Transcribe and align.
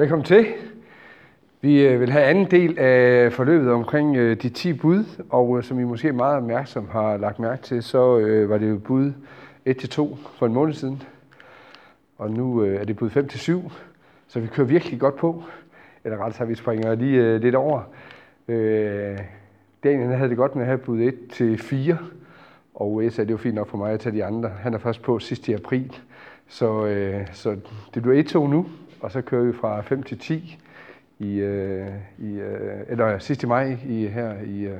Velkommen 0.00 0.24
til. 0.24 0.46
Vi 1.60 1.86
øh, 1.86 2.00
vil 2.00 2.10
have 2.10 2.24
anden 2.24 2.50
del 2.50 2.78
af 2.78 3.32
forløbet 3.32 3.72
omkring 3.72 4.16
øh, 4.16 4.42
de 4.42 4.48
10 4.48 4.72
bud, 4.72 5.04
og 5.30 5.58
øh, 5.58 5.64
som 5.64 5.80
I 5.80 5.84
måske 5.84 6.12
meget 6.12 6.36
opmærksom 6.36 6.88
har 6.88 7.16
lagt 7.16 7.38
mærke 7.38 7.62
til, 7.62 7.82
så 7.82 7.98
var 8.48 8.58
det 8.58 8.70
jo 8.70 8.78
bud 8.78 9.12
1-2 9.68 10.16
for 10.38 10.46
en 10.46 10.52
måned 10.52 10.74
siden, 10.74 11.02
og 12.18 12.30
nu 12.30 12.58
er 12.58 12.84
det 12.84 12.96
bud 12.96 13.10
5-7, 13.10 13.72
så 14.28 14.40
vi 14.40 14.46
kører 14.46 14.66
virkelig 14.66 15.00
godt 15.00 15.16
på, 15.16 15.42
eller 16.04 16.18
rettere 16.18 16.32
sagt, 16.32 16.48
vi 16.48 16.54
springer 16.54 16.94
lige 16.94 17.38
lidt 17.38 17.54
over. 17.54 17.82
Daniel 19.84 20.16
havde 20.16 20.28
det 20.28 20.36
godt 20.36 20.54
med 20.54 20.62
at 20.62 20.68
have 20.68 20.78
bud 20.78 21.12
1-4, 21.92 21.94
og 22.74 23.04
jeg 23.04 23.12
sagde, 23.12 23.28
det 23.28 23.34
var 23.34 23.38
fint 23.38 23.54
nok 23.54 23.68
for 23.68 23.78
mig 23.78 23.92
at 23.92 24.00
tage 24.00 24.14
de 24.14 24.24
andre. 24.24 24.48
Han 24.48 24.74
er 24.74 24.78
først 24.78 25.02
på 25.02 25.18
sidst 25.18 25.48
i 25.48 25.52
april, 25.52 25.96
så, 26.48 26.88
så 27.32 27.56
det 27.94 28.02
bliver 28.02 28.22
1-2 28.22 28.38
nu, 28.38 28.66
og 29.00 29.12
så 29.12 29.22
kører 29.22 29.44
vi 29.44 29.52
fra 29.52 29.80
5 29.80 30.02
til 30.02 30.18
10 30.18 30.58
i, 31.18 31.34
øh, 31.34 31.88
i 32.18 32.32
øh, 32.32 32.80
eller 32.88 33.18
sidst 33.18 33.42
i 33.42 33.46
maj 33.46 33.76
i, 33.86 34.06
her 34.06 34.42
i, 34.42 34.60
øh, 34.60 34.78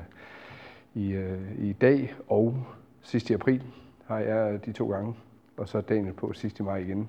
i, 0.95 1.13
øh, 1.13 1.39
i 1.59 1.73
dag 1.73 2.15
og 2.29 2.65
sidst 3.03 3.31
i 3.31 3.35
april 3.35 3.63
har 4.07 4.19
jeg 4.19 4.67
de 4.67 4.73
to 4.73 4.91
gange, 4.91 5.15
og 5.57 5.69
så 5.69 5.81
dagen 5.81 6.13
på 6.13 6.33
sidst 6.33 6.61
i 6.61 6.63
maj 6.63 6.77
igen 6.77 7.09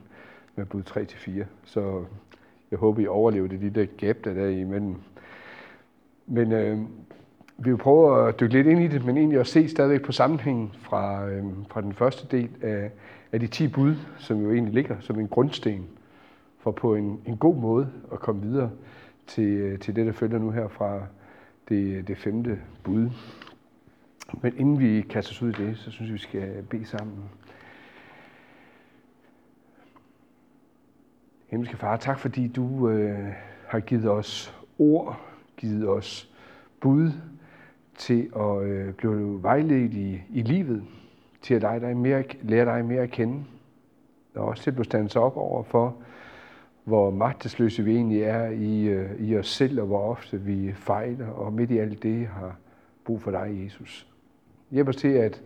med 0.56 0.66
bud 0.66 0.84
3 0.84 1.06
til 1.06 1.20
4. 1.20 1.46
Så 1.64 2.06
jeg 2.72 2.80
håber, 2.80 3.02
I 3.02 3.08
overlever 3.08 3.48
det 3.48 3.60
lille 3.60 3.90
gap, 3.98 4.16
der 4.24 4.32
er 4.32 4.50
imellem. 4.50 4.96
Men 6.28 6.52
øh, 6.52 6.78
vi 7.58 7.70
vil 7.70 7.78
prøve 7.78 8.28
at 8.28 8.40
dykke 8.40 8.54
lidt 8.54 8.68
ind 8.68 8.84
i 8.84 8.88
det, 8.88 9.06
men 9.06 9.18
egentlig 9.18 9.40
også 9.40 9.52
se 9.52 9.70
stadigvæk 9.70 10.02
på 10.02 10.12
sammenhængen 10.12 10.72
fra, 10.82 11.28
øh, 11.28 11.44
fra 11.70 11.82
den 11.82 11.94
første 11.94 12.38
del 12.38 12.50
af, 12.62 12.92
af 13.32 13.40
de 13.40 13.48
10 13.48 13.68
bud, 13.68 13.96
som 14.18 14.42
jo 14.42 14.52
egentlig 14.52 14.74
ligger 14.74 14.96
som 15.00 15.20
en 15.20 15.28
grundsten 15.28 15.88
for 16.60 16.72
på 16.72 16.96
en, 16.96 17.22
en 17.26 17.38
god 17.38 17.56
måde 17.56 17.92
at 18.12 18.20
komme 18.20 18.42
videre 18.42 18.72
til, 19.28 19.44
øh, 19.44 19.80
til 19.80 19.96
det, 19.96 20.06
der 20.06 20.12
følger 20.12 20.40
nu 20.40 20.52
her 20.52 20.68
fra 20.68 21.06
det, 21.70 22.08
det 22.08 22.18
femte 22.18 22.62
bud. 22.84 23.10
Men 24.42 24.54
inden 24.58 24.80
vi 24.80 25.02
kaster 25.02 25.32
os 25.32 25.42
ud 25.42 25.50
i 25.50 25.66
det, 25.66 25.78
så 25.78 25.92
synes 25.92 26.08
jeg, 26.10 26.14
vi 26.14 26.20
skal 26.20 26.64
bede 26.64 26.86
sammen. 26.86 27.30
Himmelske 31.48 31.78
Far, 31.78 31.98
tak 31.98 32.20
fordi 32.20 32.48
du 32.48 32.90
øh, 32.90 33.34
har 33.68 33.80
givet 33.80 34.10
os 34.10 34.56
ord, 34.80 35.22
givet 35.58 35.88
os 35.90 36.30
bud 36.82 37.12
til 37.98 38.32
at 38.36 38.64
øh, 38.64 38.94
blive 38.94 39.44
vejledt 39.44 39.94
i, 39.94 40.22
i 40.30 40.42
livet, 40.42 40.84
til 41.42 41.54
at 41.54 41.62
dig, 41.62 41.82
dig 41.82 41.98
mere, 41.98 42.24
lære 42.42 42.66
dig 42.66 42.86
mere 42.86 43.02
at 43.02 43.12
kende, 43.12 43.44
og 44.36 44.46
også 44.46 44.64
til 44.64 44.70
at 44.70 44.76
blive 44.76 44.86
stands 44.86 45.16
op 45.16 45.38
over 45.38 45.64
for, 45.64 45.96
hvor 46.90 47.10
magtesløse 47.10 47.84
vi 47.84 47.96
egentlig 47.96 48.22
er 48.22 48.46
i, 48.50 48.84
øh, 48.84 49.20
i 49.20 49.38
os 49.38 49.48
selv, 49.48 49.82
og 49.82 49.88
hvor 49.88 50.02
ofte 50.02 50.42
vi 50.42 50.74
fejler, 50.74 51.28
og 51.28 51.54
midt 51.54 51.72
i 51.72 51.78
alt 51.78 52.04
det 52.04 52.28
har 52.28 52.56
brug 53.06 53.22
for 53.22 53.32
dig, 53.32 53.62
Jesus. 53.64 54.08
Hjælp 54.72 54.88
os 54.88 54.96
til, 54.96 55.08
at, 55.08 55.42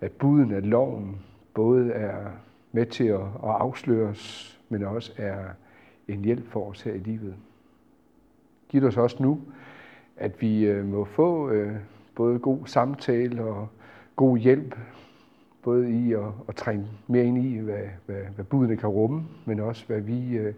at 0.00 0.12
buden 0.12 0.52
af 0.52 0.70
loven 0.70 1.20
både 1.54 1.92
er 1.92 2.30
med 2.72 2.86
til 2.86 3.04
at, 3.04 3.20
at 3.20 3.50
afsløre 3.50 4.08
os, 4.08 4.60
men 4.68 4.84
også 4.84 5.12
er 5.16 5.44
en 6.08 6.24
hjælp 6.24 6.46
for 6.46 6.70
os 6.70 6.82
her 6.82 6.92
i 6.92 6.98
livet. 6.98 7.34
Giv 8.68 8.84
os 8.84 8.96
også 8.96 9.16
nu, 9.20 9.40
at 10.16 10.40
vi 10.40 10.64
øh, 10.64 10.86
må 10.86 11.04
få 11.04 11.50
øh, 11.50 11.76
både 12.14 12.38
god 12.38 12.58
samtale 12.66 13.44
og 13.44 13.68
god 14.16 14.38
hjælp 14.38 14.78
både 15.62 15.90
i 15.90 16.12
at, 16.12 16.32
at 16.48 16.56
trænge 16.56 16.86
mere 17.06 17.24
ind 17.24 17.44
i, 17.44 17.58
hvad, 17.58 17.88
hvad, 18.06 18.22
hvad 18.34 18.44
budene 18.44 18.76
kan 18.76 18.88
rumme, 18.88 19.24
men 19.44 19.60
også 19.60 19.86
hvad 19.86 20.00
vi 20.00 20.36
øh, 20.36 20.54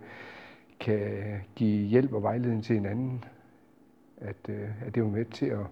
kan 0.80 1.40
give 1.54 1.86
hjælp 1.86 2.12
og 2.12 2.22
vejledning 2.22 2.64
til 2.64 2.74
hinanden. 2.74 3.24
At, 4.16 4.48
øh, 4.48 4.86
at 4.86 4.94
det 4.94 5.00
er 5.00 5.04
med 5.04 5.24
til 5.24 5.46
at, 5.46 5.66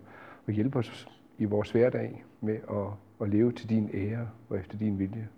at 0.46 0.54
hjælpe 0.54 0.78
os 0.78 1.08
i 1.38 1.44
vores 1.44 1.70
hverdag 1.70 2.24
med 2.40 2.58
at, 2.70 2.86
at 3.20 3.28
leve 3.28 3.52
til 3.52 3.68
din 3.68 3.90
ære 3.94 4.28
og 4.48 4.58
efter 4.58 4.78
din 4.78 4.98
vilje. 4.98 5.28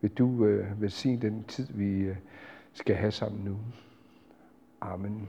Vil 0.00 0.10
du 0.10 0.44
øh, 0.44 0.82
velsigne 0.82 1.20
den 1.20 1.44
tid, 1.44 1.66
vi 1.74 1.98
øh, 1.98 2.16
skal 2.72 2.96
have 2.96 3.12
sammen 3.12 3.44
nu. 3.44 3.56
Amen. 4.80 5.28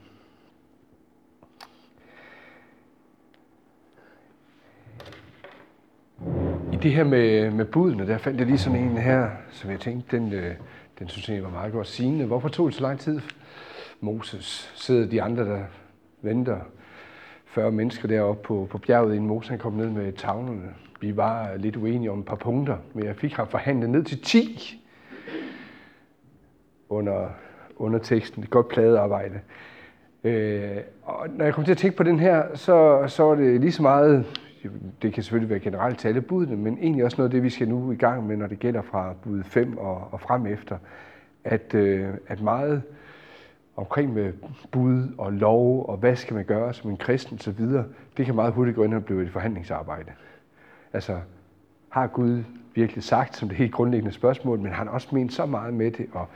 I 6.78 6.80
det 6.80 6.94
her 6.94 7.04
med, 7.04 7.52
med 7.52 7.66
budene, 7.66 8.08
der 8.08 8.18
fandt 8.18 8.40
jeg 8.40 8.48
lige 8.48 8.58
sådan 8.58 8.80
en 8.80 8.98
her, 8.98 9.30
som 9.52 9.72
jeg 9.72 9.80
tænkte, 9.80 10.18
den, 10.18 10.34
øh, 10.34 10.56
den 11.00 11.10
synes 11.10 11.30
jeg 11.30 11.44
var 11.44 11.50
meget 11.50 11.74
godt 11.74 11.88
sigende. 11.88 12.26
Hvorfor 12.26 12.50
tog 12.50 12.68
det 12.68 12.76
så 12.76 12.82
lang 12.82 13.00
tid? 13.00 13.20
Moses 14.02 14.72
sidder 14.76 15.08
de 15.08 15.22
andre, 15.22 15.46
der 15.46 15.64
venter 16.22 16.58
40 17.46 17.72
mennesker 17.72 18.08
deroppe 18.08 18.44
på, 18.44 18.68
på 18.72 18.78
bjerget, 18.78 19.16
inden 19.16 19.28
Moses 19.28 19.50
han 19.50 19.60
kom 19.60 19.74
ned 19.74 19.90
med 19.90 20.14
tavlerne. 20.14 20.74
Vi 21.02 21.18
var 21.18 21.56
lidt 21.56 21.76
uenige 21.76 22.12
om 22.12 22.20
et 22.20 22.26
par 22.26 22.36
punkter, 22.36 22.78
men 22.94 23.06
jeg 23.06 23.16
fik 23.16 23.34
ham 23.34 23.48
forhandlet 23.48 23.90
ned 23.90 24.04
til 24.04 24.22
10 24.22 24.84
under, 26.90 27.30
under 27.76 28.00
teksten. 28.00 28.44
Et 28.44 28.50
godt 28.50 28.68
pladearbejde. 28.68 29.40
Øh, 30.24 30.78
og 31.04 31.28
når 31.30 31.46
jeg 31.46 31.54
kom 31.54 31.64
til 31.64 31.72
at 31.72 31.78
tænke 31.78 31.98
på 31.98 32.04
den 32.04 32.20
her, 32.20 32.44
så, 32.54 33.04
så 33.08 33.24
var 33.24 33.36
det 33.36 33.62
lige 33.62 33.72
så 33.72 33.82
meget 33.82 34.26
det 35.02 35.14
kan 35.14 35.24
selvfølgelig 35.24 35.50
være 35.50 35.60
generelt 35.60 36.00
til 36.00 36.08
alle 36.08 36.22
budene, 36.22 36.56
men 36.56 36.78
egentlig 36.78 37.06
også 37.06 37.18
noget 37.18 37.30
af 37.30 37.32
det, 37.32 37.44
vi 37.44 37.50
skal 37.50 37.68
nu 37.68 37.92
i 37.92 37.96
gang 37.96 38.28
med, 38.28 38.38
når 38.38 38.48
det 38.48 38.60
gælder 38.60 38.82
fra 38.82 39.14
bud 39.24 39.44
5 39.44 39.78
og, 39.78 40.08
og 40.12 40.22
frem 40.22 40.46
efter, 40.46 40.78
at, 41.44 41.74
øh, 41.74 42.10
at 42.28 42.42
meget 42.42 42.84
omkring 43.76 44.14
med 44.14 44.34
bud 44.72 45.08
og 45.18 45.34
lov 45.34 45.86
og 45.90 45.98
hvad 45.98 46.16
skal 46.16 46.36
man 46.36 46.46
gøre 46.46 46.74
som 46.74 46.90
en 46.92 46.98
kristen 46.98 47.40
så 47.40 47.52
videre, 47.52 47.86
det 48.18 48.26
kan 48.26 48.36
meget 48.36 48.54
hurtigt 48.54 48.76
gå 48.76 48.84
ind 48.84 48.94
og 48.94 49.06
blive 49.06 49.24
et 49.24 49.32
forhandlingsarbejde. 49.32 50.12
Altså, 50.94 51.20
har 51.90 52.08
Gud 52.08 52.44
virkelig 52.76 53.04
sagt 53.04 53.38
som 53.38 53.50
det 53.50 53.58
helt 53.58 53.72
grundlæggende 53.72 54.14
spørgsmål, 54.14 54.60
men 54.60 54.68
har 54.68 54.78
han 54.78 54.88
også 54.88 55.08
ment 55.12 55.34
så 55.34 55.46
meget 55.46 55.74
med 55.74 55.92
det, 55.92 56.06
og 56.12 56.28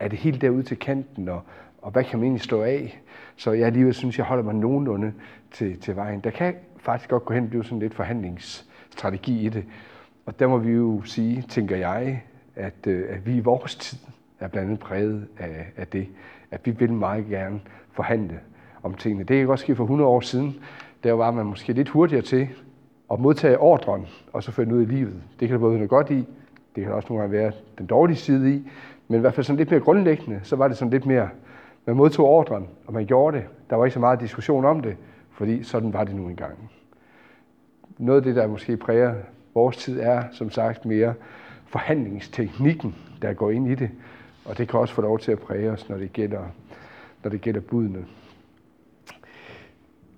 er 0.00 0.08
det 0.08 0.18
helt 0.18 0.40
derude 0.40 0.62
til 0.62 0.78
kanten, 0.78 1.28
og, 1.28 1.42
og 1.82 1.90
hvad 1.90 2.04
kan 2.04 2.18
man 2.18 2.24
egentlig 2.24 2.42
stå 2.42 2.62
af? 2.62 3.00
Så 3.36 3.52
jeg 3.52 3.66
alligevel 3.66 3.94
synes, 3.94 4.18
jeg 4.18 4.26
holder 4.26 4.44
mig 4.44 4.54
nogenlunde 4.54 5.12
til, 5.50 5.80
til 5.80 5.96
vejen. 5.96 6.20
Der 6.20 6.30
kan 6.30 6.54
faktisk 6.82 7.10
godt 7.10 7.24
gå 7.24 7.34
hen 7.34 7.44
og 7.44 7.50
blive 7.50 7.64
sådan 7.64 7.78
lidt 7.78 7.94
forhandlingsstrategi 7.94 9.46
i 9.46 9.48
det. 9.48 9.64
Og 10.26 10.38
der 10.38 10.46
må 10.46 10.58
vi 10.58 10.72
jo 10.72 11.02
sige, 11.02 11.44
tænker 11.48 11.76
jeg, 11.76 12.22
at, 12.56 12.86
øh, 12.86 13.04
at 13.08 13.26
vi 13.26 13.36
i 13.36 13.40
vores 13.40 13.76
tid 13.76 13.98
er 14.40 14.48
blandt 14.48 14.66
andet 14.66 14.80
præget 14.80 15.28
af, 15.38 15.66
af 15.76 15.86
det, 15.86 16.08
at 16.50 16.60
vi 16.64 16.70
vil 16.70 16.92
meget 16.92 17.26
gerne 17.26 17.60
forhandle 17.92 18.40
om 18.82 18.94
tingene. 18.94 19.24
Det 19.24 19.38
kan 19.38 19.46
godt 19.46 19.60
ske 19.60 19.76
for 19.76 19.84
100 19.84 20.08
år 20.10 20.20
siden. 20.20 20.54
Der 21.04 21.12
var 21.12 21.30
man 21.30 21.46
måske 21.46 21.72
lidt 21.72 21.88
hurtigere 21.88 22.22
til 22.22 22.48
at 23.12 23.20
modtage 23.20 23.58
ordren 23.58 24.06
og 24.32 24.42
så 24.42 24.52
føre 24.52 24.66
den 24.66 24.72
ud 24.74 24.82
i 24.82 24.84
livet. 24.84 25.22
Det 25.40 25.48
kan 25.48 25.54
der 25.54 25.58
både 25.60 25.70
være 25.70 25.78
noget 25.78 25.90
godt 25.90 26.10
i, 26.10 26.26
det 26.76 26.84
kan 26.84 26.92
også 26.92 27.08
nogle 27.08 27.22
gange 27.22 27.38
være 27.38 27.52
den 27.78 27.86
dårlige 27.86 28.16
side 28.16 28.54
i, 28.54 28.70
men 29.08 29.16
i 29.16 29.20
hvert 29.20 29.34
fald 29.34 29.44
sådan 29.44 29.56
lidt 29.56 29.70
mere 29.70 29.80
grundlæggende, 29.80 30.40
så 30.42 30.56
var 30.56 30.68
det 30.68 30.76
sådan 30.76 30.90
lidt 30.90 31.06
mere, 31.06 31.28
man 31.86 31.96
modtog 31.96 32.26
ordren, 32.26 32.68
og 32.86 32.92
man 32.92 33.06
gjorde 33.06 33.36
det. 33.36 33.46
Der 33.70 33.76
var 33.76 33.84
ikke 33.84 33.94
så 33.94 34.00
meget 34.00 34.20
diskussion 34.20 34.64
om 34.64 34.80
det, 34.80 34.96
fordi 35.40 35.62
sådan 35.62 35.92
var 35.92 36.04
det 36.04 36.14
nu 36.14 36.28
engang. 36.28 36.70
Noget 37.98 38.20
af 38.20 38.24
det, 38.24 38.36
der 38.36 38.46
måske 38.46 38.76
præger 38.76 39.14
vores 39.54 39.76
tid, 39.76 40.00
er 40.00 40.24
som 40.32 40.50
sagt 40.50 40.84
mere 40.84 41.14
forhandlingsteknikken, 41.66 42.94
der 43.22 43.32
går 43.32 43.50
ind 43.50 43.68
i 43.70 43.74
det, 43.74 43.90
og 44.44 44.58
det 44.58 44.68
kan 44.68 44.80
også 44.80 44.94
få 44.94 45.02
lov 45.02 45.18
til 45.18 45.32
at 45.32 45.38
præge 45.38 45.70
os, 45.70 45.88
når 45.88 45.96
det 45.96 46.12
gælder, 46.12 46.42
når 47.24 47.30
det 47.30 47.40
gælder 47.40 47.60
budene. 47.60 48.04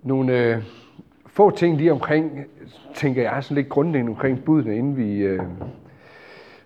Nogle 0.02 0.38
øh, 0.38 0.62
få 1.26 1.50
ting 1.50 1.76
lige 1.76 1.92
omkring, 1.92 2.44
tænker 2.94 3.22
jeg, 3.22 3.44
sådan 3.44 3.54
lidt 3.54 3.68
grundlæggende 3.68 4.10
omkring 4.10 4.44
budene, 4.44 4.76
inden 4.76 4.96
vi, 4.96 5.16
øh, 5.18 5.42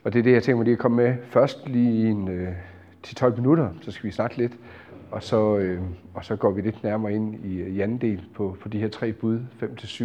og 0.04 0.12
det 0.12 0.18
er 0.18 0.22
det, 0.22 0.32
jeg 0.32 0.42
tænker 0.42 0.56
mig 0.56 0.64
lige 0.64 0.72
at 0.72 0.78
komme 0.78 0.96
med 0.96 1.14
først 1.30 1.68
lige 1.68 2.08
en 2.08 2.28
øh, 2.28 2.52
10-12 3.06 3.36
minutter, 3.36 3.70
så 3.80 3.90
skal 3.90 4.06
vi 4.06 4.12
snakke 4.12 4.36
lidt, 4.36 4.52
og 5.10 5.22
så, 5.22 5.56
øh, 5.56 5.82
og 6.14 6.24
så 6.24 6.36
går 6.36 6.50
vi 6.50 6.60
lidt 6.60 6.82
nærmere 6.82 7.12
ind 7.12 7.44
i, 7.44 7.56
øh, 7.56 7.68
i 7.68 7.80
anden 7.80 7.98
del 7.98 8.24
på, 8.34 8.56
på 8.60 8.68
de 8.68 8.78
her 8.78 8.88
tre 8.88 9.12
bud, 9.12 9.40
5-7. 9.62 10.04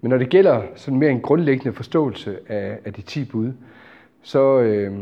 Men 0.00 0.10
når 0.10 0.18
det 0.18 0.28
gælder 0.28 0.62
sådan 0.74 0.98
mere 0.98 1.10
en 1.10 1.20
grundlæggende 1.20 1.72
forståelse 1.72 2.38
af, 2.48 2.78
af 2.84 2.92
de 2.92 3.02
10 3.02 3.24
bud, 3.24 3.52
så, 4.22 4.60
øh, 4.60 4.98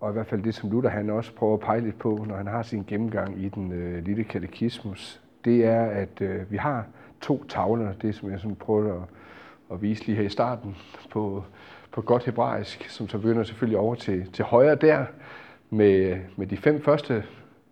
og 0.00 0.10
i 0.10 0.12
hvert 0.12 0.26
fald 0.26 0.42
det, 0.42 0.54
som 0.54 0.70
Luther 0.70 0.90
han 0.90 1.10
også 1.10 1.34
prøver 1.34 1.54
at 1.54 1.60
pege 1.60 1.80
lidt 1.80 1.98
på, 1.98 2.24
når 2.28 2.36
han 2.36 2.46
har 2.46 2.62
sin 2.62 2.84
gennemgang 2.86 3.42
i 3.42 3.48
den 3.48 3.72
øh, 3.72 4.04
lille 4.04 4.24
katekismus, 4.24 5.20
det 5.44 5.64
er, 5.64 5.84
at 5.84 6.20
øh, 6.20 6.52
vi 6.52 6.56
har 6.56 6.86
to 7.20 7.44
tavler, 7.48 7.92
det 7.92 8.14
som 8.14 8.30
jeg 8.30 8.40
sådan 8.40 8.56
prøver 8.56 8.94
at, 8.94 9.08
at 9.72 9.82
vise 9.82 10.06
lige 10.06 10.16
her 10.16 10.24
i 10.24 10.28
starten 10.28 10.76
på, 11.10 11.44
på 11.92 12.02
godt 12.02 12.24
hebraisk, 12.24 12.88
som 12.88 13.08
så 13.08 13.18
begynder 13.18 13.42
selvfølgelig 13.42 13.78
over 13.78 13.94
til, 13.94 14.32
til 14.32 14.44
højre 14.44 14.74
der, 14.74 15.04
med, 15.70 16.18
med 16.36 16.46
de 16.46 16.56
fem 16.56 16.82
første 16.82 17.24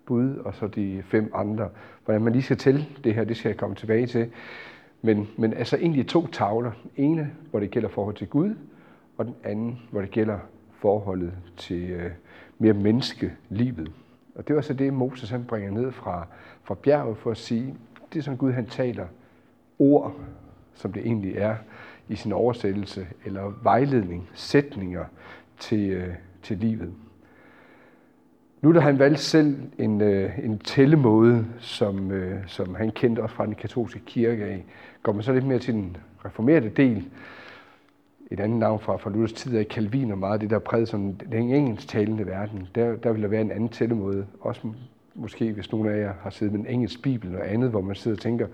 bud, 0.07 0.37
og 0.37 0.55
så 0.55 0.67
de 0.67 1.03
fem 1.07 1.31
andre. 1.35 1.69
Hvordan 2.05 2.23
man 2.23 2.33
lige 2.33 2.43
skal 2.43 2.57
til 2.57 2.87
det 3.05 3.15
her, 3.15 3.25
det 3.25 3.37
skal 3.37 3.49
jeg 3.49 3.57
komme 3.57 3.77
tilbage 3.77 4.07
til. 4.07 4.31
Men, 5.03 5.29
men 5.37 5.53
altså 5.53 5.77
egentlig 5.77 6.07
to 6.07 6.27
tavler. 6.27 6.73
ene, 6.97 7.31
hvor 7.51 7.61
det 7.61 7.71
gælder 7.71 7.89
forhold 7.89 8.15
til 8.15 8.27
Gud, 8.27 8.55
og 9.17 9.25
den 9.25 9.35
anden, 9.45 9.79
hvor 9.91 10.01
det 10.01 10.11
gælder 10.11 10.39
forholdet 10.79 11.33
til 11.57 11.91
øh, 11.91 12.11
mere 12.59 12.73
menneskelivet. 12.73 13.93
Og 14.35 14.49
det 14.49 14.57
var 14.57 14.63
så 14.63 14.75
det, 14.75 14.93
Moses 14.93 15.31
han 15.31 15.45
bringer 15.45 15.71
ned 15.71 15.93
fra, 15.93 16.27
fra 16.63 16.75
bjerget 16.75 17.17
for 17.17 17.31
at 17.31 17.37
sige, 17.37 17.75
det 18.13 18.19
er 18.19 18.23
som 18.23 18.37
Gud 18.37 18.53
han 18.53 18.67
taler 18.67 19.07
ord, 19.79 20.17
som 20.75 20.93
det 20.93 21.07
egentlig 21.07 21.37
er 21.37 21.57
i 22.09 22.17
sin 22.17 22.33
oversættelse, 22.33 23.07
eller 23.25 23.53
vejledning, 23.63 24.29
sætninger 24.35 25.05
til, 25.59 25.91
øh, 25.91 26.15
til 26.43 26.59
livet. 26.59 26.95
Nu 28.63 28.73
da 28.73 28.81
han 28.81 28.99
valgt 28.99 29.21
selv 29.21 29.57
en, 29.79 30.01
øh, 30.01 30.39
en 30.45 30.59
tællemåde, 30.59 31.47
som, 31.59 32.11
øh, 32.11 32.41
som 32.47 32.75
han 32.75 32.91
kendte 32.91 33.21
også 33.21 33.35
fra 33.35 33.47
den 33.47 33.55
katolske 33.55 34.01
kirke 34.07 34.45
af, 34.45 34.65
går 35.03 35.13
man 35.13 35.23
så 35.23 35.33
lidt 35.33 35.47
mere 35.47 35.59
til 35.59 35.75
den 35.75 35.97
reformerede 36.25 36.69
del. 36.69 37.05
Et 38.31 38.41
andet 38.41 38.59
navn 38.59 38.81
fra, 38.81 38.97
fra 38.97 39.11
Luthers 39.11 39.33
tid 39.33 39.57
er 39.57 39.65
Calvin 39.65 40.11
og 40.13 40.19
meget 40.19 40.41
det, 40.41 40.51
der 40.51 40.59
præget 40.59 40.89
som 40.89 41.13
den 41.15 41.51
engelsktalende 41.51 42.27
verden. 42.27 42.69
Der, 42.75 42.97
der 42.97 43.13
vil 43.13 43.23
der 43.23 43.29
være 43.29 43.41
en 43.41 43.51
anden 43.51 43.69
tællemåde. 43.69 44.27
Også 44.41 44.61
måske, 45.15 45.53
hvis 45.53 45.73
nogen 45.73 45.89
af 45.89 45.99
jer 45.99 46.13
har 46.21 46.31
siddet 46.31 46.55
med 46.55 46.61
en 46.61 46.75
engelsk 46.75 47.03
bibel 47.03 47.37
og 47.37 47.53
andet, 47.53 47.71
hvor 47.71 47.81
man 47.81 47.97
sidder 47.97 48.17
og 48.17 48.21
tænker, 48.21 48.47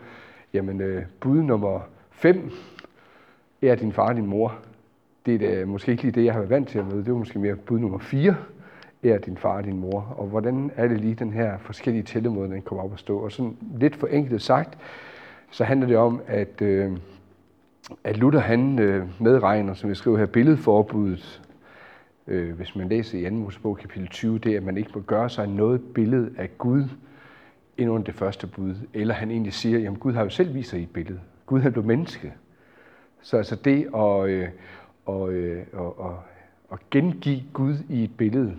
jamen 0.53 0.81
øh, 0.81 1.03
bud 1.21 1.43
nummer 1.43 1.81
5 2.11 2.51
er 3.63 3.75
din 3.75 3.93
far 3.93 4.09
og 4.09 4.17
din 4.17 4.27
mor. 4.27 4.59
Det 5.27 5.35
er 5.35 5.39
da, 5.39 5.65
måske 5.65 5.93
ikke 5.93 6.03
lige 6.03 6.13
det, 6.13 6.25
jeg 6.25 6.33
har 6.33 6.41
været 6.41 6.51
vant 6.51 6.69
til 6.69 6.79
at 6.79 6.87
møde. 6.87 7.05
Det 7.05 7.13
var 7.13 7.19
måske 7.19 7.39
mere 7.39 7.57
bud 7.57 7.79
nummer 7.79 7.99
4 7.99 8.37
er 9.11 9.19
din 9.19 9.37
far 9.37 9.57
og 9.57 9.65
din 9.65 9.81
mor, 9.81 10.15
og 10.17 10.27
hvordan 10.27 10.71
er 10.77 10.89
det 10.89 11.01
lige 11.01 11.15
den 11.15 11.33
her 11.33 11.59
forskellige 11.59 12.03
tællemåde, 12.03 12.51
den 12.51 12.63
kommer 12.63 12.85
op 12.85 12.93
at 12.93 12.99
stå. 12.99 13.19
Og 13.19 13.33
sådan 13.33 13.57
lidt 13.77 13.97
forenklet 13.97 14.43
sagt, 14.43 14.79
så 15.51 15.65
handler 15.65 15.87
det 15.87 15.97
om, 15.97 16.21
at, 16.27 16.63
øh, 16.63 16.97
at 18.05 18.17
Luther 18.17 18.41
han 18.41 18.79
øh, 18.79 19.23
medregner, 19.23 19.75
som 19.75 19.89
jeg 19.89 19.97
skriver 19.97 20.19
her, 20.19 20.27
billedforbuddet, 20.27 21.43
øh, 22.27 22.57
hvis 22.57 22.77
man 22.77 22.89
læser 22.89 23.19
i 23.19 23.31
2. 23.31 23.31
Mosebog 23.31 23.77
kapitel 23.77 24.09
20, 24.09 24.39
det 24.39 24.53
er, 24.53 24.57
at 24.57 24.63
man 24.63 24.77
ikke 24.77 24.91
må 24.95 25.01
gøre 25.01 25.31
sig 25.31 25.49
noget 25.49 25.81
billede 25.95 26.31
af 26.39 26.59
Gud 26.59 26.85
ind 27.79 27.91
under 27.91 28.05
det 28.05 28.15
første 28.15 28.47
bud. 28.47 28.75
Eller 28.95 29.15
han 29.15 29.31
egentlig 29.31 29.53
siger, 29.53 29.91
at 29.91 30.01
Gud 30.01 30.13
har 30.13 30.23
jo 30.23 30.31
selv 30.31 30.55
vist 30.55 30.71
sig 30.71 30.81
i 30.81 30.83
et 30.83 30.91
billede. 30.91 31.21
Gud 31.47 31.61
har 31.61 31.71
blevet 31.71 31.87
menneske. 31.87 32.33
Så 33.23 33.37
altså 33.37 33.57
det 33.57 33.89
at, 33.95 34.29
øh, 34.29 34.49
og, 35.07 35.33
øh, 35.33 35.63
og, 35.73 36.01
og, 36.01 36.19
at 36.73 36.79
gengive 36.91 37.43
Gud 37.53 37.77
i 37.89 38.05
et 38.05 38.17
billede, 38.17 38.57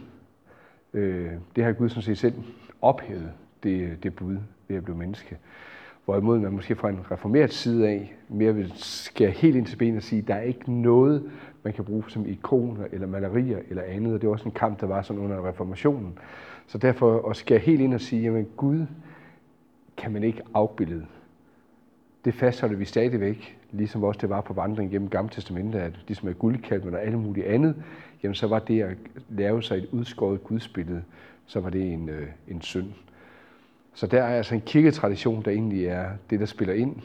Øh, 0.96 1.32
det 1.56 1.64
har 1.64 1.72
Gud 1.72 1.90
sådan 1.90 2.04
set 2.04 2.18
selv 2.18 2.34
ophævet, 2.82 3.32
det, 3.64 4.04
det 4.04 4.16
bud 4.16 4.38
ved 4.68 4.78
at 4.78 4.84
blive 4.84 4.98
menneske. 4.98 5.38
Hvorimod 6.06 6.40
man 6.40 6.52
måske 6.52 6.76
fra 6.76 6.90
en 6.90 7.00
reformeret 7.12 7.54
side 7.54 7.88
af 7.88 8.16
mere 8.30 8.56
vil 8.56 8.74
skære 8.76 9.30
helt 9.30 9.56
ind 9.56 9.66
til 9.66 9.78
benet 9.78 9.98
og 9.98 10.04
sige, 10.04 10.22
at 10.22 10.28
der 10.28 10.36
er 10.36 10.42
ikke 10.42 10.72
noget, 10.72 11.32
man 11.64 11.74
kan 11.74 11.86
bruge 11.86 12.04
som 12.08 12.28
ikoner 12.28 12.86
eller 12.92 13.08
malerier 13.08 13.60
eller 13.70 13.84
andet. 13.84 14.14
Og 14.14 14.22
det 14.22 14.30
var 14.30 14.34
også 14.34 14.46
en 14.46 14.52
kamp, 14.52 14.82
der 14.82 14.88
var 14.88 15.02
sådan 15.02 15.22
under 15.22 15.48
reformationen. 15.48 16.18
Så 16.68 16.78
derfor 16.78 17.30
at 17.30 17.36
skære 17.36 17.60
helt 17.60 17.82
ind 17.82 17.94
og 17.94 18.02
sige, 18.02 18.38
at 18.38 18.46
Gud 18.58 18.86
kan 19.98 20.12
man 20.12 20.24
ikke 20.24 20.42
afbillede. 20.54 21.06
Det 22.26 22.34
fastholder 22.34 22.78
vi 22.78 22.86
stadigvæk, 22.86 23.58
ligesom 23.72 24.04
også 24.04 24.20
det 24.22 24.30
var 24.30 24.42
på 24.42 24.54
vandring 24.54 24.92
gennem 24.92 25.10
Gamle 25.10 25.32
Testamentet, 25.32 25.80
at 25.80 25.94
ligesom 26.08 26.28
med 26.28 26.36
guldkalven 26.36 26.94
og 26.94 27.02
alle 27.02 27.20
mulige 27.20 27.48
andet, 27.48 27.76
jamen 28.24 28.36
så 28.36 28.48
var 28.48 28.60
det 28.60 28.82
at 28.82 28.98
lave 29.30 29.64
sig 29.64 29.78
et 29.78 29.88
udskåret 29.92 30.44
gudsbillede, 30.44 31.04
så 31.46 31.60
var 31.60 31.70
det 31.70 31.94
en, 31.94 32.10
øh, 32.10 32.28
en 32.48 32.62
synd. 32.62 32.88
Så 33.94 34.08
der 34.08 34.24
er 34.24 34.38
altså 34.38 34.56
en 34.56 34.62
kirketradition, 34.62 35.44
der 35.46 35.52
egentlig 35.52 35.86
er 35.86 36.10
det, 36.30 36.40
der 36.40 36.46
spiller 36.46 36.74
ind, 36.74 36.96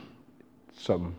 som 0.72 1.14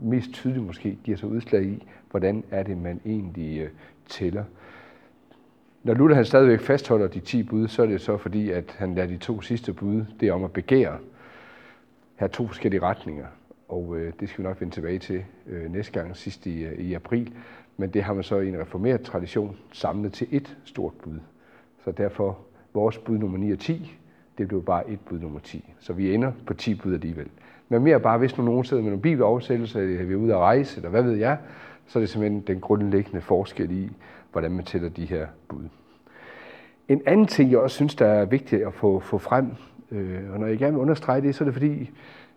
mest 0.00 0.32
tydeligt 0.32 0.66
måske 0.66 0.98
giver 1.04 1.16
sig 1.16 1.28
udslag 1.28 1.64
i, 1.64 1.86
hvordan 2.10 2.44
er 2.50 2.62
det, 2.62 2.78
man 2.78 3.00
egentlig 3.06 3.60
øh, 3.60 3.68
tæller. 4.08 4.44
Når 5.82 5.94
Luther 5.94 6.14
han 6.14 6.24
stadigvæk 6.24 6.60
fastholder 6.60 7.06
de 7.06 7.20
10 7.20 7.42
bud, 7.42 7.68
så 7.68 7.82
er 7.82 7.86
det 7.86 8.00
så 8.00 8.18
fordi, 8.18 8.50
at 8.50 8.74
han 8.78 8.94
lader 8.94 9.08
de 9.08 9.16
to 9.16 9.40
sidste 9.40 9.72
bud, 9.72 10.04
det 10.20 10.28
er 10.28 10.32
om 10.32 10.44
at 10.44 10.52
begære, 10.52 10.98
have 12.16 12.28
to 12.28 12.46
forskellige 12.46 12.82
retninger. 12.82 13.26
Og 13.68 13.96
øh, 13.96 14.12
det 14.20 14.28
skal 14.28 14.44
vi 14.44 14.48
nok 14.48 14.60
vende 14.60 14.74
tilbage 14.74 14.98
til 14.98 15.24
øh, 15.46 15.72
næste 15.72 15.92
gang, 15.92 16.16
sidst 16.16 16.46
i, 16.46 16.64
øh, 16.64 16.78
i 16.78 16.94
april. 16.94 17.32
Men 17.76 17.90
det 17.90 18.02
har 18.02 18.14
man 18.14 18.24
så 18.24 18.38
i 18.38 18.48
en 18.48 18.60
reformeret 18.60 19.02
tradition 19.02 19.56
samlet 19.72 20.12
til 20.12 20.26
et 20.30 20.56
stort 20.64 20.92
bud. 21.02 21.18
Så 21.84 21.90
derfor 21.90 22.38
vores 22.74 22.98
bud 22.98 23.18
nummer 23.18 23.38
9 23.38 23.52
og 23.52 23.58
10, 23.58 23.98
det 24.38 24.48
blev 24.48 24.64
bare 24.64 24.90
et 24.90 25.00
bud 25.00 25.18
nummer 25.18 25.40
10. 25.40 25.74
Så 25.78 25.92
vi 25.92 26.14
ender 26.14 26.32
på 26.46 26.54
10 26.54 26.74
bud 26.74 26.94
alligevel. 26.94 27.28
Men 27.68 27.82
mere 27.82 28.00
bare, 28.00 28.18
hvis 28.18 28.38
nu 28.38 28.44
nogen 28.44 28.64
sidder 28.64 28.82
med 28.82 28.90
nogle 28.90 29.02
bibeloversættelser, 29.02 29.80
eller 29.80 30.04
vi 30.04 30.12
er 30.12 30.16
ude 30.16 30.32
at 30.34 30.38
rejse, 30.38 30.76
eller 30.76 30.90
hvad 30.90 31.02
ved 31.02 31.16
jeg, 31.16 31.38
så 31.86 31.98
er 31.98 32.00
det 32.00 32.10
simpelthen 32.10 32.40
den 32.40 32.60
grundlæggende 32.60 33.20
forskel 33.20 33.70
i, 33.70 33.90
hvordan 34.32 34.50
man 34.50 34.64
tæller 34.64 34.88
de 34.88 35.04
her 35.04 35.26
bud. 35.48 35.64
En 36.88 37.02
anden 37.06 37.26
ting, 37.26 37.50
jeg 37.50 37.58
også 37.58 37.76
synes, 37.76 37.94
der 37.94 38.06
er 38.06 38.24
vigtigt 38.24 38.62
at 38.62 38.74
få, 38.74 39.00
få 39.00 39.18
frem, 39.18 39.46
øh, 39.90 40.20
og 40.32 40.40
når 40.40 40.46
jeg 40.46 40.58
gerne 40.58 40.72
vil 40.72 40.80
understrege 40.80 41.20
det, 41.20 41.34
så 41.34 41.44
er 41.44 41.46
det 41.46 41.54
fordi, 41.54 41.90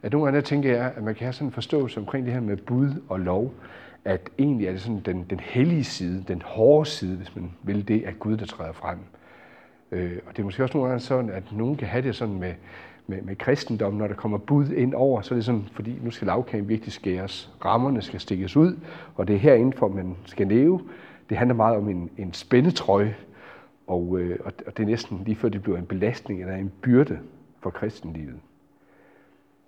at 0.03 0.11
nogle 0.11 0.25
gange 0.25 0.41
tænker 0.41 0.75
jeg, 0.75 0.93
at 0.95 1.03
man 1.03 1.15
kan 1.15 1.23
have 1.25 1.33
sådan 1.33 1.47
en 1.47 1.51
forståelse 1.51 1.99
omkring 1.99 2.25
det 2.25 2.33
her 2.33 2.41
med 2.41 2.57
bud 2.57 2.89
og 3.09 3.19
lov, 3.19 3.53
at 4.05 4.29
egentlig 4.39 4.67
er 4.67 4.71
det 4.71 4.81
sådan 4.81 5.01
den, 5.05 5.25
den 5.29 5.39
hellige 5.39 5.83
side, 5.83 6.23
den 6.27 6.41
hårde 6.45 6.89
side, 6.89 7.17
hvis 7.17 7.35
man 7.35 7.51
vil 7.63 7.87
det, 7.87 8.03
at 8.03 8.19
Gud, 8.19 8.37
der 8.37 8.45
træder 8.45 8.73
frem. 8.73 8.97
Øh, 9.91 10.17
og 10.27 10.31
det 10.31 10.39
er 10.39 10.43
måske 10.43 10.63
også 10.63 10.77
nogle 10.77 10.89
gange 10.89 11.01
sådan, 11.03 11.29
at 11.29 11.43
nogen 11.51 11.75
kan 11.75 11.87
have 11.87 12.03
det 12.03 12.15
sådan 12.15 12.39
med, 12.39 12.53
med, 13.07 13.21
med 13.21 13.35
kristendom, 13.35 13.93
når 13.93 14.07
der 14.07 14.15
kommer 14.15 14.37
bud 14.37 14.69
ind 14.69 14.93
over, 14.93 15.21
så 15.21 15.33
er 15.33 15.37
det 15.37 15.45
sådan, 15.45 15.65
fordi 15.73 15.99
nu 16.03 16.11
skal 16.11 16.25
lavkagen 16.25 16.69
virkelig 16.69 16.93
skæres, 16.93 17.51
rammerne 17.65 18.01
skal 18.01 18.19
stikkes 18.19 18.57
ud, 18.57 18.77
og 19.15 19.27
det 19.27 19.35
er 19.35 19.39
herindenfor, 19.39 19.87
man 19.87 20.15
skal 20.25 20.47
leve. 20.47 20.81
Det 21.29 21.37
handler 21.37 21.55
meget 21.55 21.77
om 21.77 21.89
en, 21.89 22.09
en 22.17 22.33
spændetrøje, 22.33 23.15
og, 23.87 24.19
øh, 24.19 24.39
og 24.45 24.77
det 24.77 24.83
er 24.83 24.87
næsten 24.87 25.21
lige 25.25 25.35
før 25.35 25.49
det 25.49 25.63
bliver 25.63 25.77
en 25.77 25.85
belastning 25.85 26.41
eller 26.41 26.55
en 26.55 26.71
byrde 26.81 27.19
for 27.59 27.69
kristenlivet. 27.69 28.39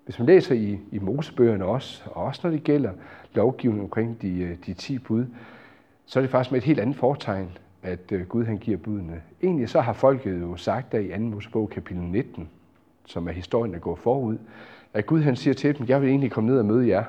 Hvis 0.05 0.19
man 0.19 0.25
læser 0.25 0.55
i, 0.55 0.79
i 0.91 0.99
Mosebøgerne 0.99 1.65
også, 1.65 2.03
og 2.05 2.23
også 2.23 2.41
når 2.43 2.51
det 2.51 2.63
gælder 2.63 2.91
lovgivningen 3.33 3.83
omkring 3.83 4.21
de, 4.21 4.41
øh, 4.41 4.57
de 4.65 4.73
10 4.73 4.99
bud, 4.99 5.25
så 6.05 6.19
er 6.19 6.21
det 6.21 6.31
faktisk 6.31 6.51
med 6.51 6.59
et 6.59 6.65
helt 6.65 6.79
andet 6.79 6.95
fortegn, 6.95 7.57
at 7.83 8.11
øh, 8.11 8.27
Gud 8.27 8.45
han 8.45 8.57
giver 8.57 8.77
budene. 8.77 9.21
Egentlig 9.43 9.69
så 9.69 9.81
har 9.81 9.93
folket 9.93 10.41
jo 10.41 10.55
sagt 10.55 10.91
der 10.91 10.99
i 10.99 11.09
2. 11.09 11.19
Mosebog 11.19 11.69
kapitel 11.69 12.03
19, 12.03 12.49
som 13.05 13.27
er 13.27 13.31
historien, 13.31 13.73
der 13.73 13.79
går 13.79 13.95
forud, 13.95 14.37
at 14.93 15.05
Gud 15.05 15.21
han 15.21 15.35
siger 15.35 15.53
til 15.53 15.77
dem, 15.77 15.87
jeg 15.87 16.01
vil 16.01 16.09
egentlig 16.09 16.31
komme 16.31 16.49
ned 16.49 16.59
og 16.59 16.65
møde 16.65 16.87
jer. 16.87 17.03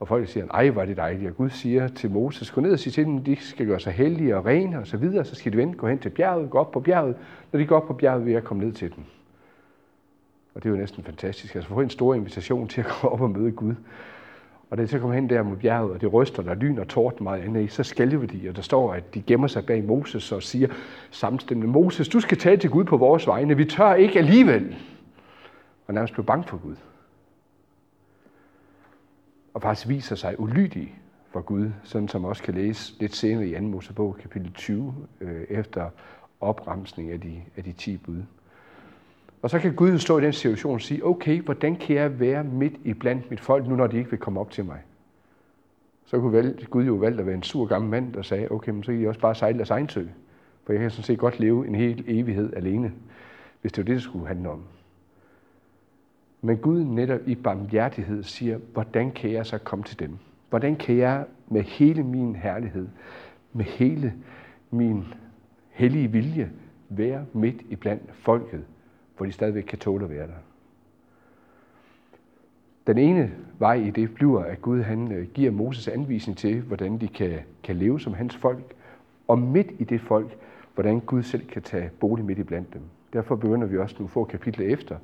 Og 0.00 0.08
folk 0.08 0.28
siger, 0.28 0.46
ej, 0.46 0.70
hvor 0.70 0.82
er 0.82 0.86
det 0.86 0.96
dejligt. 0.96 1.30
Og 1.30 1.36
Gud 1.36 1.50
siger 1.50 1.88
til 1.88 2.10
Moses, 2.10 2.50
gå 2.50 2.60
ned 2.60 2.72
og 2.72 2.78
sig 2.78 2.92
til 2.92 3.04
dem, 3.04 3.24
de 3.24 3.36
skal 3.36 3.66
gøre 3.66 3.80
sig 3.80 3.92
hellige 3.92 4.36
og 4.36 4.46
rene 4.46 4.78
og 4.78 4.86
så 4.86 4.96
videre. 4.96 5.24
Så 5.24 5.34
skal 5.34 5.52
de 5.52 5.56
vente, 5.56 5.78
gå 5.78 5.88
hen 5.88 5.98
til 5.98 6.10
bjerget, 6.10 6.50
gå 6.50 6.58
op 6.58 6.70
på 6.70 6.80
bjerget. 6.80 7.16
Når 7.52 7.60
de 7.60 7.66
går 7.66 7.76
op 7.76 7.86
på 7.86 7.92
bjerget, 7.92 8.24
vil 8.24 8.32
jeg 8.32 8.44
komme 8.44 8.64
ned 8.64 8.72
til 8.72 8.94
dem. 8.96 9.04
Og 10.54 10.62
det 10.62 10.68
er 10.68 10.70
jo 10.70 10.76
næsten 10.76 11.04
fantastisk. 11.04 11.54
Altså 11.54 11.68
få 11.68 11.80
en 11.80 11.90
stor 11.90 12.14
invitation 12.14 12.68
til 12.68 12.80
at 12.80 12.86
komme 12.86 13.12
op 13.12 13.20
og 13.20 13.30
møde 13.30 13.52
Gud. 13.52 13.74
Og 14.70 14.78
det 14.78 14.90
så 14.90 14.98
kommer 14.98 15.14
hen 15.14 15.30
der 15.30 15.42
mod 15.42 15.56
bjerget, 15.56 15.92
og 15.92 16.00
det 16.00 16.12
ryster, 16.12 16.42
der 16.42 16.54
lyn 16.54 16.78
og 16.78 16.88
torden 16.88 17.24
meget 17.24 17.42
andet 17.42 17.62
i, 17.64 17.66
så 17.66 17.82
skælver 17.82 18.26
de, 18.26 18.48
og 18.48 18.56
der 18.56 18.62
står, 18.62 18.94
at 18.94 19.14
de 19.14 19.22
gemmer 19.22 19.46
sig 19.46 19.66
bag 19.66 19.84
Moses 19.84 20.32
og 20.32 20.42
siger 20.42 20.68
samstemmende, 21.10 21.72
Moses, 21.72 22.08
du 22.08 22.20
skal 22.20 22.38
tale 22.38 22.60
til 22.60 22.70
Gud 22.70 22.84
på 22.84 22.96
vores 22.96 23.26
vegne, 23.26 23.56
vi 23.56 23.64
tør 23.64 23.94
ikke 23.94 24.18
alligevel. 24.18 24.76
Og 25.86 25.94
nærmest 25.94 26.14
blev 26.14 26.26
bange 26.26 26.44
for 26.44 26.56
Gud. 26.56 26.76
Og 29.54 29.62
faktisk 29.62 29.88
viser 29.88 30.16
sig 30.16 30.40
ulydig 30.40 30.94
for 31.30 31.40
Gud, 31.40 31.70
sådan 31.82 32.08
som 32.08 32.24
også 32.24 32.42
kan 32.42 32.54
læse 32.54 33.00
lidt 33.00 33.16
senere 33.16 33.48
i 33.48 33.54
2. 33.54 33.60
Mosebog, 33.60 34.16
kapitel 34.22 34.52
20, 34.52 34.94
øh, 35.20 35.42
efter 35.48 35.90
opremsning 36.40 37.10
af 37.10 37.20
de, 37.20 37.42
af 37.56 37.64
de 37.64 37.72
10 37.72 37.96
bud. 37.96 38.22
Og 39.44 39.50
så 39.50 39.58
kan 39.58 39.74
Gud 39.74 39.98
stå 39.98 40.18
i 40.18 40.24
den 40.24 40.32
situation 40.32 40.74
og 40.74 40.80
sige, 40.80 41.06
okay, 41.06 41.40
hvordan 41.42 41.76
kan 41.76 41.96
jeg 41.96 42.20
være 42.20 42.44
midt 42.44 42.74
i 42.84 42.94
blandt 42.94 43.30
mit 43.30 43.40
folk, 43.40 43.66
nu 43.66 43.76
når 43.76 43.86
de 43.86 43.98
ikke 43.98 44.10
vil 44.10 44.18
komme 44.18 44.40
op 44.40 44.50
til 44.50 44.64
mig? 44.64 44.78
Så 46.04 46.20
kunne 46.20 46.54
Gud 46.70 46.84
jo 46.84 46.94
valgt 46.94 47.20
at 47.20 47.26
være 47.26 47.34
en 47.34 47.42
sur 47.42 47.66
gammel 47.66 47.90
mand, 47.90 48.12
der 48.12 48.22
sagde, 48.22 48.50
okay, 48.50 48.72
men 48.72 48.82
så 48.82 48.92
kan 48.92 49.00
I 49.00 49.06
også 49.06 49.20
bare 49.20 49.34
sejle 49.34 49.58
deres 49.58 49.70
egen 49.70 49.88
sø. 49.88 50.04
For 50.64 50.72
jeg 50.72 50.80
kan 50.80 50.90
sådan 50.90 51.04
set 51.04 51.18
godt 51.18 51.40
leve 51.40 51.66
en 51.66 51.74
hel 51.74 52.04
evighed 52.06 52.52
alene, 52.56 52.92
hvis 53.60 53.72
det 53.72 53.82
var 53.82 53.84
det, 53.84 53.94
det 53.94 54.02
skulle 54.02 54.26
handle 54.26 54.50
om. 54.50 54.62
Men 56.42 56.56
Gud 56.56 56.84
netop 56.84 57.20
i 57.26 57.34
barmhjertighed 57.34 58.22
siger, 58.22 58.58
hvordan 58.72 59.12
kan 59.12 59.32
jeg 59.32 59.46
så 59.46 59.58
komme 59.58 59.84
til 59.84 59.98
dem? 59.98 60.18
Hvordan 60.50 60.76
kan 60.76 60.96
jeg 60.96 61.24
med 61.48 61.62
hele 61.62 62.02
min 62.02 62.36
herlighed, 62.36 62.88
med 63.52 63.64
hele 63.64 64.14
min 64.70 65.04
hellige 65.70 66.12
vilje, 66.12 66.50
være 66.88 67.26
midt 67.32 67.62
i 67.68 67.76
blandt 67.76 68.02
folket, 68.12 68.64
hvor 69.16 69.26
de 69.26 69.32
stadigvæk 69.32 69.62
kan 69.62 69.78
tåle 69.78 70.04
at 70.04 70.10
være 70.10 70.26
der. 70.26 70.42
Den 72.86 72.98
ene 72.98 73.32
vej 73.58 73.74
i 73.74 73.90
det 73.90 74.14
bliver, 74.14 74.42
at 74.42 74.62
Gud 74.62 74.82
han 74.82 75.12
øh, 75.12 75.26
giver 75.26 75.50
Moses 75.50 75.88
anvisning 75.88 76.38
til, 76.38 76.60
hvordan 76.60 76.98
de 76.98 77.08
kan, 77.08 77.38
kan 77.62 77.76
leve 77.76 78.00
som 78.00 78.14
hans 78.14 78.36
folk, 78.36 78.74
og 79.28 79.38
midt 79.38 79.66
i 79.78 79.84
det 79.84 80.00
folk, 80.00 80.36
hvordan 80.74 81.00
Gud 81.00 81.22
selv 81.22 81.46
kan 81.46 81.62
tage 81.62 81.90
bolig 82.00 82.24
midt 82.24 82.38
i 82.38 82.42
blandt 82.42 82.74
dem. 82.74 82.82
Derfor 83.12 83.36
begynder 83.36 83.66
vi 83.66 83.78
også 83.78 83.96
nu 83.98 84.06
få 84.06 84.24
kapitler 84.24 84.66
efter, 84.66 84.96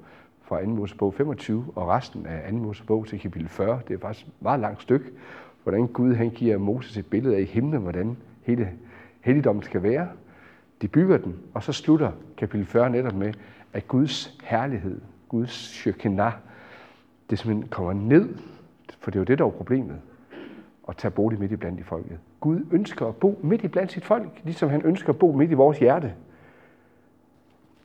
fra 0.42 0.64
2. 0.64 0.66
Mosebog 0.66 1.14
25 1.14 1.64
og 1.74 1.88
resten 1.88 2.26
af 2.26 2.50
2. 2.50 2.56
Mosebog 2.56 3.06
til 3.06 3.20
kapitel 3.20 3.48
40. 3.48 3.80
Det 3.88 3.94
er 3.94 3.98
faktisk 3.98 4.26
et 4.26 4.32
meget 4.40 4.60
langt 4.60 4.82
stykke, 4.82 5.06
hvordan 5.62 5.86
Gud 5.86 6.14
han 6.14 6.30
giver 6.30 6.58
Moses 6.58 6.96
et 6.96 7.06
billede 7.06 7.36
af 7.36 7.40
i 7.40 7.44
himlen, 7.44 7.82
hvordan 7.82 8.16
hele 8.42 8.72
helligdommen 9.20 9.62
skal 9.62 9.82
være, 9.82 10.08
de 10.82 10.88
bygger 10.88 11.16
den, 11.16 11.36
og 11.54 11.62
så 11.62 11.72
slutter 11.72 12.12
kapitel 12.36 12.66
40 12.66 12.90
netop 12.90 13.14
med, 13.14 13.32
at 13.72 13.88
Guds 13.88 14.38
herlighed, 14.44 15.00
Guds 15.28 15.50
shekinah, 15.50 16.32
det 17.30 17.38
simpelthen 17.38 17.68
kommer 17.68 17.92
ned, 17.92 18.34
for 18.98 19.10
det 19.10 19.18
er 19.18 19.20
jo 19.20 19.24
det, 19.24 19.38
der 19.38 19.46
er 19.46 19.50
problemet, 19.50 20.00
at 20.88 20.96
tage 20.96 21.10
bolig 21.10 21.40
midt 21.40 21.52
i 21.52 21.56
blandt 21.56 21.80
i 21.80 21.82
folket. 21.82 22.18
Gud 22.40 22.66
ønsker 22.70 23.06
at 23.06 23.16
bo 23.16 23.40
midt 23.42 23.64
i 23.64 23.68
blandt 23.68 23.92
sit 23.92 24.04
folk, 24.04 24.40
ligesom 24.44 24.68
han 24.70 24.82
ønsker 24.82 25.08
at 25.08 25.18
bo 25.18 25.32
midt 25.32 25.50
i 25.50 25.54
vores 25.54 25.78
hjerte. 25.78 26.14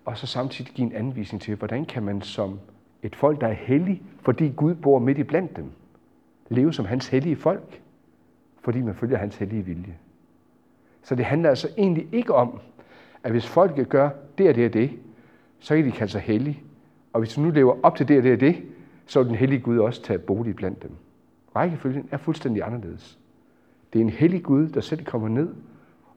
Og 0.06 0.18
så 0.18 0.28
samtidig 0.28 0.72
give 0.74 0.88
en 0.88 0.94
anvisning 0.94 1.42
til, 1.42 1.56
hvordan 1.56 1.86
kan 1.86 2.04
man 2.04 2.22
som 2.22 2.60
et 3.04 3.16
folk, 3.16 3.42
der 3.42 3.48
er 3.48 3.54
hellig, 3.54 4.04
fordi 4.22 4.54
Gud 4.56 4.76
bor 4.76 5.00
midt 5.00 5.18
i 5.18 5.24
blandt 5.24 5.56
dem, 5.56 5.72
leve 6.50 6.74
som 6.74 6.86
hans 6.86 7.08
hellige 7.08 7.36
folk, 7.36 7.82
fordi 8.62 8.82
man 8.82 8.96
følger 8.96 9.18
hans 9.18 9.36
hellige 9.36 9.66
vilje. 9.66 9.98
Så 11.04 11.16
det 11.16 11.26
handler 11.26 11.50
altså 11.50 11.70
egentlig 11.78 12.08
ikke 12.12 12.34
om, 12.34 12.60
at 13.24 13.32
hvis 13.32 13.48
folket 13.48 13.90
gør 13.90 14.10
det 14.38 14.50
og 14.50 14.56
det 14.56 14.66
og 14.66 14.74
det, 14.74 14.92
så 15.66 15.76
kan 15.76 15.86
de 15.86 15.92
kalde 15.92 16.12
sig 16.12 16.22
hellige. 16.22 16.64
Og 17.14 17.20
hvis 17.20 17.34
du 17.34 17.42
nu 17.42 17.50
lever 17.50 17.76
op 17.84 17.96
til 17.96 18.08
det 18.08 18.18
og 18.18 18.24
det 18.24 18.34
og 18.34 18.40
det, 18.40 18.64
så 19.06 19.20
vil 19.20 19.28
den 19.28 19.36
hellige 19.36 19.60
Gud 19.60 19.78
også 19.78 20.04
tage 20.04 20.20
bolig 20.20 20.56
blandt 20.56 20.84
dem. 20.84 20.92
Rækkefølgen 21.56 22.08
er 22.12 22.18
fuldstændig 22.18 22.64
anderledes. 22.64 23.20
Det 23.94 24.00
er 24.00 24.04
en 24.04 24.10
hellig 24.10 24.44
Gud, 24.44 24.68
der 24.68 24.82
selv 24.82 25.06
kommer 25.06 25.28
ned 25.28 25.50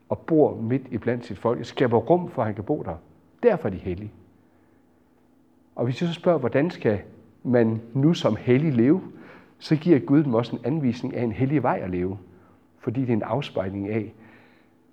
og 0.08 0.18
bor 0.18 0.60
midt 0.60 0.82
i 0.90 0.98
blandt 0.98 1.26
sit 1.26 1.38
folk, 1.38 1.64
skaber 1.64 1.98
rum 1.98 2.30
for, 2.30 2.42
at 2.42 2.46
han 2.46 2.54
kan 2.54 2.64
bo 2.64 2.82
der. 2.82 2.94
Derfor 3.42 3.68
er 3.68 3.72
de 3.72 3.78
hellige. 3.78 4.12
Og 5.76 5.84
hvis 5.84 6.00
jeg 6.02 6.08
så 6.08 6.14
spørger, 6.14 6.38
hvordan 6.38 6.70
skal 6.70 7.00
man 7.42 7.80
nu 7.94 8.14
som 8.14 8.36
hellig 8.36 8.72
leve, 8.72 9.02
så 9.58 9.76
giver 9.76 9.98
Gud 9.98 10.24
dem 10.24 10.34
også 10.34 10.56
en 10.56 10.64
anvisning 10.64 11.16
af 11.16 11.22
en 11.22 11.32
hellig 11.32 11.62
vej 11.62 11.80
at 11.82 11.90
leve. 11.90 12.18
Fordi 12.78 13.00
det 13.00 13.08
er 13.08 13.12
en 13.12 13.22
afspejling 13.22 13.88
af, 13.88 14.14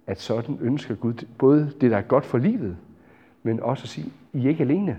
at 0.07 0.21
sådan 0.21 0.57
ønsker 0.61 0.95
Gud 0.95 1.25
både 1.37 1.71
det, 1.81 1.91
der 1.91 1.97
er 1.97 2.01
godt 2.01 2.25
for 2.25 2.37
livet, 2.37 2.77
men 3.43 3.59
også 3.59 3.83
at 3.83 3.89
sige, 3.89 4.11
i 4.35 4.45
er 4.45 4.49
ikke 4.49 4.63
alene. 4.63 4.97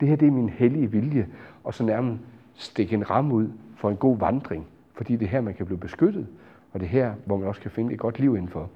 Det 0.00 0.08
her 0.08 0.16
det 0.16 0.28
er 0.28 0.32
min 0.32 0.48
hellige 0.48 0.90
vilje, 0.90 1.26
og 1.64 1.74
så 1.74 1.84
nærmest 1.84 2.20
stikke 2.54 2.94
en 2.94 3.10
ramme 3.10 3.34
ud 3.34 3.48
for 3.76 3.90
en 3.90 3.96
god 3.96 4.18
vandring, 4.18 4.66
fordi 4.94 5.16
det 5.16 5.24
er 5.24 5.30
her, 5.30 5.40
man 5.40 5.54
kan 5.54 5.66
blive 5.66 5.78
beskyttet, 5.78 6.26
og 6.72 6.80
det 6.80 6.86
er 6.86 6.90
her, 6.90 7.12
hvor 7.24 7.36
man 7.36 7.48
også 7.48 7.60
kan 7.60 7.70
finde 7.70 7.92
et 7.94 7.98
godt 7.98 8.18
liv 8.18 8.36
indenfor. 8.36 8.70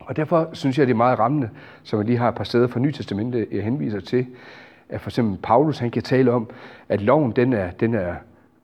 Og 0.00 0.16
derfor 0.16 0.48
synes 0.52 0.78
jeg, 0.78 0.86
det 0.86 0.92
er 0.92 0.96
meget 0.96 1.18
rammende, 1.18 1.50
som 1.82 1.98
jeg 1.98 2.06
lige 2.06 2.18
har 2.18 2.28
et 2.28 2.34
par 2.34 2.44
steder 2.44 2.66
fra 2.66 2.80
Nytestamentet, 2.80 3.46
jeg 3.52 3.64
henviser 3.64 4.00
til, 4.00 4.26
at 4.88 5.00
for 5.00 5.10
eksempel 5.10 5.38
Paulus, 5.42 5.78
han 5.78 5.90
kan 5.90 6.02
tale 6.02 6.32
om, 6.32 6.50
at 6.88 7.00
loven, 7.00 7.32
den 7.32 7.52
er, 7.52 7.70
den 7.70 7.94
er 7.94 8.14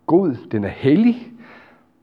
god, 0.07 0.37
den 0.51 0.65
er 0.65 0.69
hellig, 0.69 1.33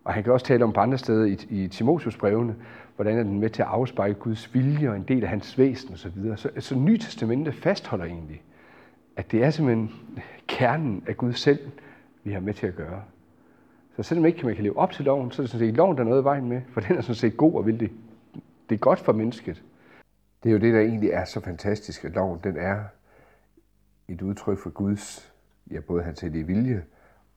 og 0.05 0.13
han 0.13 0.23
kan 0.23 0.33
også 0.33 0.45
tale 0.45 0.63
om 0.63 0.73
på 0.73 0.79
andre 0.79 0.97
steder 0.97 1.25
i, 1.25 1.37
i 1.49 1.67
Timotius 1.67 2.17
brevene, 2.17 2.55
hvordan 2.95 3.17
er 3.17 3.23
den 3.23 3.39
med 3.39 3.49
til 3.49 3.61
at 3.61 3.67
afspejle 3.67 4.13
Guds 4.13 4.53
vilje 4.53 4.89
og 4.89 4.95
en 4.95 5.05
del 5.07 5.23
af 5.23 5.29
hans 5.29 5.57
væsen 5.57 5.93
osv. 5.93 6.11
Så, 6.35 6.35
så, 6.35 6.49
så 6.59 6.75
Nytestamentet 6.75 7.53
fastholder 7.53 8.05
egentlig, 8.05 8.41
at 9.15 9.31
det 9.31 9.43
er 9.43 9.49
simpelthen 9.49 9.91
kernen 10.47 11.03
af 11.07 11.17
Gud 11.17 11.33
selv, 11.33 11.71
vi 12.23 12.31
har 12.31 12.39
med 12.39 12.53
til 12.53 12.67
at 12.67 12.75
gøre. 12.75 13.03
Så 13.95 14.03
selvom 14.03 14.25
ikke 14.25 14.45
man 14.45 14.55
kan 14.55 14.63
leve 14.63 14.77
op 14.77 14.91
til 14.91 15.05
loven, 15.05 15.31
så 15.31 15.41
er 15.41 15.43
det 15.43 15.51
sådan 15.51 15.67
set 15.67 15.77
loven, 15.77 15.97
der 15.97 16.03
er 16.03 16.07
noget 16.07 16.21
i 16.21 16.23
vejen 16.23 16.49
med, 16.49 16.61
for 16.69 16.81
den 16.81 16.97
er 16.97 17.01
sådan 17.01 17.15
set 17.15 17.37
god 17.37 17.53
og 17.53 17.65
vil 17.65 17.79
det. 17.79 17.91
Det 18.69 18.75
er 18.75 18.79
godt 18.79 18.99
for 18.99 19.13
mennesket. 19.13 19.63
Det 20.43 20.49
er 20.49 20.53
jo 20.53 20.59
det, 20.59 20.73
der 20.73 20.79
egentlig 20.79 21.09
er 21.09 21.25
så 21.25 21.39
fantastisk, 21.39 22.05
at 22.05 22.11
loven 22.11 22.39
den 22.43 22.57
er 22.57 22.83
et 24.07 24.21
udtryk 24.21 24.57
for 24.57 24.69
Guds, 24.69 25.33
ja, 25.71 25.79
både 25.79 26.03
hans 26.03 26.21
hellige 26.21 26.47
vilje, 26.47 26.83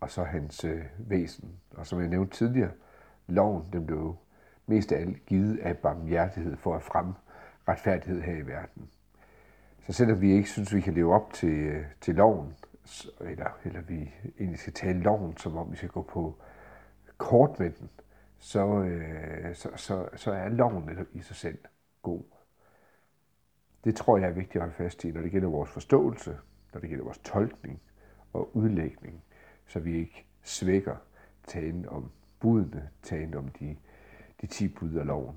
og 0.00 0.10
så 0.10 0.22
hans 0.22 0.64
øh, 0.64 0.82
væsen. 0.98 1.48
Og 1.70 1.86
som 1.86 2.00
jeg 2.00 2.08
nævnte 2.08 2.36
tidligere, 2.36 2.70
loven 3.26 3.64
den 3.72 3.86
blev 3.86 4.16
mest 4.66 4.92
af 4.92 5.00
alt 5.00 5.26
givet 5.26 5.58
af 5.58 5.78
barmhjertighed 5.78 6.56
for 6.56 6.76
at 6.76 6.82
fremme 6.82 7.14
retfærdighed 7.68 8.20
her 8.20 8.36
i 8.36 8.46
verden. 8.46 8.88
Så 9.86 9.92
selvom 9.92 10.20
vi 10.20 10.32
ikke 10.32 10.48
synes, 10.48 10.74
vi 10.74 10.80
kan 10.80 10.94
leve 10.94 11.14
op 11.14 11.32
til, 11.32 11.48
øh, 11.48 11.84
til 12.00 12.14
loven, 12.14 12.54
eller, 13.20 13.58
eller 13.64 13.80
vi 13.80 14.10
egentlig 14.38 14.58
skal 14.58 14.72
tale 14.72 15.00
loven, 15.00 15.36
som 15.36 15.56
om 15.56 15.72
vi 15.72 15.76
skal 15.76 15.88
gå 15.88 16.02
på 16.02 16.38
kort 17.18 17.58
med 17.58 17.70
den, 17.70 17.90
så, 18.38 18.82
øh, 18.82 19.54
så, 19.54 19.70
så, 19.76 20.08
så 20.16 20.32
er 20.32 20.48
loven 20.48 20.90
i 21.12 21.20
sig 21.20 21.36
selv 21.36 21.58
god. 22.02 22.22
Det 23.84 23.96
tror 23.96 24.18
jeg 24.18 24.28
er 24.28 24.32
vigtigt 24.32 24.56
at 24.56 24.60
holde 24.60 24.74
fast 24.74 25.04
i, 25.04 25.10
når 25.10 25.20
det 25.20 25.30
gælder 25.30 25.48
vores 25.48 25.70
forståelse, 25.70 26.38
når 26.72 26.80
det 26.80 26.88
gælder 26.88 27.04
vores 27.04 27.18
tolkning 27.18 27.80
og 28.32 28.56
udlægning, 28.56 29.22
så 29.66 29.80
vi 29.80 29.96
ikke 29.96 30.26
svækker 30.42 30.96
talen 31.46 31.88
om 31.88 32.10
budene, 32.40 32.88
talen 33.02 33.34
om 33.34 33.48
de, 33.48 33.76
de 34.40 34.46
10 34.46 34.68
bud 34.68 34.94
af 34.94 35.06
loven. 35.06 35.36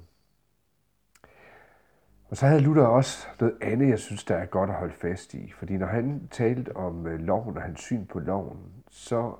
Og 2.36 2.40
så 2.40 2.48
havde 2.48 2.62
Luther 2.62 2.84
også 2.84 3.28
noget 3.40 3.56
andet, 3.62 3.90
jeg 3.90 4.00
synes, 4.00 4.24
der 4.24 4.36
er 4.36 4.46
godt 4.46 4.70
at 4.70 4.76
holde 4.76 4.94
fast 4.94 5.34
i. 5.34 5.52
Fordi 5.52 5.78
når 5.78 5.88
han 5.88 6.28
talte 6.32 6.76
om 6.76 7.08
øh, 7.08 7.20
loven 7.20 7.58
og 7.58 7.64
hans 7.64 7.80
syn 7.80 8.06
på 8.06 8.20
loven, 8.20 8.60
så 8.90 9.36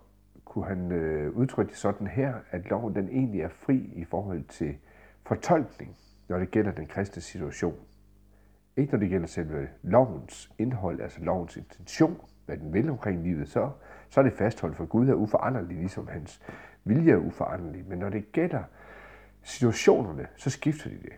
kunne 0.46 0.66
han 0.66 0.92
øh, 0.92 1.32
udtrykke 1.32 1.70
det 1.70 1.78
sådan 1.78 2.08
her, 2.08 2.34
at 2.52 2.70
loven 2.70 2.96
den 2.96 3.10
egentlig 3.10 3.42
er 3.42 3.50
fri 3.50 3.92
i 3.96 4.04
forhold 4.04 4.44
til 4.44 4.78
fortolkning, 5.26 5.96
når 6.28 6.40
det 6.40 6.52
gælder 6.52 6.72
den 6.72 6.86
kristne 6.86 7.22
situation. 7.22 7.76
Ikke 8.78 8.92
når 8.92 9.00
det 9.00 9.10
gælder 9.10 9.28
selve 9.28 9.68
lovens 9.82 10.52
indhold, 10.58 11.02
altså 11.02 11.24
lovens 11.24 11.58
intention, 11.58 12.22
hvad 12.46 12.58
den 12.58 12.74
vil 12.74 12.90
omkring 12.90 13.24
livet, 13.24 13.50
så, 13.50 13.70
så 14.10 14.20
er 14.20 14.24
det 14.24 14.34
fastholdt, 14.34 14.78
for 14.78 14.86
Gud 14.86 15.08
er 15.10 15.14
uforanderlig, 15.14 15.78
ligesom 15.78 16.08
hans 16.08 16.42
vilje 16.84 17.12
er 17.12 17.18
uforanderlig. 17.18 17.86
Men 17.88 18.00
når 18.00 18.10
det 18.10 18.32
gælder 18.32 18.64
situationerne, 19.42 20.28
så 20.36 20.50
skifter 20.50 20.90
de 20.90 20.96
det. 20.96 21.14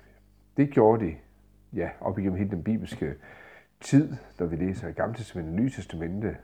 Det 0.57 0.69
gjorde 0.69 1.05
de 1.05 1.15
ja, 1.73 1.89
op 1.99 2.19
igennem 2.19 2.37
hele 2.37 2.49
den 2.49 2.63
bibelske 2.63 3.15
tid, 3.79 4.13
når 4.39 4.45
vi 4.45 4.55
læser 4.55 4.91
Gamle 4.91 5.15
Testamentet 5.15 5.53
og 5.53 5.59
Nye 5.61 5.69
Testamente, 5.69 6.37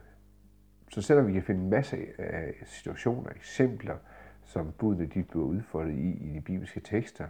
så 0.90 1.02
selvom 1.02 1.28
vi 1.28 1.34
kan 1.34 1.44
finde 1.44 1.62
en 1.62 1.70
masse 1.70 1.98
af 2.18 2.54
situationer, 2.66 3.30
eksempler, 3.30 3.96
som 4.44 4.72
budene 4.72 5.06
de 5.06 5.24
bliver 5.24 5.46
udfoldet 5.46 5.94
i 5.94 6.10
i 6.12 6.34
de 6.34 6.42
bibelske 6.42 6.80
tekster, 6.80 7.28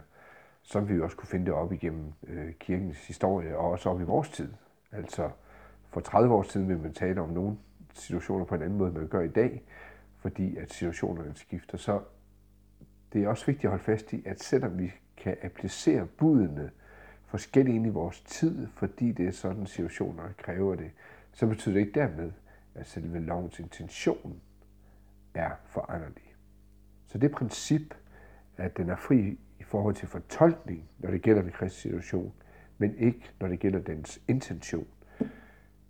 så 0.62 0.80
vil 0.80 0.96
vi 0.96 1.00
også 1.00 1.16
kunne 1.16 1.28
finde 1.28 1.46
det 1.46 1.54
op 1.54 1.72
igennem 1.72 2.12
øh, 2.26 2.52
kirkens 2.52 3.06
historie 3.06 3.56
og 3.56 3.70
også 3.70 3.90
op 3.90 4.00
i 4.00 4.04
vores 4.04 4.30
tid. 4.30 4.52
Altså 4.92 5.30
for 5.88 6.00
30 6.00 6.34
år 6.34 6.42
siden 6.42 6.68
vil 6.68 6.78
man 6.78 6.92
tale 6.92 7.20
om 7.20 7.28
nogle 7.28 7.56
situationer 7.92 8.44
på 8.44 8.54
en 8.54 8.62
anden 8.62 8.78
måde, 8.78 8.90
end 8.90 8.98
man 8.98 9.08
gør 9.08 9.20
i 9.20 9.28
dag, 9.28 9.62
fordi 10.16 10.56
at 10.56 10.72
situationerne 10.72 11.34
skifter. 11.34 11.78
Så 11.78 12.00
det 13.12 13.24
er 13.24 13.28
også 13.28 13.46
vigtigt 13.46 13.64
at 13.64 13.70
holde 13.70 13.84
fast 13.84 14.12
i, 14.12 14.22
at 14.26 14.42
selvom 14.42 14.78
vi 14.78 14.92
kan 15.16 15.36
applicere 15.42 16.06
budene 16.06 16.70
forskellige 17.26 17.76
ind 17.76 17.86
i 17.86 17.90
vores 17.90 18.20
tid, 18.20 18.66
fordi 18.66 19.12
det 19.12 19.26
er 19.26 19.32
sådan 19.32 19.66
situationer, 19.66 20.22
kræver 20.38 20.74
det, 20.74 20.90
så 21.32 21.46
betyder 21.46 21.74
det 21.74 21.80
ikke 21.80 22.00
dermed, 22.00 22.32
at 22.74 22.86
selve 22.86 23.20
lovens 23.20 23.58
intention 23.58 24.40
er 25.34 25.50
foranderlig. 25.64 26.34
Så 27.06 27.18
det 27.18 27.30
princip, 27.30 27.94
at 28.56 28.76
den 28.76 28.90
er 28.90 28.96
fri 28.96 29.38
i 29.60 29.62
forhold 29.62 29.94
til 29.94 30.08
fortolkning, 30.08 30.88
når 30.98 31.10
det 31.10 31.22
gælder 31.22 31.42
den 31.42 31.50
kristne 31.50 31.80
situation, 31.80 32.32
men 32.78 32.94
ikke 32.98 33.30
når 33.40 33.48
det 33.48 33.58
gælder 33.58 33.78
dens 33.78 34.22
intention, 34.28 34.86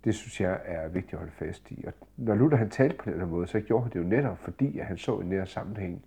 det 0.03 0.15
synes 0.15 0.41
jeg 0.41 0.61
er 0.65 0.87
vigtigt 0.87 1.13
at 1.13 1.19
holde 1.19 1.31
fast 1.31 1.71
i. 1.71 1.85
Og 1.87 1.93
når 2.17 2.35
Luther 2.35 2.57
han 2.57 2.69
talte 2.69 2.97
på 2.97 3.09
den 3.09 3.19
her 3.19 3.25
måde, 3.25 3.47
så 3.47 3.59
gjorde 3.59 3.83
han 3.83 3.91
det 3.91 3.99
jo 3.99 4.03
netop 4.03 4.37
fordi, 4.37 4.79
at 4.79 4.85
han 4.85 4.97
så 4.97 5.19
en 5.19 5.29
nær 5.29 5.45
sammenhæng 5.45 6.05